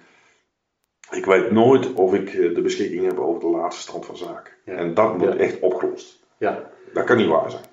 ik 1.11 1.25
weet 1.25 1.51
nooit 1.51 1.93
of 1.93 2.13
ik 2.13 2.31
de 2.31 2.61
beschikking 2.61 3.05
heb 3.05 3.19
over 3.19 3.39
de 3.39 3.57
laatste 3.57 3.81
stand 3.81 4.05
van 4.05 4.17
zaken. 4.17 4.53
Ja. 4.65 4.73
En 4.73 4.93
dat 4.93 5.17
moet 5.17 5.27
ja. 5.27 5.35
echt 5.35 5.59
opgelost. 5.59 6.19
Ja. 6.37 6.69
Dat 6.93 7.03
kan 7.03 7.17
niet 7.17 7.27
waar 7.27 7.51
zijn. 7.51 7.63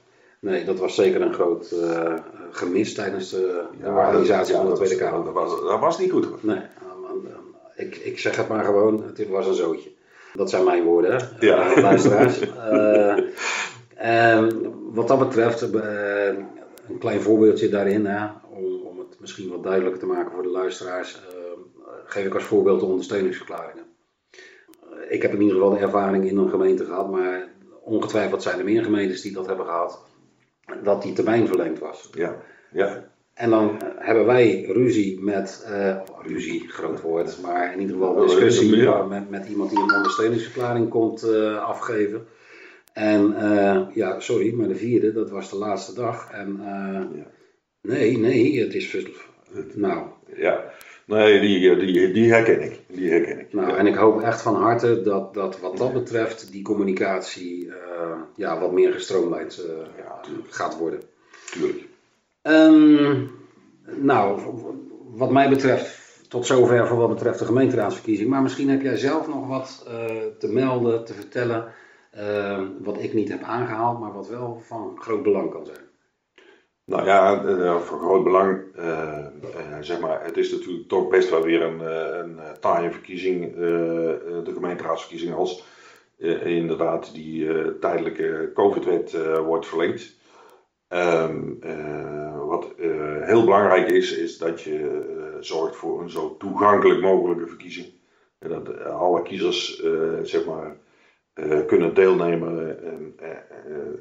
Nee, 0.42 0.64
dat 0.64 0.78
was 0.78 0.94
zeker 0.94 1.20
een 1.20 1.34
groot 1.34 1.70
uh, 1.72 2.14
gemis 2.50 2.94
tijdens 2.94 3.30
de, 3.30 3.64
de 3.78 3.86
ja, 3.86 4.08
organisatie 4.08 4.54
van 4.54 4.66
de 4.66 4.72
Tweede 4.72 4.96
Kamer. 4.96 5.24
Dat 5.24 5.34
was, 5.34 5.60
dat 5.60 5.80
was 5.80 5.98
niet 5.98 6.10
goed. 6.10 6.42
Nee, 6.42 6.60
ik, 7.74 7.96
ik 7.96 8.18
zeg 8.18 8.36
het 8.36 8.48
maar 8.48 8.64
gewoon, 8.64 9.02
het 9.02 9.28
was 9.28 9.46
een 9.46 9.54
zootje. 9.54 9.90
Dat 10.34 10.50
zijn 10.50 10.64
mijn 10.64 10.84
woorden, 10.84 11.10
hè, 11.10 11.46
ja. 11.46 11.80
luisteraars. 11.80 12.40
uh, 14.00 14.48
wat 14.98 15.08
dat 15.08 15.18
betreft, 15.18 15.62
een 15.62 16.98
klein 16.98 17.20
voorbeeldje 17.20 17.68
daarin, 17.68 18.06
hè, 18.06 18.26
om, 18.50 18.80
om 18.86 18.98
het 18.98 19.20
misschien 19.20 19.50
wat 19.50 19.62
duidelijker 19.62 20.00
te 20.00 20.06
maken 20.06 20.32
voor 20.32 20.42
de 20.42 20.48
luisteraars, 20.48 21.22
geef 22.04 22.26
ik 22.26 22.34
als 22.34 22.44
voorbeeld 22.44 22.80
de 22.80 22.86
ondersteuningsverklaringen. 22.86 23.84
ik 25.08 25.22
heb 25.22 25.32
in 25.32 25.40
ieder 25.40 25.56
geval 25.56 25.70
de 25.70 25.78
ervaring 25.78 26.28
in 26.28 26.36
een 26.36 26.50
gemeente 26.50 26.84
gehad, 26.84 27.10
maar 27.10 27.48
ongetwijfeld 27.82 28.42
zijn 28.42 28.58
er 28.58 28.64
meer 28.64 28.84
gemeentes 28.84 29.22
die 29.22 29.32
dat 29.32 29.46
hebben 29.46 29.66
gehad 29.66 30.10
dat 30.82 31.02
die 31.02 31.12
termijn 31.12 31.46
verlengd 31.46 31.78
was. 31.78 32.10
Ja, 32.12 32.36
ja. 32.72 33.10
En 33.34 33.50
dan 33.50 33.80
hebben 33.98 34.26
wij 34.26 34.64
ruzie 34.64 35.20
met, 35.20 35.66
uh, 35.70 35.96
ruzie, 36.22 36.68
groot 36.68 37.00
woord, 37.00 37.40
maar 37.42 37.72
in 37.72 37.80
ieder 37.80 37.96
geval 37.96 38.14
discussie 38.14 38.76
ja. 38.76 39.02
met, 39.02 39.30
met 39.30 39.46
iemand 39.48 39.70
die 39.70 39.78
een 39.78 39.94
ondersteuningsverklaring 39.94 40.88
komt 40.88 41.24
uh, 41.24 41.64
afgeven. 41.64 42.26
En 42.92 43.34
uh, 43.38 43.80
ja, 43.94 44.20
sorry, 44.20 44.54
maar 44.54 44.68
de 44.68 44.74
vierde, 44.74 45.12
dat 45.12 45.30
was 45.30 45.50
de 45.50 45.56
laatste 45.56 45.94
dag. 45.94 46.30
En 46.30 46.60
ja. 47.14 47.26
Nee, 47.80 48.18
nee, 48.18 48.60
het 48.60 48.74
is. 48.74 48.96
Nou, 49.74 50.06
Ja, 50.36 50.72
nee, 51.12 51.40
die, 51.40 51.76
die, 51.76 52.12
die 52.12 52.32
herken 52.32 52.62
ik. 52.62 52.80
Die 52.88 53.10
herken 53.10 53.40
ik. 53.40 53.52
nou 53.52 53.68
ja. 53.68 53.76
en 53.76 53.86
ik 53.86 53.94
hoop 53.94 54.20
echt 54.20 54.42
van 54.42 54.54
harte 54.54 55.02
dat, 55.02 55.34
dat 55.34 55.60
wat 55.60 55.76
dat 55.76 55.92
betreft 55.92 56.52
die 56.52 56.62
communicatie 56.62 57.68
eh, 57.68 58.16
ja, 58.36 58.60
wat 58.60 58.72
meer 58.72 58.92
gestroomlijnd 58.92 59.58
eh, 59.58 59.86
Ja, 59.98 60.20
gaat 60.48 60.78
worden. 60.78 61.00
tuurlijk. 61.50 61.88
Ehm, 62.42 63.24
nou, 63.84 64.40
wat 65.14 65.30
mij 65.30 65.48
betreft, 65.48 66.00
tot 66.28 66.46
zover 66.46 66.86
voor 66.88 66.96
wat 66.98 67.08
betreft 67.08 67.38
de 67.38 67.44
gemeenteraadsverkiezing. 67.44 68.28
Maar 68.28 68.42
misschien 68.42 68.68
heb 68.70 68.82
jij 68.82 68.96
zelf 68.96 69.28
nog 69.28 69.46
wat 69.46 69.84
eh, 69.88 70.16
te 70.38 70.48
melden, 70.48 71.04
te 71.04 71.14
vertellen. 71.14 71.72
eh, 72.10 72.60
wat 72.80 73.02
ik 73.02 73.12
niet 73.14 73.28
heb 73.28 73.42
aangehaald, 73.42 74.00
maar 74.00 74.12
wat 74.12 74.28
wel 74.28 74.60
van 74.66 74.96
groot 75.00 75.22
belang 75.22 75.50
kan 75.50 75.66
zijn. 75.66 75.81
Nou 76.84 77.04
ja, 77.06 77.44
eh, 77.44 77.80
van 77.80 77.98
groot 77.98 78.24
belang, 78.24 78.62
eh, 78.74 79.18
eh, 79.26 79.76
zeg 79.80 80.00
maar, 80.00 80.24
het 80.24 80.36
is 80.36 80.52
natuurlijk 80.52 80.88
toch 80.88 81.08
best 81.08 81.30
wel 81.30 81.42
weer 81.42 81.62
een, 81.62 81.80
eh, 81.80 82.18
een 82.18 82.38
eh, 82.38 82.50
taaie 82.52 82.90
verkiezing, 82.90 83.56
eh, 83.56 84.10
eh, 84.10 84.44
de 84.44 84.52
gemeenteraadsverkiezing, 84.52 85.34
als 85.34 85.64
eh, 86.18 86.46
inderdaad 86.46 87.14
die 87.14 87.48
eh, 87.54 87.66
tijdelijke 87.80 88.50
COVID-wet 88.54 89.14
eh, 89.14 89.38
wordt 89.38 89.66
verlengd. 89.66 90.16
Ehm, 90.88 91.52
eh, 91.60 92.46
wat 92.46 92.74
eh, 92.78 93.22
heel 93.26 93.44
belangrijk 93.44 93.88
is, 93.88 94.12
is 94.16 94.38
dat 94.38 94.60
je 94.60 94.78
eh, 94.78 95.40
zorgt 95.40 95.76
voor 95.76 96.02
een 96.02 96.10
zo 96.10 96.36
toegankelijk 96.36 97.00
mogelijke 97.00 97.46
verkiezing. 97.46 97.86
En 98.38 98.48
dat 98.48 98.68
eh, 98.68 99.00
alle 99.00 99.22
kiezers, 99.22 99.82
eh, 99.82 100.18
zeg 100.22 100.46
maar, 100.46 100.76
eh, 101.32 101.66
kunnen 101.66 101.94
deelnemen. 101.94 102.82
En 102.84 103.14
eh, 103.16 103.30
eh, 103.30 103.36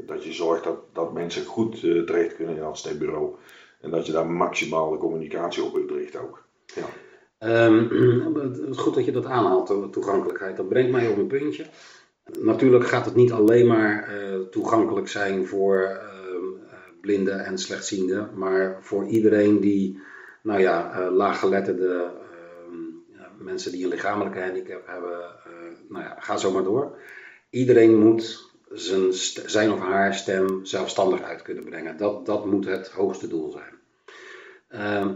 dat 0.06 0.24
je 0.24 0.34
zorgt 0.34 0.64
dat, 0.64 0.80
dat 0.94 1.14
mensen 1.14 1.46
goed 1.46 1.80
terecht 1.80 2.36
kunnen 2.36 2.56
in 2.56 2.64
het 2.64 2.78
stembureau. 2.78 3.36
En 3.82 3.92
dat 3.92 4.06
je 4.06 4.12
daar 4.12 4.30
maximale 4.30 4.98
communicatie 4.98 5.64
op 5.64 5.76
uitricht 5.76 6.16
ook. 6.16 6.44
Ja. 6.66 6.86
Ehm, 7.38 7.88
het 8.50 8.58
is 8.58 8.78
goed 8.78 8.96
dat 8.96 9.06
je 9.06 9.12
dat 9.12 9.26
aanhaalt, 9.26 9.94
toegankelijkheid. 9.94 10.58
Dat 10.58 10.70
brengt 10.70 10.92
mij 10.92 11.08
op 11.08 11.18
een 11.18 11.28
puntje. 11.28 11.66
Natuurlijk 12.40 12.88
gaat 12.88 13.06
het 13.06 13.16
niet 13.16 13.32
alleen 13.32 13.68
maar 13.68 14.10
toegankelijk 14.50 15.08
zijn 15.08 15.48
voor 15.48 15.82
eh, 15.82 16.90
blinden 17.02 17.46
en 17.46 17.58
slechtzienden, 17.58 18.30
maar 18.36 18.78
voor 18.82 19.06
iedereen 19.06 19.60
die, 19.60 20.00
nou 20.44 20.60
ja, 20.60 21.10
laaggeletterde 21.12 22.12
ehm, 22.32 23.44
mensen 23.44 23.72
die 23.72 23.84
een 23.84 23.90
lichamelijke 23.90 24.42
handicap 24.42 24.88
hebben, 24.88 25.20
nou 25.90 26.04
ja, 26.04 26.16
ga 26.20 26.38
zo 26.38 26.52
maar 26.52 26.64
door. 26.64 26.98
Iedereen 27.52 28.00
moet 28.00 28.52
zijn, 28.70 29.14
zijn 29.46 29.72
of 29.72 29.80
haar 29.80 30.14
stem 30.14 30.66
zelfstandig 30.66 31.22
uit 31.22 31.42
kunnen 31.42 31.64
brengen. 31.64 31.98
Dat, 31.98 32.26
dat 32.26 32.46
moet 32.46 32.66
het 32.66 32.90
hoogste 32.90 33.28
doel 33.28 33.52
zijn. 33.52 33.74
Ehm, 34.68 35.16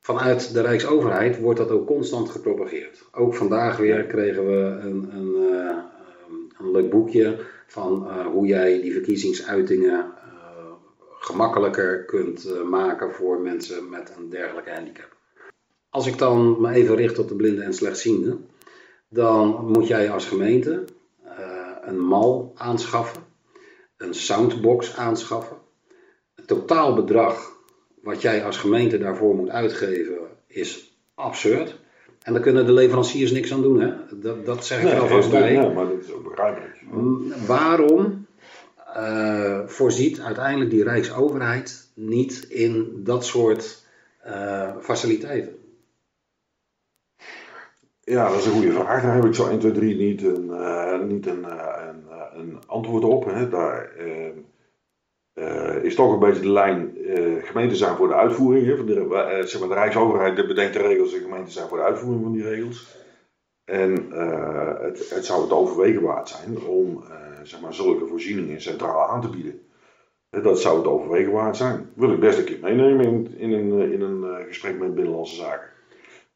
vanuit 0.00 0.52
de 0.52 0.60
Rijksoverheid 0.60 1.40
wordt 1.40 1.58
dat 1.58 1.70
ook 1.70 1.86
constant 1.86 2.30
gepropageerd. 2.30 3.04
Ook 3.12 3.34
vandaag 3.34 3.76
weer 3.76 4.04
kregen 4.04 4.46
we 4.46 4.78
een, 4.80 5.08
een, 5.12 5.34
eh, 5.52 5.76
een 6.58 6.70
leuk 6.70 6.90
boekje 6.90 7.38
van 7.66 8.06
eh, 8.08 8.26
hoe 8.26 8.46
jij 8.46 8.80
die 8.80 8.92
verkiezingsuitingen 8.92 9.98
eh, 9.98 10.72
gemakkelijker 11.18 12.04
kunt 12.04 12.64
maken 12.64 13.12
voor 13.12 13.40
mensen 13.40 13.88
met 13.88 14.14
een 14.16 14.28
dergelijke 14.28 14.70
handicap. 14.70 15.16
Als 15.90 16.06
ik 16.06 16.18
dan 16.18 16.60
me 16.60 16.70
even 16.70 16.96
richt 16.96 17.18
op 17.18 17.28
de 17.28 17.34
blinden 17.34 17.64
en 17.64 17.74
slechtzienden, 17.74 18.46
dan 19.08 19.66
moet 19.66 19.86
jij 19.86 20.10
als 20.10 20.26
gemeente 20.26 20.84
een 21.88 21.98
mal 21.98 22.52
aanschaffen, 22.54 23.22
een 23.96 24.14
soundbox 24.14 24.96
aanschaffen. 24.96 25.56
Het 26.34 26.46
totaalbedrag 26.46 27.56
wat 28.02 28.22
jij 28.22 28.44
als 28.44 28.56
gemeente 28.56 28.98
daarvoor 28.98 29.34
moet 29.34 29.50
uitgeven 29.50 30.18
is 30.46 30.98
absurd. 31.14 31.78
En 32.22 32.32
daar 32.32 32.42
kunnen 32.42 32.66
de 32.66 32.72
leveranciers 32.72 33.30
niks 33.30 33.52
aan 33.52 33.62
doen. 33.62 33.80
Hè? 33.80 33.92
Dat, 34.20 34.46
dat 34.46 34.66
zeg 34.66 34.82
ik 34.82 34.90
er 34.90 35.00
alvast 35.00 35.30
bij. 35.30 35.52
ja, 35.52 35.68
maar 35.68 35.88
dat 35.88 36.00
is 36.00 36.12
ook 36.12 36.24
begrijpelijk. 36.24 36.82
Mm, 36.90 37.32
Waarom 37.46 38.26
eh, 38.94 39.60
voorziet 39.66 40.20
uiteindelijk 40.20 40.70
die 40.70 40.82
Rijksoverheid 40.82 41.90
niet 41.94 42.46
in 42.48 43.00
dat 43.04 43.24
soort 43.24 43.86
eh, 44.22 44.76
faciliteiten? 44.80 45.56
Ja, 48.00 48.28
dat 48.28 48.38
is 48.38 48.46
een 48.46 48.52
goede 48.52 48.72
vraag. 48.72 49.02
Daar 49.02 49.14
heb 49.14 49.24
ik 49.24 49.34
zo 49.34 49.48
1, 49.48 49.58
2, 49.58 49.72
3 49.72 49.96
niet 49.96 50.22
een, 50.22 50.50
eh, 50.50 51.00
niet 51.00 51.26
een, 51.26 51.44
een, 52.38 52.58
antwoord 52.66 53.04
op. 53.04 53.24
Hè. 53.24 53.48
Daar 53.48 53.92
eh, 53.96 54.30
eh, 55.32 55.84
is 55.84 55.94
toch 55.94 56.12
een 56.12 56.18
beetje 56.18 56.40
de 56.40 56.50
lijn 56.50 56.96
eh 56.96 57.44
gemeenten 57.44 57.76
zijn 57.76 57.96
voor 57.96 58.08
de 58.08 58.14
uitvoering. 58.14 58.66
Hè. 58.66 58.76
Van 58.76 58.86
de, 58.86 59.14
eh, 59.14 59.44
zeg 59.44 59.60
maar, 59.60 59.68
de 59.68 59.74
Rijksoverheid 59.74 60.46
bedenkt 60.46 60.72
de 60.72 60.82
regels 60.82 61.14
en 61.14 61.20
gemeenten 61.20 61.52
zijn 61.52 61.68
voor 61.68 61.78
de 61.78 61.84
uitvoering 61.84 62.22
van 62.22 62.32
die 62.32 62.42
regels. 62.42 62.96
En 63.64 64.10
het, 64.80 65.10
het 65.10 65.24
zou 65.24 65.42
het 65.42 65.52
overwegen 65.52 66.02
waard 66.02 66.28
zijn 66.28 66.58
om 66.60 67.04
zeg 67.42 67.60
maar, 67.60 67.74
zulke 67.74 68.06
voorzieningen 68.06 68.60
centraal 68.60 69.08
aan 69.08 69.20
te 69.20 69.28
bieden. 69.28 69.60
Dat 70.30 70.60
zou 70.60 70.76
het 70.76 70.86
overwegen 70.86 71.32
waard 71.32 71.56
zijn. 71.56 71.90
Wil 71.94 72.12
ik 72.12 72.20
best 72.20 72.38
een 72.38 72.44
keer 72.44 72.58
meenemen 72.62 73.04
in, 73.04 73.36
in 73.38 73.52
een, 73.52 73.92
in 73.92 74.00
een 74.00 74.46
gesprek 74.46 74.78
met 74.78 74.94
Binnenlandse 74.94 75.34
Zaken. 75.36 75.68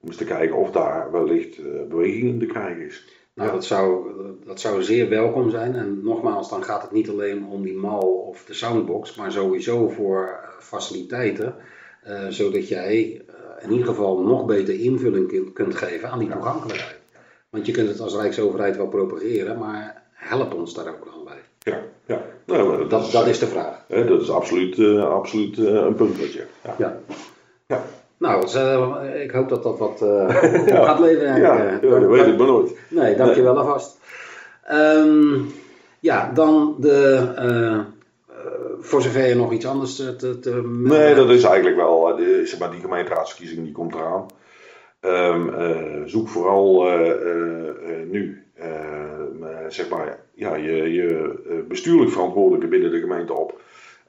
Om 0.00 0.08
eens 0.08 0.16
te 0.16 0.24
kijken 0.24 0.56
of 0.56 0.70
daar 0.70 1.12
wellicht 1.12 1.60
beweging 1.88 2.24
in 2.24 2.38
te 2.38 2.46
krijgen 2.46 2.86
is. 2.86 3.21
Nou, 3.34 3.50
dat 3.50 3.64
zou, 3.64 4.12
dat 4.44 4.60
zou 4.60 4.82
zeer 4.82 5.08
welkom 5.08 5.50
zijn. 5.50 5.74
En 5.74 6.00
nogmaals, 6.02 6.48
dan 6.50 6.64
gaat 6.64 6.82
het 6.82 6.90
niet 6.92 7.08
alleen 7.08 7.44
om 7.46 7.62
die 7.62 7.74
mal 7.76 8.00
of 8.28 8.44
de 8.44 8.54
soundbox, 8.54 9.14
maar 9.14 9.32
sowieso 9.32 9.88
voor 9.88 10.40
eh, 10.42 10.48
faciliteiten. 10.60 11.54
eh, 12.02 12.26
zodat 12.28 12.68
jij 12.68 13.22
eh, 13.28 13.64
in 13.64 13.70
ieder 13.70 13.86
geval 13.86 14.22
nog 14.22 14.44
beter 14.46 14.74
invulling 14.80 15.52
kunt, 15.52 15.74
geven 15.74 16.10
aan 16.10 16.18
die 16.18 16.28
toegankelijkheid. 16.30 16.98
Want 17.50 17.66
je 17.66 17.72
kunt 17.72 17.88
het 17.88 18.00
als 18.00 18.14
Rijksoverheid 18.14 18.76
wel 18.76 18.88
propageren, 18.88 19.58
maar 19.58 20.02
help 20.12 20.54
ons 20.54 20.74
daar 20.74 20.88
ook 20.88 21.04
dan 21.04 21.24
bij. 21.24 21.40
Ja, 21.58 21.80
ja. 22.06 22.22
Nou, 22.46 22.88
Dat, 22.88 23.06
is, 23.06 23.10
dat 23.10 23.26
is 23.26 23.38
de 23.38 23.46
vraag. 23.46 23.84
hè, 23.88 24.04
dat 24.06 24.20
is 24.20 24.30
absoluut, 24.30 24.98
absoluut 24.98 25.58
een 25.58 25.94
punt 25.94 26.18
wat 26.18 26.32
je. 26.32 26.44
Ja. 26.64 26.74
Ja. 26.78 27.00
Ja. 28.22 28.28
Nou, 28.28 29.06
eh, 29.06 29.22
ik 29.22 29.30
hoop 29.30 29.48
dat 29.48 29.62
dat 29.62 29.78
wat 29.78 30.02
eh, 30.02 30.28
gaat 30.86 30.98
leveren. 31.00 31.40
Ja, 31.40 31.50
eigenlijk, 31.50 31.82
ja, 31.82 31.96
eh. 31.96 32.00
dat 32.00 32.10
weet 32.10 32.26
ik 32.26 32.38
maar 32.38 32.46
nooit. 32.46 32.76
Nee, 32.88 33.16
dankjewel 33.16 33.58
alvast. 33.58 33.98
Ehm, 34.64 35.38
ja, 36.00 36.30
dan 36.34 36.74
de. 36.78 37.28
eh, 37.36 37.74
eh, 37.74 37.78
voor 38.80 39.02
zover 39.02 39.26
je 39.26 39.34
nog 39.34 39.52
iets 39.52 39.66
anders 39.66 39.96
te, 39.96 40.38
te, 40.38 40.62
Nee, 40.82 41.14
dat 41.14 41.30
is 41.30 41.44
eigenlijk 41.44 41.76
wel, 41.76 42.10
eh, 42.10 42.16
de, 42.16 42.42
zeg 42.44 42.58
maar, 42.58 42.70
die 42.70 42.80
gemeenteraadsverkiezing 42.80 43.64
die 43.64 43.72
komt 43.72 43.94
eraan. 43.94 44.26
Ehm, 45.00 45.48
eh, 45.48 46.02
zoek 46.04 46.28
vooral 46.28 46.86
eh, 46.88 47.10
eh, 47.10 47.68
eh, 47.68 48.08
nu, 48.10 48.44
eh, 48.54 48.68
eh, 49.40 49.48
zeg 49.68 49.88
maar, 49.88 50.18
ja, 50.34 50.54
je, 50.56 50.92
je 50.92 51.34
eh, 51.48 51.54
bestuurlijk 51.68 52.10
verantwoordelijke 52.10 52.66
binnen 52.68 52.90
de 52.90 53.00
gemeente 53.00 53.32
op. 53.32 53.60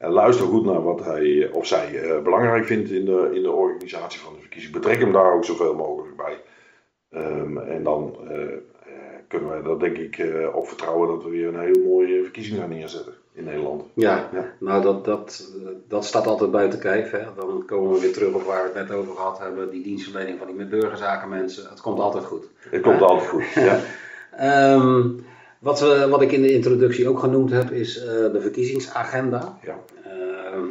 En 0.03 0.11
luister 0.11 0.45
goed 0.45 0.65
naar 0.65 0.83
wat 0.83 1.05
hij 1.05 1.49
of 1.51 1.65
zij 1.67 2.01
eh, 2.01 2.21
belangrijk 2.21 2.65
vindt 2.65 2.89
in 2.91 3.05
de, 3.05 3.29
in 3.33 3.41
de 3.41 3.51
organisatie 3.51 4.19
van 4.19 4.33
de 4.33 4.39
verkiezing. 4.39 4.73
Betrek 4.73 4.99
hem 4.99 5.11
daar 5.11 5.33
ook 5.33 5.45
zoveel 5.45 5.73
mogelijk 5.75 6.15
bij. 6.15 6.41
Ehm, 7.09 7.57
en 7.57 7.83
dan 7.83 8.15
eh, 8.29 8.41
eh, 8.41 8.53
kunnen 9.27 9.49
wij 9.49 9.71
er 9.71 9.79
denk 9.79 9.97
ik 9.97 10.17
eh, 10.17 10.55
op 10.55 10.67
vertrouwen 10.67 11.07
dat 11.07 11.23
we 11.23 11.29
weer 11.29 11.47
een 11.47 11.59
heel 11.59 11.83
mooie 11.83 12.23
verkiezing 12.23 12.59
gaan 12.59 12.69
neerzetten 12.69 13.13
in 13.33 13.43
Nederland. 13.43 13.83
Ja, 13.93 14.29
Ja. 14.33 14.53
nou 14.59 14.81
dat, 14.81 15.05
dat, 15.05 15.51
dat 15.87 16.05
staat 16.05 16.27
altijd 16.27 16.51
buiten 16.51 16.79
kijf. 16.79 17.11
Hè. 17.11 17.23
Dan 17.35 17.63
komen 17.65 17.91
we 17.91 17.99
weer 17.99 18.13
terug 18.13 18.33
op 18.33 18.41
waar 18.43 18.61
we 18.63 18.79
het 18.79 18.87
net 18.87 18.97
over 18.97 19.15
gehad 19.15 19.39
hebben. 19.39 19.69
Die 19.69 19.83
dienstverlening 19.83 20.37
van 20.37 20.47
die 20.47 20.55
met 20.55 20.69
burgerzaken 20.69 21.29
mensen. 21.29 21.69
Het 21.69 21.81
komt 21.81 21.99
altijd 21.99 22.25
goed. 22.25 22.49
Het 22.69 22.81
komt 22.81 23.01
altijd 23.01 23.29
goed. 23.29 23.53
Ja. 23.53 23.79
Ehm, 24.37 25.09
wat, 25.63 25.79
we, 25.79 26.07
wat 26.09 26.21
ik 26.21 26.31
in 26.31 26.41
de 26.41 26.53
introductie 26.53 27.09
ook 27.09 27.19
genoemd 27.19 27.51
heb, 27.51 27.71
is 27.71 27.97
eh, 27.97 28.05
de 28.31 28.41
verkiezingsagenda. 28.41 29.59
Ja. 29.61 29.79
Ehm, 30.03 30.65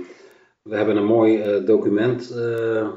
we 0.62 0.76
hebben 0.76 0.97
een 0.97 1.05
mooi 1.05 1.40
eh, 1.40 1.66
document 1.66 2.30
eh, 2.30 2.80
eh, 2.80 2.88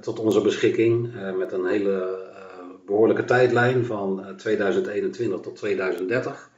tot 0.00 0.18
onze 0.18 0.40
beschikking 0.40 1.14
eh, 1.14 1.34
met 1.36 1.52
een 1.52 1.66
hele 1.66 2.30
eh, 2.34 2.64
behoorlijke 2.86 3.24
tijdlijn 3.24 3.84
van 3.84 4.24
eh, 4.24 4.34
2021 4.34 5.40
tot 5.40 5.56
2030. 5.56 6.50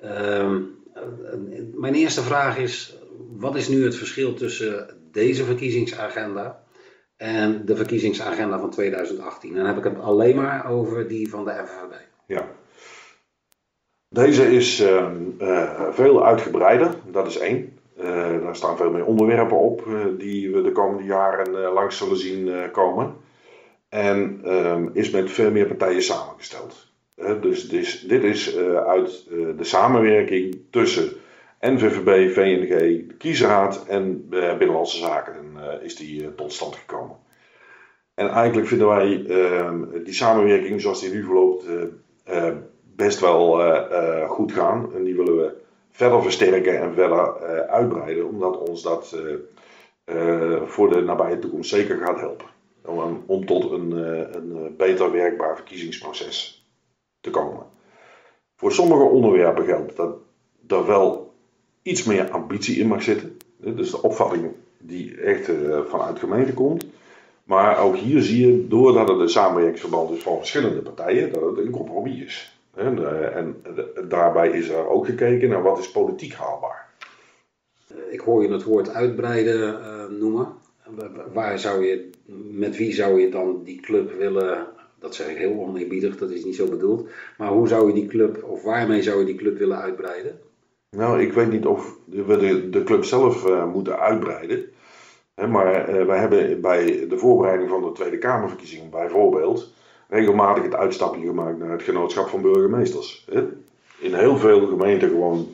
Ehm, 0.00 0.60
eh, 0.94 1.02
mijn 1.74 1.94
eerste 1.94 2.22
vraag 2.22 2.58
is: 2.58 2.98
wat 3.36 3.56
is 3.56 3.68
nu 3.68 3.84
het 3.84 3.96
verschil 3.96 4.34
tussen 4.34 4.86
deze 5.10 5.44
verkiezingsagenda 5.44 6.62
en 7.16 7.64
de 7.64 7.76
verkiezingsagenda 7.76 8.58
van 8.58 8.70
2018? 8.70 9.50
En 9.50 9.56
dan 9.56 9.66
heb 9.66 9.76
ik 9.76 9.84
het 9.84 9.98
alleen 9.98 10.36
maar 10.36 10.70
over 10.70 11.08
die 11.08 11.30
van 11.30 11.44
de 11.44 11.50
FNV. 11.50 11.94
Ja. 12.26 12.60
Deze 14.12 14.54
is 14.54 14.80
ehm, 14.80 15.16
eh, 15.38 15.88
veel 15.90 16.24
uitgebreider, 16.24 16.94
dat 17.10 17.26
is 17.26 17.38
één. 17.38 17.78
Eh, 17.96 18.40
daar 18.42 18.56
staan 18.56 18.76
veel 18.76 18.90
meer 18.90 19.04
onderwerpen 19.04 19.58
op 19.58 19.86
eh, 19.86 20.04
die 20.18 20.50
we 20.50 20.62
de 20.62 20.72
komende 20.72 21.04
jaren 21.04 21.72
langs 21.72 21.96
zullen 21.96 22.16
zien 22.16 22.70
komen. 22.72 23.14
En 23.88 24.40
ehm, 24.44 24.88
is 24.92 25.10
met 25.10 25.30
veel 25.30 25.50
meer 25.50 25.66
partijen 25.66 26.02
samengesteld. 26.02 26.90
Dus 27.40 27.68
dit 27.68 27.80
is, 27.80 28.00
dit 28.00 28.24
is 28.24 28.56
uit 28.86 29.26
de 29.30 29.64
samenwerking 29.64 30.60
tussen 30.70 31.12
NVVB, 31.60 32.32
VNG, 32.32 33.02
kiesraad 33.18 33.86
en 33.88 34.28
Binnenlandse 34.28 34.98
Zaken 34.98 35.56
is 35.82 35.96
die 35.96 36.34
tot 36.34 36.52
stand 36.52 36.76
gekomen. 36.76 37.16
En 38.14 38.28
eigenlijk 38.28 38.68
vinden 38.68 38.88
wij 38.88 39.24
ehm, 39.26 40.04
die 40.04 40.14
samenwerking 40.14 40.80
zoals 40.80 41.00
die 41.00 41.10
nu 41.10 41.24
verloopt 41.24 41.64
best 42.96 43.20
wel 43.20 43.60
goed 44.26 44.52
gaan. 44.52 44.94
En 44.94 45.04
die 45.04 45.16
willen 45.16 45.36
we 45.36 45.52
verder 45.90 46.22
versterken 46.22 46.80
en 46.80 46.94
verder 46.94 47.40
uitbreiden, 47.68 48.26
omdat 48.26 48.68
ons 48.68 48.82
dat 48.82 49.16
voor 50.66 50.88
de 50.88 51.00
nabije 51.00 51.38
toekomst 51.38 51.70
zeker 51.70 51.96
gaat 51.96 52.20
helpen. 52.20 52.46
Om, 52.84 53.24
om 53.26 53.46
tot 53.46 53.70
een, 53.70 53.90
een 54.36 54.76
beter 54.76 55.12
werkbaar 55.12 55.56
verkiezingsproces 55.56 56.66
te 57.20 57.30
komen. 57.30 57.66
Voor 58.56 58.72
sommige 58.72 59.02
onderwerpen 59.02 59.64
geldt 59.64 59.96
dat 59.96 60.16
er 60.66 60.86
wel 60.86 61.34
iets 61.82 62.04
meer 62.04 62.30
ambitie 62.30 62.78
in 62.78 62.86
mag 62.86 63.02
zitten. 63.02 63.36
Dus 63.56 63.90
de 63.90 64.02
opvatting 64.02 64.52
die 64.78 65.20
echt 65.20 65.50
vanuit 65.88 66.18
gemeente 66.18 66.54
komt. 66.54 66.86
Maar 67.44 67.78
ook 67.78 67.96
hier 67.96 68.22
zie 68.22 68.46
je, 68.46 68.68
doordat 68.68 69.08
het 69.08 69.20
een 69.20 69.28
samenwerkingsverband 69.28 70.10
is 70.10 70.22
van 70.22 70.38
verschillende 70.38 70.80
partijen, 70.80 71.32
dat 71.32 71.42
het 71.42 71.58
een 71.58 71.70
compromis 71.70 72.22
is. 72.22 72.61
En, 72.74 72.98
uh, 72.98 73.36
en 73.36 73.62
daarbij 74.08 74.50
is 74.50 74.68
er 74.68 74.88
ook 74.88 75.06
gekeken 75.06 75.48
naar 75.48 75.62
wat 75.62 75.78
is 75.78 75.90
politiek 75.90 76.32
haalbaar. 76.32 76.90
Ik 78.10 78.20
hoor 78.20 78.42
je 78.42 78.52
het 78.52 78.62
woord 78.62 78.94
uitbreiden 78.94 79.80
uh, 79.80 80.18
noemen. 80.18 80.48
Waar 81.32 81.58
zou 81.58 81.84
je, 81.84 82.10
met 82.50 82.76
wie 82.76 82.92
zou 82.92 83.20
je 83.20 83.30
dan 83.30 83.62
die 83.64 83.80
club 83.80 84.12
willen 84.18 84.66
dat 85.02 85.14
zeg 85.14 85.28
ik 85.28 85.36
heel 85.36 85.58
oneerbiedig, 85.58 86.16
dat 86.16 86.30
is 86.30 86.44
niet 86.44 86.56
zo 86.56 86.68
bedoeld. 86.68 87.08
Maar 87.38 87.48
hoe 87.48 87.68
zou 87.68 87.88
je 87.88 87.94
die 87.94 88.06
club, 88.06 88.44
of 88.44 88.62
waarmee 88.62 89.02
zou 89.02 89.18
je 89.18 89.24
die 89.24 89.34
club 89.34 89.58
willen 89.58 89.78
uitbreiden? 89.78 90.38
Nou, 90.90 91.20
ik 91.20 91.32
weet 91.32 91.50
niet 91.50 91.66
of 91.66 91.96
we 92.04 92.36
de, 92.36 92.70
de 92.70 92.84
club 92.84 93.04
zelf 93.04 93.46
uh, 93.46 93.72
moeten 93.72 93.98
uitbreiden. 93.98 94.64
Hè, 95.34 95.46
maar 95.46 95.90
uh, 95.90 96.06
wij 96.06 96.18
hebben 96.18 96.60
bij 96.60 97.06
de 97.08 97.18
voorbereiding 97.18 97.70
van 97.70 97.82
de 97.82 97.92
Tweede 97.92 98.18
Kamerverkiezingen 98.18 98.90
bijvoorbeeld 98.90 99.72
regelmatig 100.12 100.62
het 100.62 100.74
uitstapje 100.74 101.26
gemaakt 101.26 101.58
naar 101.58 101.70
het 101.70 101.82
genootschap 101.82 102.28
van 102.28 102.42
burgemeesters. 102.42 103.26
In 103.98 104.14
heel 104.14 104.36
veel 104.36 104.66
gemeenten 104.66 105.08
gewoon 105.08 105.46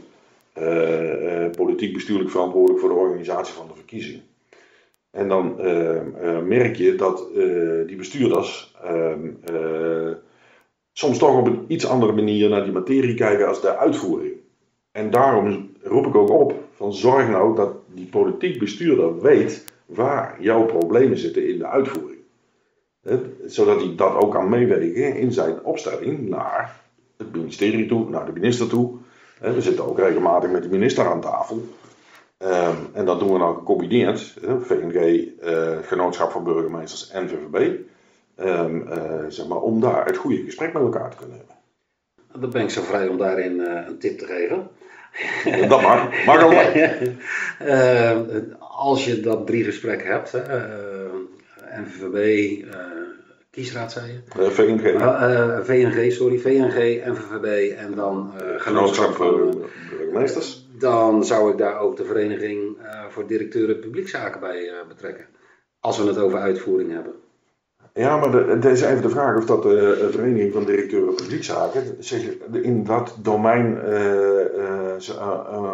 uh, 0.59 1.51
politiek 1.57 1.93
bestuurlijk 1.93 2.31
verantwoordelijk 2.31 2.81
voor 2.81 2.89
de 2.89 2.95
organisatie 2.95 3.55
van 3.55 3.67
de 3.67 3.75
verkiezingen. 3.75 4.23
En 5.11 5.29
dan 5.29 5.57
uh, 5.61 6.01
merk 6.45 6.77
je 6.77 6.95
dat 6.95 7.29
die 7.87 7.97
bestuurders 7.97 8.75
ehm, 8.83 9.31
soms 10.93 11.19
toch 11.19 11.39
op 11.39 11.47
een 11.47 11.65
iets 11.69 11.87
andere 11.87 12.13
manier 12.13 12.49
naar 12.49 12.65
die 12.65 12.73
materie 12.73 13.15
kijken 13.15 13.49
als 13.49 13.61
de 13.61 13.77
uitvoering. 13.77 14.35
En 14.93 15.11
daarom 15.11 15.71
roep 15.83 16.07
ik 16.07 16.15
ook 16.15 16.31
op 16.31 16.55
van 16.73 16.95
zorg 16.95 17.29
nou 17.29 17.57
dat 17.57 17.73
die 17.95 18.07
politiek 18.07 18.59
bestuurder 18.59 19.21
weet 19.21 19.65
waar 19.87 20.37
jouw 20.41 20.65
problemen 20.65 21.19
zitten 21.19 21.49
in 21.49 21.59
de 21.59 21.67
uitvoering. 21.67 22.18
He, 23.09 23.21
zodat 23.47 23.81
hij 23.81 23.95
dat 23.97 24.15
ook 24.15 24.33
kan 24.33 24.49
meewegen 24.49 25.17
in 25.17 25.33
zijn 25.33 25.65
opstelling 25.65 26.29
naar 26.29 26.81
het 27.17 27.33
ministerie 27.33 27.87
toe, 27.87 28.11
naar 28.11 28.27
de 28.27 28.33
minister 28.33 28.69
toe. 28.69 28.97
We 29.41 29.61
zitten 29.61 29.87
ook 29.87 29.99
regelmatig 29.99 30.51
met 30.51 30.63
de 30.63 30.69
minister 30.69 31.07
aan 31.07 31.21
tafel. 31.21 31.69
Um, 32.43 32.89
en 32.93 33.05
dat 33.05 33.19
doen 33.19 33.33
we 33.33 33.39
nou 33.39 33.57
gecombineerd, 33.57 34.35
VNG, 34.61 35.29
uh, 35.45 35.79
Genootschap 35.83 36.31
van 36.31 36.45
Burgemeesters 36.45 37.11
en 37.11 37.29
VVB, 37.29 37.79
um, 38.41 38.89
uh, 38.89 39.25
zeg 39.29 39.49
maar, 39.49 39.59
om 39.59 39.81
daar 39.81 40.07
het 40.07 40.17
goede 40.17 40.43
gesprek 40.45 40.73
met 40.73 40.83
elkaar 40.83 41.11
te 41.11 41.17
kunnen 41.17 41.37
hebben. 41.37 41.55
Dan 42.41 42.51
ben 42.51 42.63
ik 42.63 42.71
zo 42.71 42.83
vrij 42.83 43.09
om 43.09 43.19
daarin 43.19 43.53
uh, 43.53 43.87
een 43.87 43.99
tip 43.99 44.19
te 44.19 44.27
geven. 44.27 44.69
Dat 45.69 45.83
mag, 45.83 46.25
mag 46.25 46.43
al 46.43 46.53
als 48.89 49.05
je 49.05 49.21
dat 49.21 49.47
drie 49.47 49.65
gesprek 49.65 50.05
hebt, 50.05 50.33
NVVB, 51.77 52.65
kiesraad 53.59 53.93
zei 53.93 54.07
je? 54.07 54.51
VNG. 54.51 54.85
VNG, 55.65 56.13
sorry, 56.13 56.39
VNG, 56.39 57.05
NVVB 57.07 57.77
en 57.77 57.95
dan 57.95 58.33
Genootschap 58.57 59.15
van 59.15 59.65
Burgemeesters 59.91 60.69
dan 60.79 61.25
zou 61.25 61.51
ik 61.51 61.59
daar 61.59 61.81
ook 61.81 61.97
de 61.97 62.05
Vereniging 62.05 62.77
uh, 62.83 63.05
voor 63.09 63.27
Directeuren 63.27 63.81
Publiekzaken 63.81 64.41
bij 64.41 64.63
uh, 64.63 64.73
betrekken. 64.89 65.27
Als 65.81 65.99
we 65.99 66.07
het 66.07 66.19
over 66.19 66.39
uitvoering 66.39 66.93
hebben. 66.93 67.13
Ja, 67.95 68.17
maar 68.17 68.33
het 68.33 68.65
is 68.65 68.83
even 68.83 69.03
de 69.03 69.09
vraag 69.09 69.37
of 69.37 69.45
dat 69.45 69.63
de 69.63 69.99
uh, 70.03 70.13
Vereniging 70.15 70.53
van 70.53 70.65
Directeuren 70.65 71.15
Publiekzaken 71.15 71.97
zich 71.99 72.23
in 72.53 72.85
dat 72.85 73.17
domein 73.23 73.79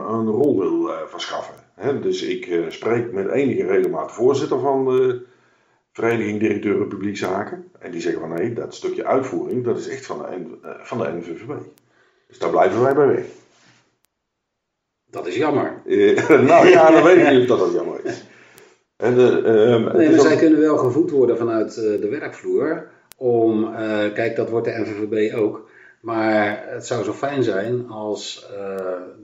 een 0.09 0.27
rol 0.27 0.59
wil 0.59 0.91
verschaffen. 1.07 1.55
He, 1.75 2.01
dus 2.01 2.23
ik 2.23 2.65
spreek 2.69 3.13
met 3.13 3.29
enige 3.29 3.67
regelmaat 3.67 4.13
voorzitter 4.13 4.61
van 4.61 4.85
de 4.85 5.27
Vereniging 5.95 6.41
Directeuren 6.41 6.89
Publiekzaken. 6.89 7.71
En 7.79 7.91
die 7.91 8.01
zeggen 8.01 8.21
van 8.21 8.31
nee, 8.31 8.53
dat 8.53 8.75
stukje 8.75 9.05
uitvoering 9.05 9.65
dat 9.65 9.79
is 9.79 9.89
echt 9.89 10.07
van 10.07 10.19
de, 10.19 10.77
van 10.83 10.99
de 10.99 11.13
NVVB. 11.13 11.53
Dus 12.29 12.39
daar 12.39 12.51
blijven 12.51 12.83
wij 12.83 12.95
bij 12.95 13.07
weg. 13.07 13.25
Dat 15.11 15.27
is 15.27 15.37
jammer. 15.37 15.83
nou 16.51 16.69
ja, 16.69 16.91
dan 16.91 17.03
weet 17.03 17.17
ik 17.17 17.31
niet 17.31 17.41
of 17.41 17.47
dat, 17.47 17.59
dat 17.59 17.73
jammer 17.73 18.01
is. 18.05 18.25
En, 18.97 19.13
uh, 19.19 19.93
nee, 19.95 20.11
maar 20.11 20.21
zij 20.21 20.37
kunnen 20.37 20.61
wel 20.61 20.77
gevoed 20.77 21.11
worden 21.11 21.39
vanuit 21.39 21.77
uh, 21.77 22.01
de 22.01 22.09
werkvloer. 22.09 22.89
Om, 23.17 23.65
uh, 23.65 24.13
kijk, 24.13 24.37
dat 24.37 24.51
wordt 24.51 24.67
de 24.67 24.79
NVVB 24.79 25.35
ook. 25.37 25.69
Maar 26.01 26.65
het 26.69 26.87
zou 26.87 27.05
zo 27.05 27.13
fijn 27.13 27.43
zijn 27.43 27.89
als 27.89 28.49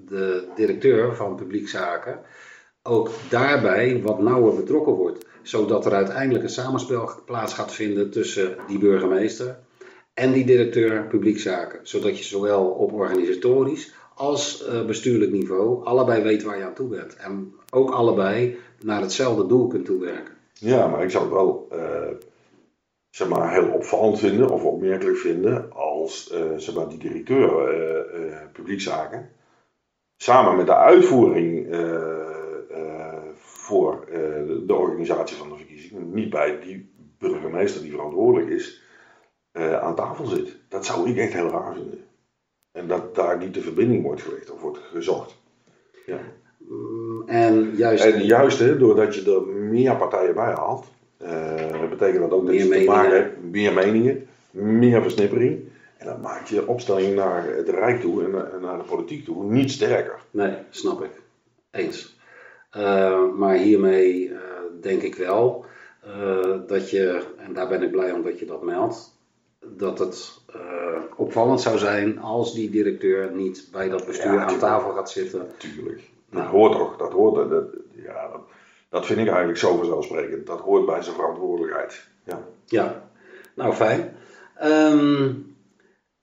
de 0.07 0.45
directeur 0.57 1.17
van 1.17 1.37
publiekzaken 1.37 2.19
ook 2.83 3.11
daarbij 3.29 4.01
wat 4.03 4.21
nauwer 4.21 4.55
betrokken 4.55 4.93
wordt. 4.93 5.29
Zodat 5.51 5.87
er 5.87 5.93
uiteindelijk 5.93 6.45
een 6.45 6.51
samenspel 6.51 7.11
plaats 7.25 7.55
gaat 7.55 7.73
vinden 7.73 8.11
tussen 8.11 8.57
die 8.67 8.79
burgemeester 8.79 9.59
en 10.15 10.33
die 10.33 10.45
directeur 10.45 11.07
publiekzaken. 11.07 11.81
Zodat 11.83 12.19
je 12.19 12.25
zowel 12.25 12.65
op 12.65 12.93
organisatorisch 12.93 13.93
als 14.15 14.67
uh, 14.69 14.85
bestuurlijk 14.85 15.31
niveau 15.31 15.85
allebei 15.85 16.23
weet 16.23 16.43
waar 16.43 16.59
je 16.59 16.65
aan 16.65 16.75
toe 16.75 16.89
bent. 16.89 17.17
En 17.17 17.55
ook 17.71 17.91
allebei 17.91 18.59
naar 18.81 19.01
hetzelfde 19.01 19.47
doel 19.47 19.67
kunt 19.67 19.85
toewerken. 19.85 20.35
Ja, 20.53 20.87
maar 20.87 21.03
ik 21.03 21.11
zou 21.11 21.25
het 21.25 21.33
wel 21.33 21.69
uh, 21.73 22.17
zeg 23.11 23.29
maar, 23.29 23.53
heel 23.53 23.69
opvallend 23.69 24.19
vinden 24.19 24.51
of 24.51 24.65
opmerkelijk 24.65 25.19
vinden 25.19 25.73
als 25.73 26.33
uh, 26.33 26.41
zeg 26.57 26.75
maar, 26.75 26.89
die 26.89 26.99
directeur 26.99 28.49
publiekzaken 28.53 29.31
samen 30.17 30.57
met 30.57 30.67
de 30.67 30.77
uitvoering 30.77 31.69
voor 33.71 34.05
de 34.67 34.75
organisatie 34.75 35.37
van 35.37 35.49
de 35.49 35.57
verkiezingen 35.57 36.15
niet 36.15 36.31
bij 36.31 36.61
die 36.61 36.93
burgemeester 37.19 37.83
die 37.83 37.91
verantwoordelijk 37.91 38.51
is 38.51 38.83
aan 39.81 39.95
tafel 39.95 40.27
zit. 40.27 40.57
Dat 40.69 40.87
zou 40.87 41.11
ik 41.11 41.17
echt 41.17 41.33
heel 41.33 41.49
raar 41.49 41.75
vinden. 41.75 42.05
En 42.73 42.89
dat 42.89 43.15
daar 43.15 43.39
niet 43.39 43.55
de 43.55 43.61
verbinding 43.61 44.03
wordt 44.03 44.23
gelegd 44.23 44.51
of 44.51 44.61
wordt 44.61 44.79
gezocht. 44.79 45.37
Ja. 46.07 46.19
Mm, 46.59 47.23
en 47.27 47.77
juist, 47.77 48.05
en 48.05 48.25
juist 48.25 48.59
hè, 48.59 48.79
doordat 48.79 49.15
je 49.15 49.33
er 49.35 49.47
meer 49.47 49.97
partijen 49.97 50.35
bij 50.35 50.53
haalt, 50.53 50.87
uh, 51.23 51.89
betekent 51.91 52.21
dat 52.21 52.31
ook 52.31 52.47
dat 52.47 52.55
je 52.55 52.69
te 52.69 52.85
maken 52.85 53.17
hebt 53.17 53.45
meer 53.45 53.73
meningen, 53.73 54.27
meer 54.51 55.03
versnippering. 55.03 55.69
En 55.97 56.07
dat 56.07 56.21
maakt 56.21 56.49
je 56.49 56.67
opstelling 56.67 57.15
naar 57.15 57.47
het 57.57 57.69
Rijk 57.69 58.01
toe 58.01 58.25
en 58.25 58.61
naar 58.61 58.79
de 58.79 58.85
politiek 58.85 59.25
toe 59.25 59.45
niet 59.45 59.71
sterker. 59.71 60.19
Nee, 60.31 60.55
snap 60.71 61.03
ik. 61.03 61.11
Eens. 61.71 62.19
Uh, 62.77 63.33
maar 63.33 63.55
hiermee 63.55 64.29
uh, 64.29 64.39
denk 64.81 65.03
ik 65.03 65.15
wel 65.15 65.65
dat 66.67 66.91
je, 66.91 67.23
en 67.37 67.53
daar 67.53 67.69
ben 67.69 67.83
ik 67.83 67.91
blij 67.91 68.13
om 68.13 68.23
dat 68.23 68.39
je 68.39 68.47
dat 68.47 68.63
meldt, 68.63 69.19
dat 69.67 69.99
het 69.99 70.41
opvallend 71.17 71.61
zou 71.61 71.79
zijn 71.79 72.19
als 72.19 72.55
die 72.55 72.71
directeur 72.71 73.33
niet 73.33 73.69
bij 73.73 73.89
dat 73.89 74.07
bestuur 74.07 74.33
ja, 74.33 74.45
aan 74.45 74.59
tafel 74.59 74.93
gaat 74.93 75.11
zitten. 75.11 75.47
Tuurlijk. 75.57 76.11
Dat 76.31 76.45
hoort 76.45 76.73
toch, 76.73 76.97
dat 76.97 77.13
hoort, 77.13 77.51
dat, 77.51 77.65
ja, 77.91 78.29
dat, 78.29 78.41
dat, 78.89 79.07
vind 79.07 79.19
ik 79.19 79.27
eigenlijk 79.27 79.59
zo 79.59 79.77
vanzelfsprekend. 79.77 80.47
Dat 80.47 80.61
hoort 80.61 80.87
bij 80.87 81.03
zijn 81.03 81.17
verantwoordelijkheid. 81.17 82.09
Ja, 82.25 82.41
ja. 82.67 83.11
nou 83.55 83.73
fijn. 83.73 84.17
Um, 84.63 85.57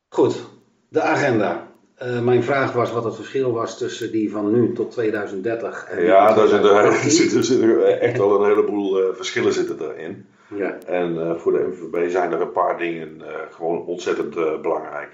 goed, 0.10 0.46
de 0.88 1.02
agenda. 1.02 1.67
Uh, 2.04 2.22
mijn 2.22 2.44
vraag 2.44 2.74
was 2.74 2.92
wat 2.92 3.04
het 3.04 3.16
verschil 3.16 3.52
was 3.52 3.78
tussen 3.78 4.12
die 4.12 4.32
van 4.32 4.52
nu 4.52 4.74
tot 4.74 4.92
2030. 4.92 5.86
En 5.90 6.04
ja, 6.04 6.34
daar 6.34 6.48
zitten, 6.48 7.44
zitten, 7.44 8.00
echt 8.00 8.18
wel 8.18 8.40
een 8.40 8.50
heleboel 8.50 9.02
uh, 9.02 9.16
verschillen 9.16 9.54
zitten 9.54 9.80
erin. 9.82 10.26
Ja. 10.56 10.78
En 10.86 11.16
uh, 11.16 11.36
voor 11.36 11.52
de 11.52 11.68
MVB 11.68 12.12
zijn 12.12 12.32
er 12.32 12.42
een 12.42 12.52
paar 12.52 12.78
dingen 12.78 13.22
gewoon 13.52 13.86
ontzettend 13.86 14.62
belangrijk. 14.62 15.10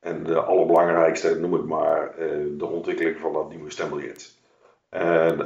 En 0.00 0.24
de 0.24 0.40
allerbelangrijkste 0.40 1.38
noem 1.40 1.54
ik 1.54 1.64
maar 1.64 2.14
de 2.56 2.66
ontwikkeling 2.66 3.16
van 3.18 3.32
dat 3.32 3.50
nieuwe 3.50 3.70
stembiljet. 3.70 4.32
En 4.88 5.36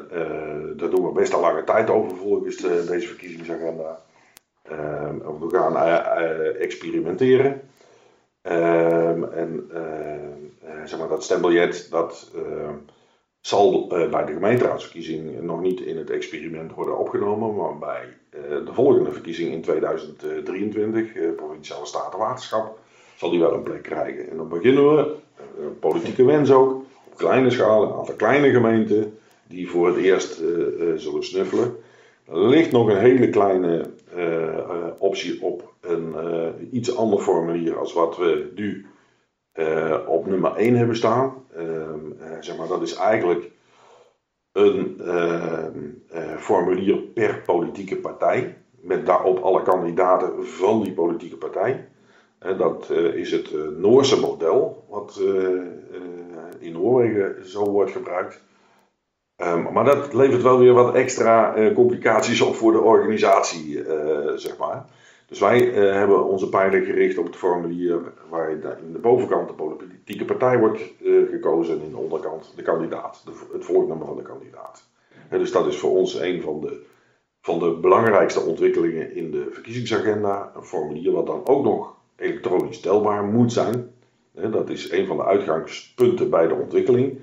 daar 0.76 0.90
doen 0.90 1.04
we 1.04 1.12
best 1.12 1.34
al 1.34 1.40
lange 1.40 1.64
tijd 1.64 1.90
over 1.90 2.16
volgens 2.16 2.56
deze 2.56 3.06
verkiezingsagenda. 3.06 4.00
Ehm, 4.62 5.16
we 5.40 5.48
gaan 5.50 5.76
experimenteren. 6.56 7.60
Ehm, 8.42 9.24
en 9.24 9.70
zeg 10.84 10.98
maar 10.98 11.08
dat 11.08 11.24
stembiljet, 11.24 11.90
dat 11.90 12.30
zal 13.40 13.86
bij 13.86 14.24
de 14.24 14.32
gemeenteraadsverkiezing 14.32 15.42
nog 15.42 15.60
niet 15.60 15.80
in 15.80 15.96
het 15.96 16.10
experiment 16.10 16.74
worden 16.74 16.98
opgenomen, 16.98 17.54
maar 17.54 17.78
bij 17.78 18.16
de 18.64 18.72
volgende 18.72 19.12
verkiezing 19.12 19.52
in 19.52 19.62
2023, 19.62 21.34
provinciale 21.36 21.86
statenwaterschap, 21.86 22.78
zal 23.16 23.30
die 23.30 23.40
wel 23.40 23.54
een 23.54 23.62
plek 23.62 23.82
krijgen. 23.82 24.30
En 24.30 24.36
dan 24.36 24.48
beginnen 24.48 24.96
we, 24.96 25.14
politieke 25.80 26.24
wens 26.24 26.50
ook, 26.50 26.72
op 27.06 27.16
kleine 27.16 27.50
schaal, 27.50 27.82
een 27.82 27.92
aantal 27.92 28.14
kleine 28.14 28.50
gemeenten 28.50 29.18
die 29.46 29.70
voor 29.70 29.86
het 29.86 29.96
eerst 29.96 30.34
zullen 30.96 31.24
snuffelen. 31.24 31.76
Er 32.24 32.48
ligt 32.48 32.72
nog 32.72 32.88
een 32.88 32.98
hele 32.98 33.28
kleine 33.28 33.90
optie 34.98 35.42
op 35.42 35.72
een 35.80 36.14
iets 36.70 36.96
ander 36.96 37.18
formulier 37.18 37.78
als 37.78 37.92
wat 37.92 38.16
we 38.16 38.52
nu 38.54 38.86
op 40.06 40.26
nummer 40.26 40.56
1 40.56 40.74
hebben 40.74 40.96
staan. 40.96 41.34
Ehm, 41.56 42.40
zeg 42.40 42.56
maar, 42.56 42.68
dat 42.68 42.82
is 42.82 42.94
eigenlijk 42.94 43.50
een 44.52 45.00
ehm, 45.00 46.38
formulier 46.38 46.96
per 46.96 47.42
politieke 47.46 47.96
partij. 47.96 48.56
Met 48.80 49.06
daarop 49.06 49.38
alle 49.38 49.62
kandidaten 49.62 50.46
van 50.46 50.82
die 50.82 50.92
politieke 50.92 51.36
partij. 51.36 51.88
dat 52.58 52.90
is 53.14 53.30
het 53.30 53.78
Noorse 53.78 54.20
model, 54.20 54.84
wat 54.88 55.20
in 56.58 56.72
Noorwegen 56.72 57.48
zo 57.48 57.70
wordt 57.70 57.90
gebruikt. 57.90 58.42
Um, 59.36 59.72
maar 59.72 59.84
dat 59.84 60.14
levert 60.14 60.42
wel 60.42 60.58
weer 60.58 60.72
wat 60.72 60.94
extra 60.94 61.54
complicaties 61.74 62.40
op 62.40 62.54
voor 62.54 62.72
de 62.72 62.80
organisatie, 62.80 63.84
zeg 64.36 64.56
maar. 64.56 64.86
Dus 65.28 65.40
wij 65.40 65.72
uh, 65.72 65.92
hebben 65.92 66.24
onze 66.24 66.48
pijlen 66.48 66.84
gericht 66.84 67.18
op 67.18 67.26
het 67.26 67.36
formulier 67.36 68.00
waar 68.28 68.50
in 68.50 68.92
de 68.92 68.98
bovenkant 68.98 69.48
de 69.48 69.54
politieke 69.54 70.24
partij 70.24 70.58
wordt 70.58 70.82
gekozen 71.30 71.78
en 71.78 71.84
in 71.84 71.90
de 71.90 71.96
onderkant 71.96 72.52
de 72.56 72.62
kandidaat, 72.62 73.24
het 73.52 73.64
volgnummer 73.64 74.06
van 74.06 74.16
de 74.16 74.22
kandidaat. 74.22 74.88
Dus 75.30 75.52
dat 75.52 75.66
is 75.66 75.76
voor 75.76 75.90
ons 75.90 76.14
een 76.14 76.42
van 76.42 76.60
de, 76.60 76.82
van 77.40 77.58
de 77.58 77.78
belangrijkste 77.80 78.40
ontwikkelingen 78.40 79.14
in 79.14 79.30
de 79.30 79.46
verkiezingsagenda. 79.50 80.52
Een 80.56 80.62
formulier 80.62 81.12
wat 81.12 81.26
dan 81.26 81.46
ook 81.46 81.64
nog 81.64 81.94
elektronisch 82.16 82.80
telbaar 82.80 83.24
moet 83.24 83.52
zijn. 83.52 83.90
Dat 84.32 84.68
is 84.70 84.90
een 84.90 85.06
van 85.06 85.16
de 85.16 85.24
uitgangspunten 85.24 86.30
bij 86.30 86.46
de 86.48 86.54
ontwikkeling. 86.54 87.20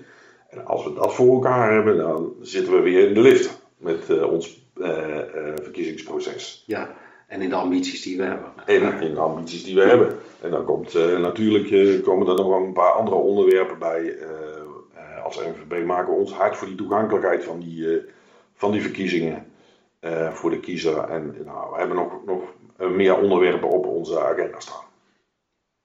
En 0.50 0.66
als 0.66 0.84
we 0.84 0.94
dat 0.94 1.16
voor 1.16 1.34
elkaar 1.34 1.74
hebben, 1.74 1.98
dan 1.98 2.34
zitten 2.42 2.74
we 2.74 2.80
weer 2.80 3.08
in 3.08 3.14
de 3.14 3.22
lift 3.22 3.68
met 3.78 4.24
ons 4.24 4.70
verkiezingsproces. 5.56 6.64
Ja, 6.68 6.96
en 7.28 7.42
in 7.42 7.50
de 7.50 7.56
ambities 7.56 8.02
die 8.02 8.18
we 8.18 8.24
hebben. 8.24 8.52
En 8.66 9.02
in 9.02 9.14
de 9.14 9.20
ambities 9.20 9.64
die 9.64 9.76
we 9.76 9.82
hebben. 9.82 10.18
En 10.42 10.52
dan 10.52 10.66
komt 10.66 10.94
natuurlijk 11.20 12.04
komen 12.04 12.28
er 12.28 12.36
nog 12.36 12.60
een 12.60 12.74
paar 12.74 12.92
andere 12.92 13.16
onderwerpen 13.16 13.80
bij. 13.80 14.18
als 15.24 15.40
NVB 15.40 15.86
maken 15.86 16.14
we 16.14 16.20
ons 16.20 16.34
hard 16.34 16.58
voor 16.58 16.68
die 16.68 16.78
toegankelijkheid 16.78 17.44
van 17.44 17.60
die, 17.60 18.02
van 18.54 18.72
die 18.72 18.82
verkiezingen 18.82 19.46
voor 20.32 20.50
de 20.50 20.60
kiezer. 20.60 20.98
En 20.98 21.36
nou, 21.46 21.72
we 21.72 21.78
hebben 21.78 21.98
nog, 21.98 22.26
nog 22.26 22.42
meer 22.78 23.18
onderwerpen 23.18 23.70
op 23.70 23.86
onze 23.86 24.20
agenda 24.20 24.60
staan. 24.60 24.84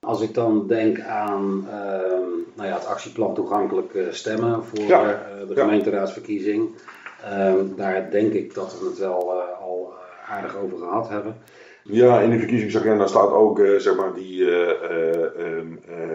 Als 0.05 0.21
ik 0.21 0.33
dan 0.33 0.67
denk 0.67 0.99
aan 0.99 1.67
ehm, 1.69 2.31
nou 2.53 2.67
ja, 2.67 2.73
het 2.73 2.85
actieplan 2.85 3.33
toegankelijk 3.33 3.93
eh, 3.93 4.03
stemmen 4.11 4.63
voor 4.63 4.79
eh, 4.79 5.47
de 5.47 5.55
gemeenteraadsverkiezing. 5.55 6.69
Ehm, 7.23 7.65
daar 7.75 8.11
denk 8.11 8.33
ik 8.33 8.53
dat 8.53 8.79
we 8.79 8.85
het 8.85 8.97
wel 8.97 9.33
eh, 9.33 9.40
aardig 10.31 10.57
over 10.57 10.77
gehad 10.77 11.09
hebben. 11.09 11.35
Ja, 11.83 12.19
in 12.19 12.29
de 12.29 12.37
verkiezingsagenda 12.37 13.07
staat 13.07 13.31
ook 13.31 13.61
zeg 13.77 13.95
maar 13.95 14.13
die, 14.13 14.55
ehm, 14.55 15.67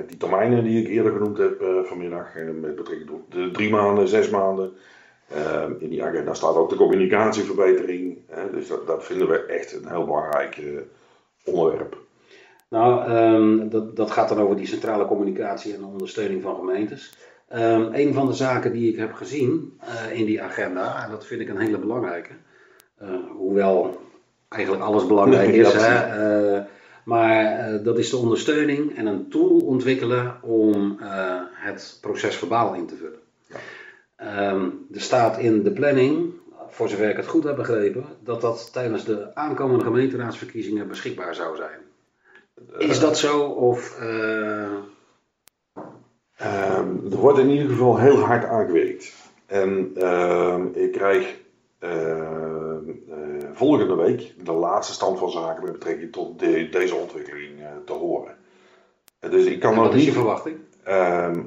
die 0.07 0.17
termijnen 0.17 0.65
die 0.65 0.83
ik 0.83 0.89
eerder 0.89 1.13
genoemd 1.13 1.39
heb 1.39 1.65
vanmiddag. 1.85 2.35
met 2.61 2.77
betrekking 2.77 3.11
tot 3.11 3.33
de 3.33 3.51
drie 3.51 3.71
maanden, 3.71 4.09
zes 4.09 4.31
maanden. 4.31 4.73
in 5.79 5.89
die 5.89 6.05
agenda 6.05 6.35
staat 6.35 6.55
ook 6.55 6.71
de 6.71 6.77
communicatieverbetering. 6.77 8.19
dus 8.53 8.69
dat, 8.69 8.87
dat 8.87 9.05
vinden 9.05 9.29
we 9.29 9.39
echt 9.39 9.73
een 9.73 9.89
heel 9.89 10.05
belangrijk 10.05 10.63
onderwerp. 11.45 11.97
Nou, 12.69 13.11
um, 13.11 13.69
dat, 13.69 13.97
dat 13.97 14.11
gaat 14.11 14.29
dan 14.29 14.41
over 14.41 14.57
die 14.57 14.67
centrale 14.67 15.07
communicatie 15.07 15.75
en 15.75 15.81
de 15.81 15.87
ondersteuning 15.87 16.43
van 16.43 16.55
gemeentes. 16.55 17.17
Um, 17.55 17.89
een 17.95 18.15
van 18.15 18.27
de 18.27 18.33
zaken 18.33 18.73
die 18.73 18.93
ik 18.93 18.99
heb 18.99 19.13
gezien 19.13 19.81
in 20.13 20.25
die 20.25 20.43
agenda, 20.43 21.05
en 21.05 21.11
dat 21.11 21.27
vind 21.27 21.41
ik 21.41 21.49
een 21.49 21.61
hele 21.61 21.79
belangrijke, 21.79 22.33
hoewel 23.37 24.01
eigenlijk 24.49 24.85
alles 24.85 25.07
belangrijk 25.07 25.53
is, 25.65 25.73
hè, 25.73 26.55
uh, 26.57 26.65
maar 27.05 27.83
dat 27.83 27.99
is 27.99 28.11
de 28.11 28.17
ondersteuning 28.17 28.97
en 28.97 29.07
een 29.07 29.29
tool 29.29 29.59
ontwikkelen 29.59 30.43
om 30.43 30.97
het 31.53 31.99
proces 32.01 32.37
verbaal 32.37 32.75
in 32.75 32.87
te 32.87 32.97
vullen. 32.97 33.21
Ja. 33.47 34.51
Um, 34.53 34.87
er 34.93 35.01
staat 35.01 35.39
in 35.39 35.63
de 35.63 35.71
planning, 35.71 36.33
voor 36.69 36.89
zover 36.89 37.09
ik 37.09 37.17
het 37.17 37.27
goed 37.27 37.45
heb 37.45 37.57
begrepen, 37.57 38.05
dat 38.23 38.41
dat 38.41 38.73
tijdens 38.73 39.05
de 39.05 39.35
aankomende 39.35 39.85
gemeenteraadsverkiezingen 39.85 40.89
beschikbaar 40.89 41.35
zou 41.35 41.57
zijn. 41.57 41.81
Is 42.79 43.01
dat 43.01 43.19
zo? 43.19 43.41
Of, 43.43 44.01
uh... 44.01 44.79
er 47.11 47.17
wordt 47.17 47.39
in 47.39 47.51
ieder 47.51 47.69
geval 47.69 47.99
heel 47.99 48.19
hard 48.19 48.45
aangewerkt. 48.45 49.15
En 49.47 49.93
uh, 49.97 50.59
ik 50.73 50.93
krijg 50.93 51.37
volgende 53.57 53.95
week 53.95 54.35
de 54.45 54.53
laatste 54.53 54.93
stand 54.93 55.19
van 55.19 55.31
zaken 55.31 55.63
met 55.63 55.73
betrekking 55.73 56.13
tot 56.13 56.39
de, 56.39 56.69
deze 56.69 56.95
ontwikkeling 56.95 57.61
te 57.85 57.93
horen. 57.93 58.37
Dus 59.19 59.45
ik 59.45 59.61
kan 59.61 59.75
en 59.75 59.81
wat 59.81 59.95
is 59.95 60.05
je 60.05 60.13
verwachting? 60.13 60.59
Ehm, 60.85 61.43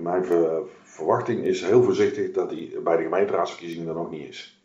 mijn 0.00 0.24
ver, 0.24 0.62
verwachting 0.82 1.44
is 1.44 1.64
heel 1.64 1.82
voorzichtig 1.82 2.30
dat 2.30 2.50
die 2.50 2.80
bij 2.80 2.96
de 2.96 3.02
gemeenteraadsverkiezingen 3.02 3.88
er 3.88 3.94
nog 3.94 4.10
niet 4.10 4.28
is. 4.28 4.60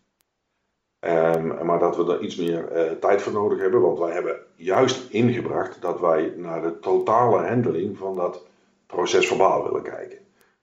Um, 0.99 1.65
maar 1.65 1.79
dat 1.79 1.95
we 1.95 2.13
er 2.13 2.21
iets 2.21 2.35
meer 2.35 2.71
uh, 2.71 2.91
tijd 2.91 3.21
voor 3.21 3.33
nodig 3.33 3.59
hebben, 3.59 3.81
want 3.81 3.99
wij 3.99 4.11
hebben 4.11 4.37
juist 4.55 5.09
ingebracht 5.09 5.81
dat 5.81 5.99
wij 5.99 6.33
naar 6.35 6.61
de 6.61 6.79
totale 6.79 7.47
handeling 7.47 7.97
van 7.97 8.15
dat 8.15 8.45
proces 8.87 9.27
verbaal 9.27 9.63
willen 9.63 9.81
kijken. 9.81 10.17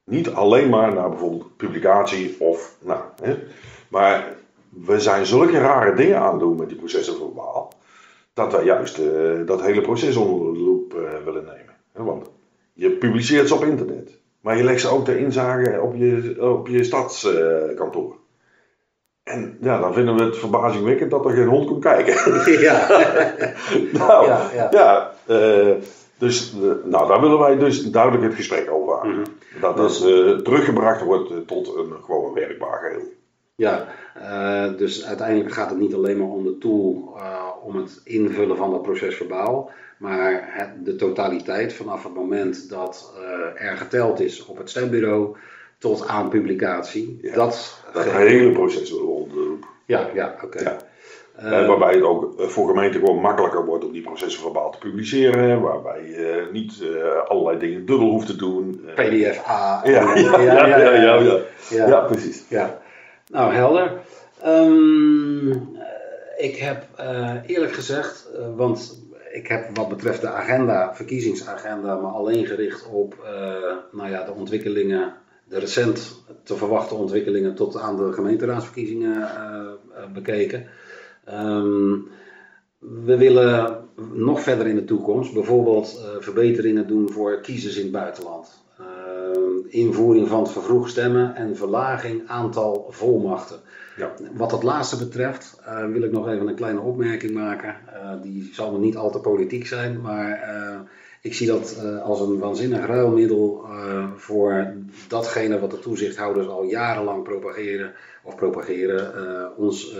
Niet 0.04 0.30
alleen 0.30 0.68
maar 0.68 0.94
naar 0.94 1.08
bijvoorbeeld 1.08 1.56
publicatie 1.56 2.36
of, 2.40 2.76
nou, 2.80 3.02
hè, 3.22 3.38
maar 3.88 4.36
we 4.80 5.00
zijn 5.00 5.26
zulke 5.26 5.58
rare 5.58 5.94
dingen 5.94 6.18
aan 6.18 6.30
het 6.30 6.40
doen 6.40 6.56
met 6.56 6.68
die 6.68 6.78
processen 6.78 7.16
verbaal, 7.16 7.72
dat 8.34 8.52
wij 8.52 8.64
juist 8.64 8.98
uh, 8.98 9.46
dat 9.46 9.62
hele 9.62 9.80
proces 9.80 10.16
onder 10.16 10.52
de 10.52 10.60
loep 10.60 10.94
uh, 10.94 11.24
willen 11.24 11.44
nemen. 11.44 11.76
Want 11.92 12.30
je 12.72 12.90
publiceert 12.90 13.48
ze 13.48 13.54
op 13.54 13.64
internet, 13.64 14.18
maar 14.40 14.56
je 14.56 14.64
legt 14.64 14.80
ze 14.80 14.88
ook 14.88 15.04
ter 15.04 15.16
inzage 15.16 15.80
op 15.80 15.94
je, 15.94 16.36
op 16.40 16.68
je 16.68 16.84
stadskantoor. 16.84 18.16
En 19.22 19.58
ja, 19.60 19.80
dan 19.80 19.94
vinden 19.94 20.16
we 20.16 20.22
het 20.22 20.36
verbazingwekkend 20.36 21.10
dat 21.10 21.24
er 21.24 21.30
geen 21.30 21.48
hond 21.48 21.66
komt 21.66 21.82
kijken. 21.82 22.14
Ja. 22.60 22.88
nou, 23.98 24.26
ja, 24.26 24.50
ja. 24.54 24.68
ja 24.70 25.12
uh, 25.26 25.74
dus 26.18 26.54
uh, 26.62 26.72
nou, 26.84 27.08
daar 27.08 27.20
willen 27.20 27.38
wij 27.38 27.58
dus 27.58 27.82
duidelijk 27.82 28.24
het 28.24 28.34
gesprek 28.34 28.70
over 28.70 29.00
aan. 29.00 29.08
Mm 29.08 29.14
-hmm. 29.14 29.60
Dat 29.60 29.76
dus, 29.76 30.06
uh, 30.06 30.36
teruggebracht 30.36 31.02
wordt 31.02 31.46
tot 31.46 31.76
een 31.76 31.92
gewoon 32.04 32.34
werkbaar 32.34 32.78
geheel. 32.78 33.20
Ja, 33.62 33.86
dus 34.76 35.04
uiteindelijk 35.04 35.52
gaat 35.52 35.70
het 35.70 35.78
niet 35.78 35.94
alleen 35.94 36.18
maar 36.18 36.28
om 36.28 36.44
de 36.44 36.58
tool 36.58 37.14
om 37.62 37.76
het 37.76 38.00
invullen 38.04 38.56
van 38.56 38.70
dat 38.70 38.82
proces 38.82 39.16
verbaal, 39.16 39.70
maar 39.96 40.42
het, 40.46 40.84
de 40.84 40.96
totaliteit 40.96 41.72
vanaf 41.72 42.02
het 42.02 42.14
moment 42.14 42.68
dat 42.68 43.14
er 43.54 43.76
geteld 43.76 44.20
is 44.20 44.46
op 44.46 44.58
het 44.58 44.70
stembureau 44.70 45.36
tot 45.78 46.06
aan 46.06 46.28
publicatie. 46.28 47.18
Ja, 47.22 47.34
dat, 47.34 47.82
dat 47.92 48.04
hele 48.04 48.52
proces 48.52 48.90
willen 48.90 49.06
we. 49.06 49.58
Ja, 49.84 50.08
ja 50.14 50.34
oké. 50.44 50.62
Ja. 50.62 50.76
Uh, 51.40 51.66
waarbij 51.66 51.94
het 51.94 52.02
ook 52.02 52.40
eh, 52.40 52.46
voor 52.46 52.68
gemeenten 52.68 53.00
gewoon 53.00 53.20
makkelijker 53.20 53.64
wordt 53.64 53.84
om 53.84 53.92
die 53.92 54.02
processen 54.02 54.42
verbaal 54.42 54.70
te 54.70 54.78
publiceren. 54.78 55.60
Waarbij 55.60 56.04
je 56.04 56.48
niet 56.52 56.80
uh, 56.82 57.28
allerlei 57.28 57.58
dingen 57.58 57.86
dubbel 57.86 58.08
hoeft 58.08 58.26
te 58.26 58.36
doen. 58.36 58.80
PDF-A. 58.94 59.80
Ja, 59.84 60.14
ja, 60.14 60.40
ja, 60.40 60.66
ja, 60.66 60.94
ja, 60.94 61.20
ja, 61.68 61.86
ja, 61.86 62.00
precies. 62.00 62.44
Ja. 62.48 62.81
Nou, 63.32 63.52
helder. 63.52 64.00
Um, 64.46 65.76
ik 66.36 66.56
heb 66.56 66.86
eerlijk 67.46 67.72
gezegd, 67.72 68.30
want 68.56 69.02
ik 69.32 69.46
heb 69.46 69.76
wat 69.76 69.88
betreft 69.88 70.20
de 70.20 70.28
agenda, 70.28 70.94
verkiezingsagenda, 70.94 71.94
me 71.94 72.06
alleen 72.06 72.46
gericht 72.46 72.88
op 72.88 73.16
nou 73.92 74.10
ja, 74.10 74.24
de 74.24 74.32
ontwikkelingen 74.32 75.14
de 75.44 75.58
recent 75.58 76.24
te 76.42 76.56
verwachten 76.56 76.96
ontwikkelingen 76.96 77.54
tot 77.54 77.76
aan 77.76 77.96
de 77.96 78.12
gemeenteraadsverkiezingen 78.12 79.28
bekeken. 80.12 80.66
Um, 81.28 82.08
we 82.78 83.16
willen 83.16 83.84
nog 84.12 84.40
verder 84.40 84.66
in 84.66 84.76
de 84.76 84.84
toekomst 84.84 85.34
bijvoorbeeld 85.34 86.04
verbeteringen 86.20 86.86
doen 86.86 87.10
voor 87.10 87.40
kiezers 87.40 87.76
in 87.76 87.82
het 87.82 87.92
buitenland. 87.92 88.61
Invoering 89.68 90.28
van 90.28 90.42
het 90.42 90.52
vervroegd 90.52 90.90
stemmen 90.90 91.34
en 91.34 91.56
verlaging 91.56 92.28
aantal 92.28 92.86
volmachten. 92.90 93.56
Ja. 93.96 94.12
Wat 94.34 94.50
dat 94.50 94.62
laatste 94.62 94.96
betreft 94.96 95.60
uh, 95.66 95.86
wil 95.86 96.02
ik 96.02 96.12
nog 96.12 96.28
even 96.28 96.48
een 96.48 96.54
kleine 96.54 96.80
opmerking 96.80 97.32
maken. 97.32 97.76
die 98.22 98.50
zal 98.52 98.78
niet 98.78 98.96
al 98.96 99.10
te 99.10 99.18
politiek 99.18 99.66
zijn, 99.66 100.00
maar 100.00 100.50
Ik 101.20 101.34
zie 101.34 101.46
dat 101.46 101.82
als 102.02 102.20
een 102.20 102.38
waanzinnig 102.38 102.86
ruilmiddel 102.86 103.66
voor 104.16 104.74
datgene 105.08 105.58
wat 105.58 105.70
de 105.70 105.78
toezichthouders 105.78 106.46
al 106.46 106.62
jarenlang 106.62 107.22
propageren, 107.22 107.92
of 108.22 108.34
propageren, 108.34 109.56
ons 109.56 109.96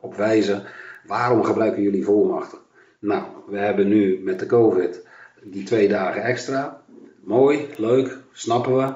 op 0.00 0.14
wijzen. 0.14 0.62
Waarom 1.06 1.44
gebruiken 1.44 1.82
jullie 1.82 2.04
volmachten? 2.04 2.58
Nou, 2.98 3.22
we 3.46 3.58
hebben 3.58 3.88
nu 3.88 4.20
met 4.22 4.38
de 4.38 4.46
COVID 4.46 5.06
die 5.42 5.64
twee 5.64 5.88
dagen 5.88 6.22
extra. 6.22 6.82
Mooi, 7.24 7.68
leuk, 7.76 8.18
snappen 8.32 8.76
we. 8.76 8.92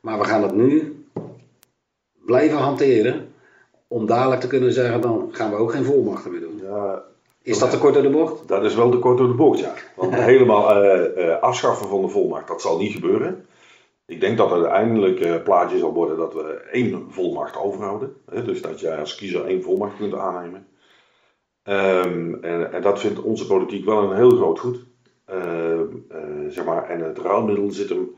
Maar 0.00 0.18
we 0.18 0.24
gaan 0.24 0.42
het 0.42 0.54
nu 0.54 1.04
blijven 2.24 2.58
hanteren 2.58 3.34
om 3.86 4.06
dadelijk 4.06 4.40
te 4.40 4.46
kunnen 4.46 4.72
zeggen, 4.72 5.00
dan 5.00 5.28
gaan 5.32 5.50
we 5.50 5.56
ook 5.56 5.72
geen 5.72 5.84
volmachten 5.84 6.30
meer 6.30 6.40
doen. 6.40 6.60
Ja, 6.62 7.02
is 7.42 7.58
dat 7.58 7.70
te 7.70 7.78
kort 7.78 7.94
door 7.94 8.02
de 8.02 8.10
bocht? 8.10 8.48
Dat 8.48 8.64
is 8.64 8.74
wel 8.74 8.90
te 8.90 8.98
kort 8.98 9.18
door 9.18 9.28
de 9.28 9.34
bocht, 9.34 9.58
ja. 9.58 9.72
Want 9.96 10.14
helemaal 10.32 10.84
uh, 10.84 11.16
uh, 11.16 11.40
afschaffen 11.40 11.88
van 11.88 12.02
de 12.02 12.08
volmacht, 12.08 12.48
dat 12.48 12.60
zal 12.60 12.78
niet 12.78 12.92
gebeuren. 12.92 13.46
Ik 14.06 14.20
denk 14.20 14.38
dat 14.38 14.50
er 14.50 14.56
uiteindelijk 14.56 15.20
uh, 15.20 15.42
plaatje 15.42 15.78
zal 15.78 15.92
worden 15.92 16.16
dat 16.16 16.34
we 16.34 16.68
één 16.72 17.06
volmacht 17.08 17.56
overhouden. 17.56 18.16
Hè, 18.30 18.44
dus 18.44 18.62
dat 18.62 18.80
jij 18.80 18.98
als 18.98 19.14
kiezer 19.14 19.46
één 19.46 19.62
volmacht 19.62 19.96
kunt 19.96 20.14
aannemen. 20.14 20.66
Um, 21.64 22.38
en, 22.42 22.72
en, 22.72 22.82
dat 22.82 23.00
vindt 23.00 23.22
onze 23.22 23.46
politiek 23.46 23.84
wel 23.84 24.02
een 24.02 24.16
heel 24.16 24.30
groot 24.30 24.58
goed. 24.58 24.84
Ehm, 25.24 25.86
zeg 26.48 26.64
maar, 26.64 26.88
en 26.88 27.00
het 27.00 27.18
ruilmiddel 27.18 27.70
zit 27.70 27.88
hem 27.88 28.10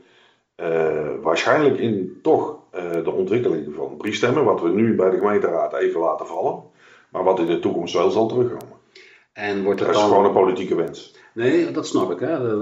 waarschijnlijk 1.21 1.79
in 1.79 2.19
toch 2.21 2.59
de 3.03 3.11
ontwikkeling 3.11 3.75
van 3.75 3.97
briefstemmen, 3.97 4.43
wat 4.43 4.61
we 4.61 4.69
nu 4.69 4.95
bij 4.95 5.09
de 5.09 5.17
gemeenteraad 5.17 5.73
even 5.73 5.99
laten 5.99 6.27
vallen, 6.27 6.63
maar 7.09 7.23
wat 7.23 7.39
in 7.39 7.45
de 7.45 7.59
toekomst 7.59 7.93
wel 7.93 8.09
zal 8.11 8.27
terugkomen. 8.27 8.77
En 9.33 9.63
wordt 9.63 9.79
het 9.79 9.89
dat 9.89 9.97
is 9.97 10.03
gewoon 10.03 10.25
een 10.25 10.33
politieke 10.33 10.75
wens. 10.75 11.15
Nee, 11.33 11.71
dat 11.71 11.87
snap 11.87 12.11
ik. 12.11 12.19
Hè. 12.19 12.55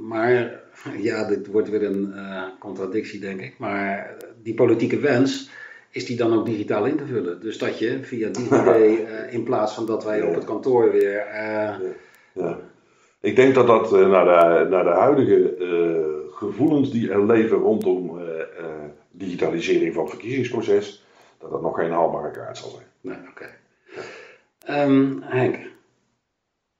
maar 0.00 0.60
ja, 0.98 1.24
dit 1.24 1.46
wordt 1.46 1.70
weer 1.70 1.82
een 1.82 2.12
uh, 2.14 2.42
contradictie, 2.58 3.20
denk 3.20 3.40
ik. 3.40 3.58
Maar 3.58 4.16
die 4.42 4.54
politieke 4.54 4.98
wens, 4.98 5.50
is 5.90 6.06
die 6.06 6.16
dan 6.16 6.34
ook 6.34 6.46
digitaal 6.46 6.84
in 6.84 6.96
te 6.96 7.06
vullen? 7.06 7.40
Dus 7.40 7.58
dat 7.58 7.78
je 7.78 7.98
via 8.02 8.28
DigiD, 8.28 8.50
uh, 9.08 9.32
in 9.32 9.42
plaats 9.42 9.74
van 9.74 9.86
dat 9.86 10.04
wij 10.04 10.22
op 10.22 10.34
het 10.34 10.44
kantoor 10.44 10.90
weer... 10.90 11.26
Uh... 11.26 11.34
Ja. 11.34 11.78
ja. 12.32 12.58
Ik 13.20 13.36
denk 13.36 13.54
dat 13.54 13.66
dat 13.66 13.90
naar, 13.90 14.24
de, 14.24 14.66
naar 14.70 14.84
de 14.84 14.90
huidige 14.90 15.54
gevoelens 16.30 16.90
die 16.90 17.10
er 17.10 17.26
leven 17.26 17.56
rondom 17.56 18.20
digitalisering 19.10 19.94
van 19.94 20.02
het 20.02 20.12
verkiezingsproces, 20.12 21.04
dat 21.38 21.50
dat 21.50 21.62
nog 21.62 21.76
geen 21.76 21.90
haalbare 21.90 22.30
kaart 22.30 22.58
zal 22.58 22.70
zijn. 22.70 22.86
Nee, 23.00 23.16
oké. 23.30 23.50
Okay. 24.64 24.84
Um, 24.84 25.22
ehm, 25.22 25.36
Henk, 25.36 25.56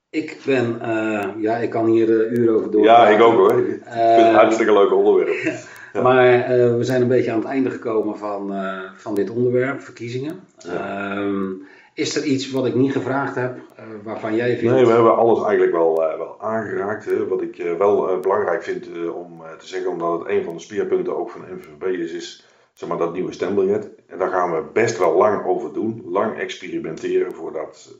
ik 0.09 0.37
ben, 0.45 0.79
uh, 0.81 1.27
ja, 1.37 1.57
ik 1.57 1.69
kan 1.69 1.85
hier 1.85 2.09
uh, 2.09 2.31
uren 2.31 2.55
over 2.55 2.71
door. 2.71 2.83
Ja, 2.83 3.07
ik 3.07 3.21
ook 3.21 3.33
hoor. 3.33 3.59
Ik 3.59 3.65
vind 3.65 3.85
het 3.85 4.25
een 4.25 4.33
hartstikke 4.33 4.73
leuk 4.73 4.93
onderwerp. 4.93 5.35
Ja. 5.93 6.01
Maar 6.01 6.39
uh, 6.39 6.75
we 6.75 6.83
zijn 6.83 7.01
een 7.01 7.07
beetje 7.07 7.31
aan 7.31 7.39
het 7.39 7.47
einde 7.47 7.69
gekomen 7.69 8.17
van, 8.17 8.53
van 8.95 9.15
dit 9.15 9.29
onderwerp, 9.29 9.81
verkiezingen. 9.81 10.39
Ja. 10.57 11.17
Um, 11.17 11.67
is 11.99 12.15
er 12.15 12.23
iets 12.23 12.51
wat 12.51 12.65
ik 12.65 12.75
niet 12.75 12.91
gevraagd 12.91 13.35
heb, 13.35 13.57
waarvan 14.03 14.35
jij 14.35 14.57
vindt... 14.57 14.73
Nee, 14.73 14.85
we 14.85 14.91
hebben 14.91 15.15
alles 15.15 15.43
eigenlijk 15.43 15.71
wel, 15.71 15.95
wel 15.95 16.41
aangeraakt. 16.41 17.05
Hè. 17.05 17.27
Wat 17.27 17.41
ik 17.41 17.75
wel 17.77 18.19
belangrijk 18.19 18.63
vind 18.63 18.87
om 19.13 19.41
te 19.57 19.67
zeggen, 19.67 19.91
omdat 19.91 20.19
het 20.19 20.29
een 20.29 20.43
van 20.43 20.53
de 20.53 20.59
speerpunten 20.61 21.17
ook 21.17 21.29
van 21.29 21.41
NVB 21.41 21.83
is, 21.83 22.11
is 22.11 22.45
zeg 22.73 22.89
maar, 22.89 22.97
dat 22.97 23.13
nieuwe 23.13 23.31
stembiljet. 23.31 23.89
En 24.07 24.17
daar 24.17 24.29
gaan 24.29 24.51
we 24.51 24.63
best 24.73 24.97
wel 24.97 25.15
lang 25.17 25.45
over 25.45 25.73
doen, 25.73 26.03
lang 26.05 26.37
experimenteren 26.37 27.33
voordat 27.33 27.99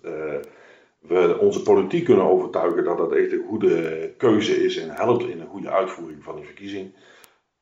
we 0.99 1.37
onze 1.39 1.61
politiek 1.61 2.05
kunnen 2.05 2.25
overtuigen 2.25 2.83
dat 2.83 2.97
dat 2.97 3.11
echt 3.11 3.31
een 3.31 3.45
goede 3.47 4.13
keuze 4.17 4.63
is 4.63 4.77
en 4.77 4.89
helpt 4.89 5.23
in 5.23 5.41
een 5.41 5.47
goede 5.47 5.69
uitvoering 5.69 6.23
van 6.23 6.35
die 6.35 6.45
verkiezing. 6.45 6.93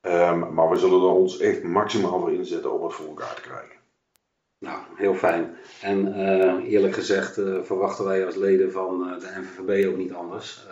Um, 0.02 0.54
maar 0.54 0.70
we 0.70 0.78
zullen 0.78 1.02
er 1.02 1.08
ons 1.08 1.40
echt 1.40 1.64
maximaal 1.64 2.20
voor 2.20 2.34
inzetten 2.34 2.74
om 2.74 2.84
het 2.84 2.94
voor 2.94 3.08
elkaar 3.08 3.36
te 3.36 3.42
krijgen. 3.42 3.77
Nou, 4.60 4.80
heel 4.96 5.14
fijn. 5.16 5.56
En 5.82 6.08
uh, 6.08 6.72
eerlijk 6.72 6.94
gezegd 6.94 7.38
uh, 7.38 7.62
verwachten 7.64 8.06
wij 8.06 8.26
als 8.26 8.36
leden 8.36 8.72
van 8.72 9.08
uh, 9.08 9.20
de 9.20 9.40
NVVB 9.40 9.88
ook 9.88 9.98
niet 9.98 10.14
anders. 10.14 10.68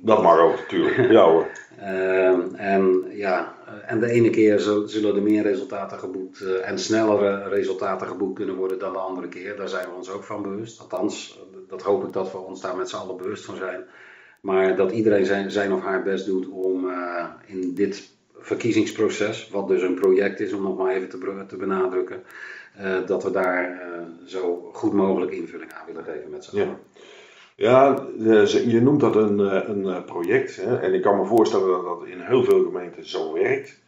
dat 0.00 0.22
mag 0.22 0.38
ook, 0.38 0.56
natuurlijk. 0.56 1.10
ja 1.10 1.24
hoor. 1.30 1.46
Ehm, 1.78 2.54
en, 2.54 3.04
ja, 3.10 3.54
en 3.86 4.00
de 4.00 4.10
ene 4.10 4.30
keer 4.30 4.58
zullen 4.86 5.16
er 5.16 5.22
meer 5.22 5.42
resultaten 5.42 5.98
geboekt 5.98 6.40
en 6.40 6.78
snellere 6.78 7.48
resultaten 7.48 8.06
geboekt 8.06 8.34
kunnen 8.34 8.54
worden 8.54 8.78
dan 8.78 8.92
de 8.92 8.98
andere 8.98 9.28
keer. 9.28 9.56
Daar 9.56 9.68
zijn 9.68 9.88
we 9.88 9.94
ons 9.94 10.10
ook 10.10 10.24
van 10.24 10.42
bewust. 10.42 10.80
Althans, 10.80 11.40
dat 11.68 11.82
hoop 11.82 12.04
ik 12.04 12.12
dat 12.12 12.32
we 12.32 12.38
ons 12.38 12.60
daar 12.60 12.76
met 12.76 12.88
z'n 12.88 12.96
allen 12.96 13.16
bewust 13.16 13.44
van 13.44 13.56
zijn. 13.56 13.84
Maar 14.40 14.76
dat 14.76 14.92
iedereen 14.92 15.26
zijn, 15.26 15.50
zijn 15.50 15.72
of 15.72 15.82
haar 15.82 16.02
best 16.02 16.26
doet 16.26 16.48
om 16.48 16.90
in 17.46 17.74
dit 17.74 18.10
verkiezingsproces, 18.38 19.48
wat 19.48 19.68
dus 19.68 19.82
een 19.82 19.94
project 19.94 20.40
is 20.40 20.52
om 20.52 20.62
nog 20.62 20.76
maar 20.76 20.94
even 20.94 21.08
te, 21.08 21.44
te 21.48 21.56
benadrukken, 21.56 22.22
uh, 22.80 23.06
dat 23.06 23.22
we 23.22 23.30
daar 23.30 23.70
uh, 23.70 24.26
zo 24.26 24.70
goed 24.72 24.92
mogelijk 24.92 25.32
invulling 25.32 25.72
aan 25.72 25.86
willen 25.86 26.04
geven 26.04 26.30
met 26.30 26.44
z'n 26.44 26.56
allen. 26.56 26.68
Ja. 26.68 26.78
Ja, 27.56 28.06
je 28.66 28.80
noemt 28.80 29.00
dat 29.00 29.16
een, 29.16 29.38
een 29.38 30.04
project. 30.04 30.56
Hè? 30.56 30.76
En 30.76 30.94
ik 30.94 31.02
kan 31.02 31.16
me 31.16 31.24
voorstellen 31.24 31.68
dat 31.68 31.84
dat 31.84 32.06
in 32.06 32.20
heel 32.20 32.44
veel 32.44 32.64
gemeenten 32.64 33.08
zo 33.08 33.32
werkt. 33.32 33.82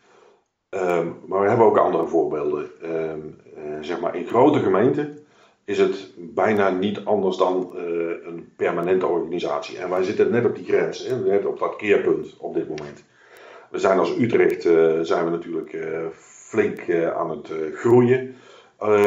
Um, 0.71 1.17
maar 1.27 1.43
we 1.43 1.49
hebben 1.49 1.67
ook 1.67 1.79
andere 1.79 2.07
voorbeelden. 2.07 2.71
Um, 2.85 3.37
zeg 3.81 4.01
maar 4.01 4.17
in 4.17 4.27
grote 4.27 4.59
gemeenten 4.59 5.19
is 5.65 5.79
het 5.79 6.13
bijna 6.17 6.71
niet 6.71 7.05
anders 7.05 7.37
dan 7.37 7.73
uh, 7.75 7.81
een 8.23 8.53
permanente 8.57 9.07
organisatie. 9.07 9.79
En 9.79 9.91
wij 9.91 10.03
zitten 10.03 10.31
net 10.31 10.45
op 10.45 10.57
die 10.57 10.65
grens, 10.65 11.07
hè, 11.07 11.17
net 11.17 11.47
op 11.47 11.59
dat 11.59 11.77
keerpunt 11.77 12.37
op 12.39 12.55
dit 12.55 12.69
moment. 12.69 13.05
We 13.71 13.79
zijn 13.79 13.99
als 13.99 14.19
Utrecht 14.19 14.65
uh, 14.65 15.01
zijn 15.01 15.25
we 15.25 15.31
natuurlijk 15.31 15.73
uh, 15.73 16.07
flink 16.13 16.91
aan 17.15 17.31
het 17.31 17.51
groeien 17.75 18.35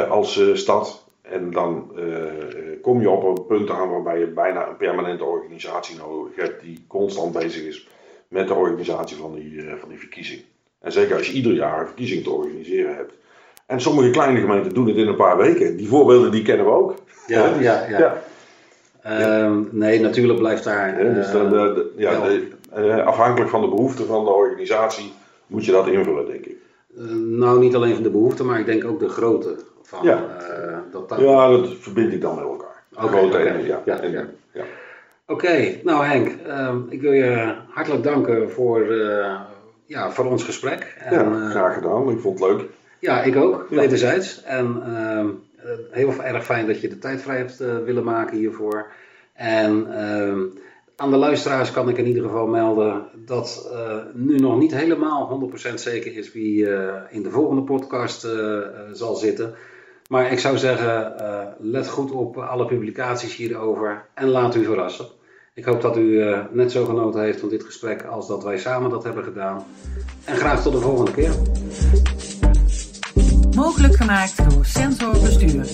als 0.10 0.42
stad. 0.54 1.08
En 1.22 1.52
dan 1.52 1.92
kom 2.82 3.02
je 3.02 3.10
op 3.10 3.24
een 3.24 3.46
punt 3.46 3.70
aan 3.70 3.90
waarbij 3.90 4.20
je 4.20 4.28
bijna 4.28 4.68
een 4.68 4.78
permanente 4.78 5.24
organisatie 5.24 5.98
nodig 5.98 6.36
hebt 6.36 6.62
die 6.62 6.84
constant 6.88 7.32
bezig 7.32 7.64
is 7.64 7.88
met 8.28 8.48
de 8.48 8.54
organisatie 8.54 9.18
van 9.18 9.34
die, 9.34 9.64
van 9.80 9.90
die 9.90 10.00
verkiezing. 10.00 10.42
En 10.80 10.92
zeker 10.92 11.16
als 11.16 11.28
je 11.28 11.34
ieder 11.34 11.54
jaar 11.54 11.80
een 11.80 11.88
verkiezing 11.88 12.24
te 12.24 12.32
organiseren 12.32 12.96
hebt, 12.96 13.14
en 13.66 13.82
sommige 13.82 14.10
kleine 14.10 14.40
gemeenten 14.40 14.74
doen 14.74 14.88
het 14.88 14.96
in 14.96 15.08
een 15.08 15.16
paar 15.16 15.38
weken. 15.38 15.78
Die 15.78 15.88
voorbeelden 15.88 16.32
die 16.32 16.42
kennen 16.42 16.66
we 16.66 16.72
ook. 16.72 16.96
Ja, 17.28 17.54
ja, 17.60 17.86
ja. 17.90 18.22
ja. 19.04 19.44
Um, 19.44 19.70
nee, 19.72 20.00
natuurlijk 20.00 20.40
blijft 20.40 20.64
daar. 20.64 21.04
Ja, 21.04 21.14
dus 21.14 21.32
de, 21.32 21.50
de, 21.50 21.92
ja, 21.96 23.02
afhankelijk 23.02 23.50
van 23.50 23.62
de 23.62 23.68
behoeften 23.68 24.06
van 24.06 24.24
de 24.24 24.32
organisatie 24.32 25.14
moet 25.48 25.66
je 25.66 25.72
dat 25.72 25.88
invullen, 25.88 26.26
denk 26.26 26.46
ik. 26.46 26.58
Uh, 27.00 27.12
nou, 27.40 27.60
niet 27.60 27.76
alleen 27.76 27.94
van 27.94 28.04
de 28.04 28.10
behoeften, 28.10 28.46
maar 28.46 28.60
ik 28.60 28.66
denk 28.66 28.86
ook 28.86 29.00
de 29.00 29.10
grootte. 29.10 29.56
Van, 29.84 30.04
ja. 30.04 30.24
Uh, 30.42 30.78
dat, 30.92 31.10
dat... 31.10 31.20
ja, 31.20 31.50
dat 31.50 31.70
verbind 31.80 32.14
ik 32.14 32.22
dan 32.22 32.36
met 32.36 32.44
elkaar. 32.44 32.84
Okay, 32.94 33.08
grootte 33.08 33.38
okay. 33.38 33.48
en, 33.48 33.66
ja. 33.66 33.82
ja, 33.86 34.04
ja. 34.04 34.26
ja. 34.52 34.64
Oké, 35.26 35.46
okay, 35.46 35.82
nou 35.84 36.06
Henk, 36.06 36.36
ehm, 36.48 36.78
ik 36.90 37.02
wil 37.02 37.12
je 37.12 37.56
hartelijk 37.70 38.04
danken 38.04 38.52
voor, 38.52 38.94
ja, 39.86 40.12
voor 40.12 40.26
ons 40.26 40.44
gesprek. 40.44 40.96
En, 41.00 41.14
ja, 41.14 41.50
graag 41.50 41.74
gedaan. 41.74 42.10
Ik 42.10 42.20
vond 42.20 42.40
het 42.40 42.50
leuk. 42.50 42.64
Ja, 43.00 43.22
ik 43.24 43.36
ook, 43.36 43.66
wederzijds. 43.70 44.44
En 44.44 44.84
uh, 44.88 45.26
heel 45.92 46.24
erg 46.24 46.46
fijn 46.46 46.68
dat 46.68 46.82
je 46.82 46.88
de 46.88 46.98
tijd 46.98 47.22
vrij 47.22 47.38
hebt 47.38 47.58
willen 47.58 48.04
maken 48.04 48.38
hiervoor. 48.38 48.88
En 49.34 49.88
uh, 49.88 50.62
aan 51.00 51.12
de 51.12 51.18
luisteraars 51.18 51.72
kan 51.72 51.90
ik 51.90 51.98
in 51.98 52.08
ieder 52.08 52.24
geval 52.24 52.48
melden 52.48 53.06
dat 53.26 53.70
uh, 53.72 53.96
nu 54.14 54.40
nog 54.40 54.60
niet 54.60 54.76
helemaal 54.76 55.50
100% 55.70 55.74
zeker 55.74 56.18
is 56.18 56.32
wie 56.32 56.68
in 57.10 57.24
de 57.24 57.30
volgende 57.30 57.62
podcast 57.62 58.28
zal 58.92 59.16
zitten. 59.16 59.54
Maar 60.08 60.32
ik 60.32 60.40
zou 60.40 60.58
zeggen, 60.58 61.14
let 61.60 61.90
goed 61.90 62.12
op 62.12 62.38
alle 62.38 62.66
publicaties 62.66 63.36
hierover 63.36 64.06
en 64.14 64.28
laat 64.28 64.56
u 64.56 64.64
verrassen. 64.64 65.06
Ik 65.54 65.66
hoop 65.66 65.82
dat 65.82 65.98
u 65.98 66.36
net 66.52 66.72
zo 66.72 66.86
genoten 66.86 67.22
heeft 67.22 67.40
van 67.40 67.50
dit 67.50 67.64
gesprek 67.64 68.04
als 68.04 68.28
dat 68.28 68.44
wij 68.44 68.58
samen 68.58 68.90
dat 68.90 69.04
hebben 69.04 69.24
gedaan. 69.24 69.66
En 70.26 70.36
graag 70.36 70.62
tot 70.62 70.74
de 70.74 70.80
volgende 70.80 71.12
keer. 71.12 71.32
Mogelijk 73.56 73.96
gemaakt 73.96 74.50
door 74.50 74.66
Sensor 74.66 75.12
Bestuur. 75.12 75.66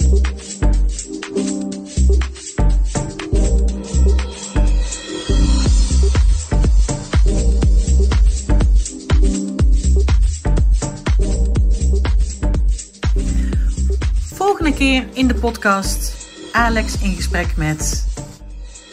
Keer 14.75 15.07
in 15.13 15.27
de 15.27 15.33
podcast 15.33 16.27
Alex 16.51 17.01
in 17.01 17.15
gesprek 17.15 17.57
met 17.57 18.05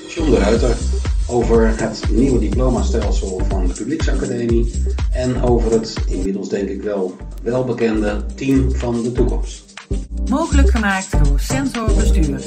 John 0.09 0.31
de 0.31 0.39
Ruiter 0.39 0.77
over 1.27 1.81
het 1.81 2.03
nieuwe 2.11 2.39
diplomastelsel 2.39 3.41
van 3.49 3.67
de 3.67 3.73
Publieksacademie 3.73 4.85
en 5.13 5.43
over 5.43 5.73
het 5.73 5.95
inmiddels 6.07 6.49
denk 6.49 6.69
ik 6.69 6.83
wel 6.83 7.17
welbekende 7.43 8.25
team 8.35 8.75
van 8.75 9.03
de 9.03 9.13
toekomst. 9.13 9.75
Mogelijk 10.31 10.71
gemaakt 10.71 11.25
door 11.25 11.41
Sensor 11.41 11.95
Bestuur. 11.95 12.41